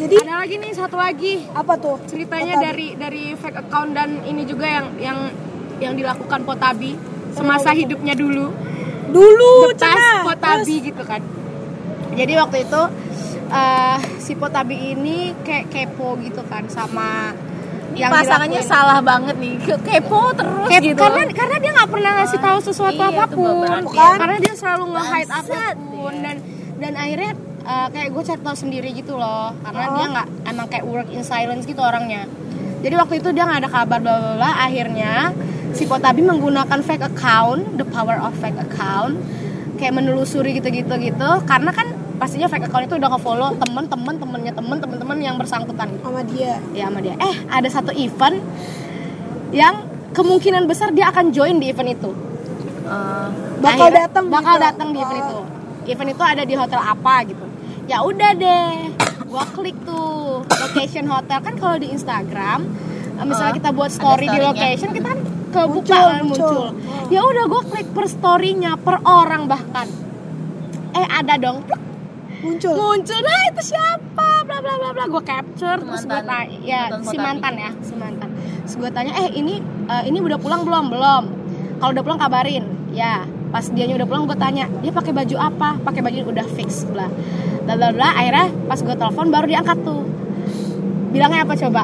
jadi 0.00 0.14
ada 0.18 0.34
lagi 0.38 0.54
nih 0.56 0.72
satu 0.72 0.96
lagi 0.96 1.32
apa 1.52 1.72
tuh 1.76 1.96
ceritanya 2.04 2.54
Potabi. 2.54 2.66
dari 2.66 2.88
dari 2.94 3.24
fake 3.34 3.58
account 3.60 3.90
dan 3.92 4.08
ini 4.22 4.42
juga 4.42 4.66
yang 4.66 4.86
yang 4.98 5.18
yang 5.78 5.92
dilakukan 5.92 6.40
Potabi 6.42 6.96
semasa 7.30 7.70
hidupnya 7.70 8.14
dulu 8.14 8.48
dulu 9.08 9.52
Cina. 9.74 10.24
Potabi 10.24 10.76
gitu 10.82 11.02
kan 11.02 11.20
jadi 12.12 12.32
waktu 12.36 12.64
itu 12.64 12.82
eh, 13.48 13.96
si 14.18 14.32
Potabi 14.34 14.76
ini 14.90 15.16
kayak 15.40 15.68
kepo 15.68 16.16
gitu 16.18 16.40
kan 16.44 16.64
sama 16.66 17.36
Ini 17.90 18.06
pasangannya 18.06 18.54
dilakuin. 18.56 18.70
salah 18.70 19.02
banget 19.02 19.34
nih 19.36 19.54
Ke- 19.60 19.82
kepo 19.82 20.30
terus 20.32 20.62
Kayak- 20.64 20.84
gitu 20.86 21.02
karena 21.02 21.22
karena 21.28 21.56
dia 21.58 21.70
nggak 21.72 21.90
pernah 21.90 22.10
ngasih 22.16 22.38
tahu 22.40 22.58
sesuatu 22.62 22.96
Iya, 22.96 23.10
apa 23.10 23.24
pun 23.28 23.66
ya. 23.90 24.08
karena 24.16 24.36
dia 24.38 24.54
selalu 24.54 24.84
nge-hide 24.94 25.30
apa 25.32 25.62
pun 25.74 26.12
iya. 26.12 26.22
dan 26.22 26.36
dan 26.78 26.92
akhirnya 26.94 27.32
uh, 27.64 27.88
kayak 27.92 28.08
gue 28.12 28.22
cari 28.24 28.40
tahu 28.40 28.56
sendiri 28.56 28.88
gitu 28.96 29.16
loh 29.16 29.52
karena 29.64 29.84
dia 29.96 30.06
nggak 30.12 30.26
emang 30.48 30.66
kayak 30.68 30.84
work 30.86 31.08
in 31.12 31.22
silence 31.24 31.64
gitu 31.68 31.80
orangnya. 31.80 32.24
Jadi 32.80 32.94
waktu 32.96 33.14
itu 33.20 33.28
dia 33.36 33.44
nggak 33.44 33.60
ada 33.66 33.70
kabar 33.70 33.98
bla 34.00 34.14
bla 34.16 34.32
bla 34.40 34.50
akhirnya 34.64 35.36
si 35.76 35.84
Potabi 35.84 36.24
menggunakan 36.24 36.80
fake 36.80 37.04
account 37.14 37.76
the 37.76 37.86
power 37.86 38.16
of 38.18 38.32
fake 38.40 38.56
account 38.58 39.20
kayak 39.76 39.96
menelusuri 39.96 40.56
gitu 40.56 40.68
gitu 40.72 40.94
gitu 41.00 41.30
karena 41.48 41.70
kan 41.72 41.92
pastinya 42.20 42.48
fake 42.48 42.68
account 42.68 42.84
itu 42.88 42.96
udah 43.00 43.08
nge-follow 43.16 43.48
temen-temen 43.56 44.14
temennya 44.20 44.52
temen 44.52 44.76
temen-temen 44.80 45.18
yang 45.20 45.36
bersangkutan. 45.40 45.88
Sama 46.00 46.20
dia. 46.24 46.60
Ya 46.72 46.88
sama 46.88 47.00
dia. 47.00 47.14
Eh 47.16 47.36
ada 47.48 47.68
satu 47.68 47.92
event 47.96 48.40
yang 49.52 49.84
kemungkinan 50.16 50.68
besar 50.68 50.92
dia 50.92 51.08
akan 51.08 51.32
join 51.32 51.56
di 51.60 51.72
event 51.72 51.96
itu. 51.96 52.10
Eh, 52.90 53.28
bakal 53.62 53.88
datang 53.92 54.24
bakal 54.32 54.56
gitu. 54.58 54.66
datang 54.66 54.88
di 54.92 54.98
event 55.00 55.20
itu. 55.20 55.38
Event 55.90 56.10
itu 56.12 56.22
ada 56.22 56.42
di 56.44 56.54
hotel 56.54 56.80
apa 56.80 57.14
gitu 57.24 57.49
ya 57.90 57.98
udah 58.00 58.30
deh 58.32 58.70
gua 59.26 59.42
klik 59.48 59.74
tuh 59.82 60.42
location 60.46 61.06
hotel. 61.06 61.38
Kan 61.40 61.54
kalau 61.56 61.76
di 61.76 61.90
Instagram 61.90 62.70
eh, 63.18 63.24
misalnya 63.24 63.52
Oh, 63.52 63.58
kita 63.58 63.70
buat 63.70 63.90
story 63.90 64.26
di 64.26 64.38
location 64.38 64.90
kita 64.90 65.06
kan 65.08 65.20
kebuka 65.50 65.66
Muncul, 65.66 66.06
kan 66.06 66.22
muncul. 66.22 66.66
muncul. 66.70 67.10
Ya 67.10 67.20
udah 67.20 67.44
gua 67.46 67.62
klik 67.64 67.90
per 67.90 68.06
storynya 68.06 68.72
per 68.76 69.02
orang 69.02 69.44
bahkan. 69.44 69.90
Eh 70.92 71.06
ada 71.08 71.34
dong. 71.36 71.62
Pluk, 71.62 71.82
muncul. 72.40 72.74
Muncul. 72.74 73.18
Nah 73.20 73.40
itu 73.48 73.62
siapa? 73.64 74.28
Bla 74.42 74.58
bla 74.58 74.74
bla 74.76 74.90
bla. 74.92 75.04
Gue 75.06 75.22
capture 75.22 75.78
terus 75.78 76.02
gue 76.02 76.10
Mantan- 76.10 76.46
tanya. 76.46 76.58
Ya 76.62 76.82
mantan 76.88 77.02
si 77.04 77.16
mantan 77.16 77.54
ya 77.56 77.70
si 77.80 77.94
mantan. 77.94 78.28
Terus 78.62 78.74
gue 78.76 78.90
tanya 78.90 79.12
eh 79.16 79.30
ini 79.32 79.58
eh, 79.86 80.02
ini 80.06 80.18
udah 80.18 80.38
pulang 80.38 80.62
belum? 80.62 80.84
Belum. 80.90 81.22
Kalau 81.78 81.90
udah 81.90 82.02
pulang 82.02 82.18
kabarin. 82.18 82.64
Ya 82.90 83.22
pas 83.50 83.66
dianya 83.66 83.98
udah 83.98 84.06
pulang 84.06 84.24
gue 84.30 84.38
tanya 84.38 84.70
dia 84.80 84.94
pakai 84.94 85.12
baju 85.12 85.36
apa? 85.36 85.68
Pakai 85.82 86.00
baju 86.00 86.20
udah 86.30 86.46
fix 86.54 86.86
bla. 86.86 87.10
Bla 87.66 87.74
bla 87.76 87.88
bla. 87.90 88.08
Akhirnya 88.14 88.46
pas 88.70 88.78
gue 88.78 88.94
telepon 88.94 89.26
baru 89.28 89.46
diangkat 89.50 89.78
tuh. 89.82 90.02
Bilangnya 91.10 91.42
apa 91.42 91.54
coba? 91.58 91.82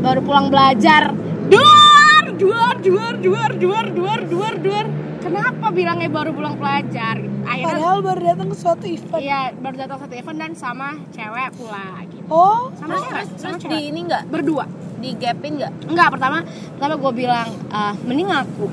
Baru 0.00 0.20
pulang 0.22 0.46
belajar. 0.48 1.10
Duar 1.50 2.24
duar 2.38 2.74
duar 2.78 3.14
duar 3.18 3.50
duar 3.58 3.84
duar 3.90 4.20
duar 4.24 4.54
duar. 4.62 4.86
Kenapa 5.18 5.74
bilangnya 5.74 6.06
baru 6.06 6.30
pulang 6.30 6.54
belajar? 6.54 7.18
Akhirnya 7.46 7.66
padahal 7.66 7.98
baru 7.98 8.20
datang 8.30 8.48
ke 8.50 8.56
suatu 8.58 8.86
event. 8.86 9.18
Iya, 9.18 9.40
baru 9.58 9.74
datang 9.74 9.98
satu 10.02 10.14
event 10.14 10.38
dan 10.38 10.52
sama 10.54 10.88
cewek 11.10 11.48
pula 11.58 11.86
gitu. 12.06 12.26
oh 12.30 12.70
Sama 12.78 12.94
cewek, 13.02 13.24
sama 13.34 13.34
terus 13.34 13.58
cewek. 13.58 13.70
di 13.74 13.78
ini 13.90 14.00
nggak? 14.06 14.22
Berdua. 14.30 14.64
di 14.96 15.12
gapin 15.12 15.60
nggak 15.60 15.92
Enggak, 15.92 16.08
pertama 16.08 16.40
pertama 16.78 16.94
gue 16.96 17.12
bilang 17.12 17.48
ah, 17.68 17.92
mending 18.06 18.30
aku. 18.30 18.66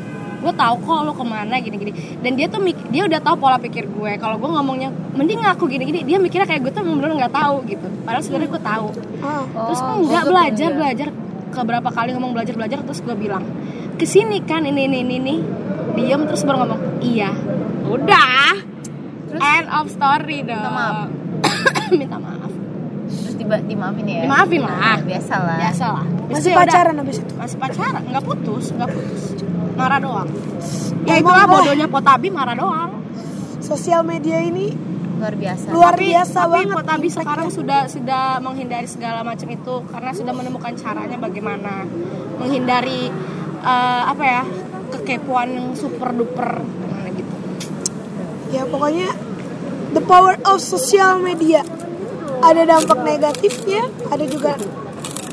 Gue 0.44 0.54
tahu 0.54 0.76
kok 0.78 1.00
lo 1.02 1.12
ke 1.12 1.24
mana 1.24 1.56
gini-gini. 1.58 1.92
Dan 2.20 2.36
dia 2.36 2.46
tuh 2.46 2.60
dia 2.92 3.04
udah 3.04 3.20
tahu 3.20 3.36
pola 3.40 3.56
pikir 3.56 3.88
gue. 3.88 4.12
Kalau 4.18 4.36
gue 4.36 4.50
ngomongnya 4.50 4.92
mending 5.14 5.40
aku 5.42 5.66
gini-gini, 5.66 6.04
dia 6.04 6.20
mikirnya 6.20 6.44
kayak 6.44 6.62
gue 6.62 6.72
tuh 6.72 6.84
bener 6.84 7.16
nggak 7.16 7.32
tahu 7.32 7.64
gitu. 7.66 7.88
Padahal 8.04 8.22
sebenarnya 8.22 8.50
gue 8.52 8.62
tahu. 8.62 8.88
ah. 9.22 9.44
Terus 9.66 9.80
Oh, 9.82 9.98
gue 10.02 10.22
belajar 10.22 10.68
tuh, 10.68 10.70
iya. 10.70 10.78
belajar 10.78 11.08
ke 11.48 11.62
berapa 11.62 11.86
kali 11.88 12.10
ngomong 12.12 12.34
belajar 12.34 12.54
belajar 12.54 12.82
terus 12.82 13.00
gue 13.00 13.14
bilang 13.14 13.46
ke 13.94 14.04
sini 14.04 14.42
kan 14.42 14.66
ini 14.66 14.90
ini 14.90 15.00
ini 15.00 15.16
ini 15.22 15.36
diem 15.94 16.26
terus 16.26 16.42
baru 16.42 16.66
ngomong 16.66 16.82
iya 17.00 17.30
udah 17.86 18.58
end 19.30 19.70
of 19.70 19.86
story 19.86 20.42
dong 20.42 20.58
Minta 20.58 20.74
maaf. 20.74 21.10
minta 22.02 22.18
maaf 22.18 22.50
terus 23.06 23.38
tiba 23.38 23.62
dimaafin 23.62 24.06
ya 24.08 24.26
Dimaafin 24.26 24.62
lah. 24.66 24.98
biasa 24.98 25.36
lah 25.38 25.58
biasa 25.62 25.86
lah 25.94 26.06
masih 26.26 26.52
pacaran 26.52 26.96
habis 26.98 27.18
itu 27.22 27.34
masih 27.38 27.58
pacaran 27.62 28.02
nggak 28.02 28.24
putus 28.26 28.66
nggak 28.74 28.90
putus 28.90 29.22
marah 29.74 30.00
doang. 30.00 30.30
Ya 31.04 31.20
itulah 31.20 31.46
lah. 31.46 31.52
bodohnya 31.52 31.88
Potabi 31.90 32.28
marah 32.30 32.56
doang. 32.56 32.92
Sosial 33.60 34.04
media 34.06 34.40
ini 34.40 34.72
luar 35.20 35.36
biasa. 35.40 35.66
Luar 35.72 35.96
tapi, 35.96 36.12
biasa 36.12 36.40
tapi 36.44 36.52
banget 36.52 36.76
Potabi 36.84 37.08
sekarang 37.08 37.48
sudah 37.48 37.82
sudah 37.88 38.24
menghindari 38.44 38.88
segala 38.88 39.24
macam 39.24 39.48
itu 39.48 39.76
karena 39.88 40.12
sudah 40.12 40.34
menemukan 40.36 40.74
caranya 40.76 41.16
bagaimana 41.16 41.88
menghindari 42.38 43.08
eh, 43.64 44.04
apa 44.04 44.24
ya 44.24 44.44
kekepoan 44.94 45.50
yang 45.56 45.68
super 45.80 46.12
duper 46.12 46.60
gimana 46.60 47.08
gitu. 47.16 47.36
Ya 48.52 48.68
pokoknya 48.68 49.16
the 49.96 50.04
power 50.04 50.36
of 50.46 50.60
social 50.60 51.24
media. 51.24 51.64
Ada 52.44 52.68
dampak 52.68 53.00
negatifnya 53.08 53.88
ada 54.12 54.28
juga 54.28 54.60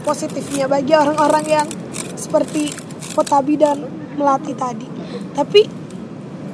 positifnya 0.06 0.70
bagi 0.70 0.94
orang-orang 0.94 1.44
yang 1.50 1.66
seperti 2.14 2.70
Potabi 3.10 3.58
dan 3.58 3.99
Melati 4.16 4.52
tadi. 4.56 4.86
Tapi 5.34 5.60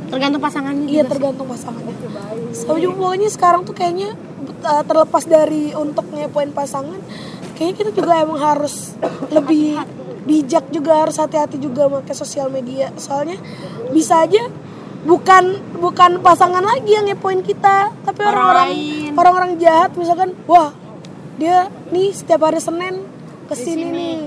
tergantung 0.06 0.42
pasangannya 0.42 0.86
iya 0.86 1.02
tergantung 1.02 1.50
pasangannya. 1.50 1.94
So 2.54 2.78
juga 2.78 2.94
pokoknya 3.02 3.28
sekarang 3.30 3.66
tuh 3.66 3.74
kayaknya 3.74 4.14
uh, 4.62 4.82
terlepas 4.86 5.24
dari 5.26 5.74
untuk 5.74 6.06
ngepoin 6.14 6.54
pasangan 6.54 6.98
kayaknya 7.58 7.74
kita 7.82 7.90
juga 7.96 8.22
emang 8.22 8.38
harus 8.38 8.94
lebih 9.34 9.80
bijak 10.26 10.70
juga 10.74 11.06
harus 11.06 11.16
hati-hati 11.18 11.58
juga 11.58 11.90
pakai 11.90 12.14
sosial 12.14 12.50
media. 12.50 12.94
Soalnya 12.98 13.38
bisa 13.90 14.22
aja 14.22 14.46
bukan 15.06 15.62
bukan 15.78 16.18
pasangan 16.18 16.62
lagi 16.62 16.98
yang 16.98 17.06
ngepoin 17.06 17.42
kita 17.46 17.94
tapi 18.02 18.26
Orang 18.26 18.34
orang-orang 18.34 18.70
orang-orang 19.14 19.52
jahat 19.62 19.94
misalkan 19.94 20.34
wah 20.50 20.74
dia 21.38 21.70
nih 21.94 22.10
setiap 22.10 22.42
hari 22.46 22.58
Senin 22.62 23.06
ke 23.46 23.54
sini 23.54 23.86
nih. 23.90 24.18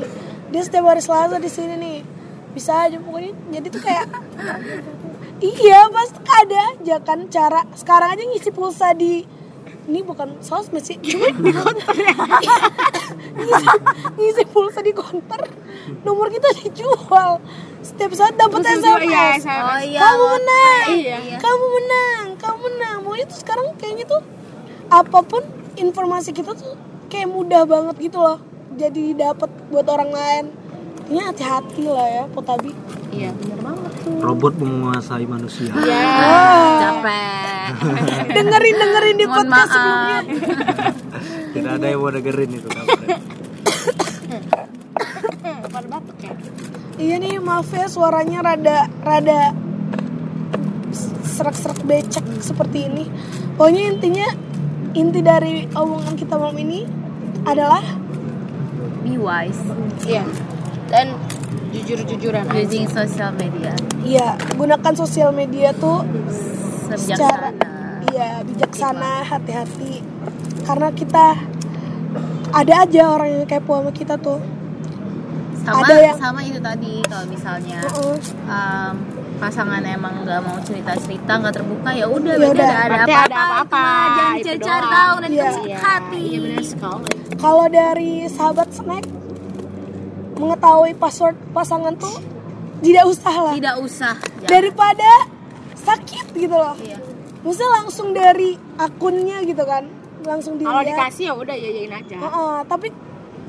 Dia 0.49 0.61
setiap 0.65 0.89
hari 0.89 1.03
Selasa 1.03 1.37
di 1.37 1.51
sini 1.51 1.75
nih 1.77 2.18
bisa 2.59 2.91
aja 2.91 2.99
pokoknya. 2.99 3.31
Jadi 3.55 3.67
tuh 3.71 3.79
kayak 3.79 4.05
iya 5.39 5.87
pasti 5.87 6.19
ada 6.27 6.59
aja 6.75 6.95
kan 6.99 7.19
cara. 7.31 7.63
Sekarang 7.71 8.11
aja 8.11 8.23
ngisi 8.27 8.51
pulsa 8.51 8.91
di 8.91 9.23
ini 9.89 10.05
bukan 10.05 10.37
sosmed 10.43 10.83
sih 10.85 10.99
cuma 10.99 11.31
di 11.47 11.51
konter. 11.55 11.95
Ya 11.95 12.13
ngisi, 13.39 13.67
ngisi 14.19 14.43
pulsa 14.51 14.83
di 14.83 14.91
konter. 14.91 15.39
Nomor 16.03 16.27
kita 16.29 16.51
dijual. 16.59 17.39
Setiap 17.79 18.11
saat 18.11 18.35
dapat 18.35 18.59
SMS 18.61 19.07
iya, 19.07 19.39
SMS. 19.39 19.63
oh 19.63 19.79
iya. 19.81 19.99
Kamu 20.03 20.25
menang 20.35 20.87
Iya. 20.91 21.37
kamu 21.39 21.65
menang 21.79 22.25
kamu 22.35 22.57
menang. 22.59 22.97
Mau 23.07 23.15
itu 23.15 23.33
sekarang 23.39 23.71
kayaknya 23.79 24.03
tuh 24.05 24.21
apa 24.91 25.23
pun 25.23 25.41
informasi 25.73 26.35
kita 26.35 26.51
tuh 26.53 26.75
kayak 27.07 27.31
mudah 27.31 27.63
banget 27.63 27.95
gitu 28.11 28.19
loh. 28.19 28.37
Jadi 28.75 29.15
dapat 29.15 29.47
buat 29.71 29.87
orang 29.87 30.11
lain 30.11 30.45
ini 31.09 31.19
hati-hati 31.25 31.83
lah 31.89 32.07
ya 32.07 32.23
Potabi 32.29 32.71
iya. 33.09 33.33
Bener 33.33 33.59
banget 33.65 33.93
tuh. 34.05 34.21
Robot 34.21 34.53
menguasai 34.61 35.25
manusia. 35.25 35.73
Ya 35.81 36.05
capek. 36.77 37.69
Dengerin 38.37 38.75
dengerin 38.77 39.15
di 39.17 39.25
Mohon 39.25 39.37
podcast 39.49 39.49
maaf. 39.49 39.73
sebelumnya. 39.73 40.19
Tidak 41.49 41.71
ada 41.73 41.85
yang 41.89 41.99
mau 42.01 42.11
dengerin 42.13 42.49
itu 42.53 42.67
kampret. 42.69 43.21
pada 45.69 45.87
batuk 45.89 46.17
ya? 46.21 46.33
Iya 46.99 47.15
nih 47.21 47.33
maaf 47.39 47.69
ya 47.71 47.85
suaranya 47.87 48.39
rada 48.43 48.77
rada 49.01 49.53
serak-serak 51.25 51.79
becek 51.85 52.25
seperti 52.41 52.85
ini. 52.85 53.05
Pokoknya 53.57 53.83
intinya 53.89 54.27
inti 54.93 55.21
dari 55.25 55.65
omongan 55.73 56.13
kita 56.13 56.37
malam 56.37 56.57
ini 56.61 56.85
adalah 57.45 57.81
be 59.01 59.17
wise. 59.17 59.61
Iya 60.05 60.25
dan 60.89 61.13
jujur-jujuran 61.69 62.45
using 62.51 62.89
social 62.89 63.31
media. 63.33 63.73
Ya 64.01 64.33
gunakan 64.53 64.93
sosial 64.95 65.29
media 65.31 65.69
tuh 65.71 66.01
secara 66.89 67.53
iya 68.09 68.41
bijaksana 68.41 69.23
hati-hati. 69.23 70.01
Karena 70.65 70.89
kita 70.91 71.37
ada 72.49 72.73
aja 72.83 73.03
orang 73.07 73.29
yang 73.31 73.45
kepo 73.45 73.77
sama 73.77 73.91
kita 73.91 74.17
tuh. 74.17 74.41
Sama 75.59 75.85
ada 75.85 75.93
yang- 75.95 76.17
sama 76.17 76.39
itu 76.41 76.57
tadi 76.57 77.05
kalau 77.05 77.25
misalnya 77.27 77.79
Heeh. 77.79 78.15
um, 78.47 78.93
pasangan 79.37 79.79
emang 79.81 80.25
nggak 80.25 80.39
mau 80.41 80.57
cerita 80.59 80.97
cerita 80.97 81.31
nggak 81.37 81.53
terbuka 81.53 81.89
ya 81.91 82.05
udah 82.05 82.33
Ya 82.33 82.49
berarti 82.49 82.59
ada 82.59 82.75
ada 82.81 82.97
apa 82.97 83.19
ada 83.21 83.37
apa-apa, 83.37 83.85
jangan 84.09 84.35
itu 84.35 84.51
cari 84.59 84.87
tahu 84.89 85.15
dan 85.19 85.29
Iya. 85.29 85.45
sakit 85.47 85.77
hati. 85.77 86.21
Iya 86.25 86.39
benar 86.41 86.63
sekali. 86.65 87.05
Kalau 87.37 87.65
dari 87.67 88.11
sahabat 88.27 88.67
snack 88.71 89.05
mengetahui 90.39 90.95
password 90.95 91.35
pasangan 91.51 91.93
tuh 91.93 92.15
tidak 92.79 93.05
usah 93.05 93.35
lah. 93.35 93.53
tidak 93.53 93.75
usah 93.77 94.15
ya. 94.39 94.47
Daripada 94.47 95.11
sakit 95.75 96.31
gitu 96.31 96.55
loh. 96.55 96.79
Iya. 96.79 96.95
Maksudnya 97.39 97.71
langsung 97.75 98.07
dari 98.11 98.55
akunnya 98.75 99.43
gitu 99.43 99.63
kan. 99.63 99.83
Langsung 100.23 100.55
Kalau 100.55 100.79
dilihat. 100.79 101.11
dikasih 101.11 101.25
ya 101.27 101.33
udah 101.33 101.55
yayain 101.55 101.91
aja. 101.91 102.15
Heeh, 102.15 102.55
tapi 102.67 102.87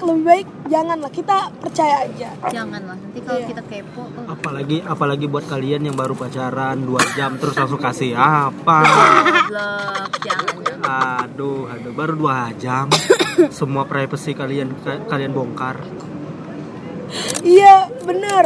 lebih 0.00 0.24
baik 0.24 0.46
janganlah 0.66 1.12
kita 1.12 1.52
percaya 1.60 2.08
aja. 2.08 2.32
janganlah 2.48 2.96
nanti 2.96 3.20
kalau 3.20 3.36
Iya. 3.36 3.48
kita 3.52 3.62
kepo 3.68 4.00
oh, 4.00 4.32
apalagi 4.32 4.80
apalagi 4.80 5.28
buat 5.28 5.44
kalian 5.44 5.84
yang 5.84 5.96
baru 5.98 6.16
pacaran 6.16 6.80
2 6.80 6.96
jam 7.12 7.36
terus 7.36 7.52
langsung 7.52 7.76
kasih 7.76 8.16
apa 8.16 8.80
jangan 10.24 10.56
jangan 10.64 10.88
aduh 11.20 11.68
aduh 11.68 11.92
baru 11.92 12.14
2 12.16 12.56
jam 12.56 12.88
semua 13.52 13.84
privacy 13.84 14.32
kalian 14.32 14.72
kalian 15.04 15.36
bongkar 15.36 15.76
Iya, 17.42 17.88
bener. 18.00 18.44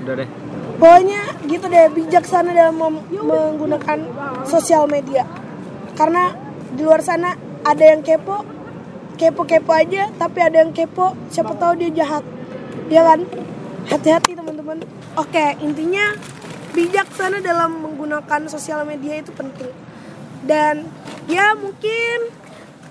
udah 0.00 0.14
deh 0.16 0.28
Pokoknya 0.76 1.20
gitu 1.44 1.66
deh, 1.66 1.92
bijaksana 1.92 2.50
dalam 2.50 2.72
mem- 2.74 3.04
menggunakan 3.12 3.98
sosial 4.42 4.88
media. 4.88 5.28
Karena 5.92 6.32
di 6.70 6.80
luar 6.80 7.04
sana 7.04 7.36
ada 7.60 7.84
yang 7.84 8.00
kepo, 8.00 8.40
kepo-kepo 9.14 9.68
aja, 9.70 10.08
tapi 10.10 10.40
ada 10.40 10.56
yang 10.58 10.72
kepo, 10.72 11.12
siapa 11.28 11.52
tahu 11.54 11.76
dia 11.76 11.92
jahat. 11.94 12.24
Ya 12.88 13.04
kan? 13.04 13.28
Hati-hati 13.86 14.32
teman-teman. 14.32 14.80
Oke, 15.14 15.60
intinya 15.60 16.16
bijaksana 16.72 17.38
dalam 17.40 17.76
menggunakan 17.76 18.48
sosial 18.48 18.80
media 18.82 19.20
itu 19.20 19.30
penting. 19.30 19.68
Dan 20.40 20.88
ya 21.28 21.52
mungkin 21.52 22.32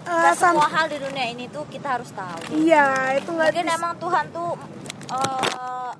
uh, 0.05 0.29
semua 0.31 0.69
hal 0.69 0.85
di 0.85 1.01
dunia 1.01 1.25
ini 1.27 1.49
tuh 1.49 1.65
kita 1.65 1.97
harus 1.97 2.13
tahu. 2.13 2.53
iya 2.53 3.17
itu 3.17 3.25
nggak 3.25 3.49
Mungkin 3.49 3.65
bisa- 3.65 3.77
emang 3.81 3.93
Tuhan 3.97 4.25
tuh 4.29 4.53
eh, 5.09 5.91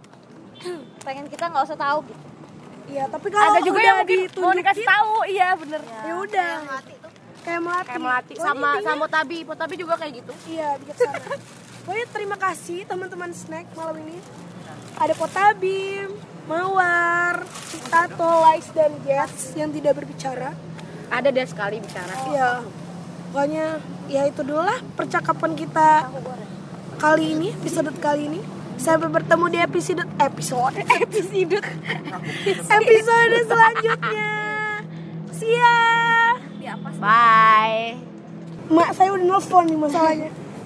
pengen 1.05 1.25
kita 1.27 1.43
nggak 1.45 1.63
usah 1.65 1.79
tahu 1.79 1.99
gitu. 2.05 2.23
Iya, 2.89 3.05
tapi 3.05 3.29
kalau 3.29 3.53
Ada 3.53 3.59
juga 3.61 3.79
yang 3.79 3.97
mungkin 4.01 4.19
mau 4.35 4.49
dikasih 4.49 4.81
tahu, 4.83 5.13
iya 5.29 5.53
bener. 5.53 5.81
ya 5.85 6.13
udah 6.17 6.53
kayak 7.39 7.61
melati 7.61 7.87
Kayak 7.87 8.01
melati 8.01 8.33
Pokoknya 8.33 8.49
sama 8.49 8.69
intinya- 8.73 8.89
sama 8.89 9.05
tabi, 9.07 9.37
tabi 9.45 9.75
juga 9.77 9.93
kayak 9.95 10.13
gitu. 10.19 10.31
Iya, 10.49 10.69
bijaksana. 10.81 11.17
Pokoknya 11.79 12.05
terima 12.09 12.37
kasih 12.37 12.79
teman-teman 12.85 13.31
snack 13.31 13.65
malam 13.73 13.95
ini. 14.01 14.17
Ada 14.99 15.13
Potabim, 15.15 16.09
Mawar, 16.45 17.45
Tato, 17.87 18.33
Lies, 18.43 18.67
dan 18.73 18.91
Jets 19.01 19.53
yang 19.53 19.69
tidak 19.69 19.93
berbicara. 19.95 20.51
Ada 21.09 21.29
deh 21.29 21.45
sekali 21.45 21.77
bicara. 21.79 22.13
Iya. 22.27 22.49
Pokoknya 23.29 23.65
ya 24.09 24.25
itu 24.25 24.41
dulu 24.41 24.61
lah 24.61 24.81
percakapan 24.97 25.53
kita 25.53 26.09
kali 26.97 27.37
ini, 27.37 27.53
episode 27.53 27.93
kali 27.97 28.27
ini. 28.27 28.41
Sampai 28.79 29.11
bertemu 29.11 29.45
di 29.51 29.59
episode 29.59 30.07
episode 30.23 30.79
episode 31.03 31.67
episode 32.71 33.35
selanjutnya. 33.43 34.31
See 35.35 35.51
ya. 35.51 35.77
Bye. 36.99 37.99
Mak 38.71 38.89
saya 38.95 39.11
udah 39.13 39.25
nelfon 39.27 39.67
nih 39.67 39.77
masalahnya. 39.77 40.29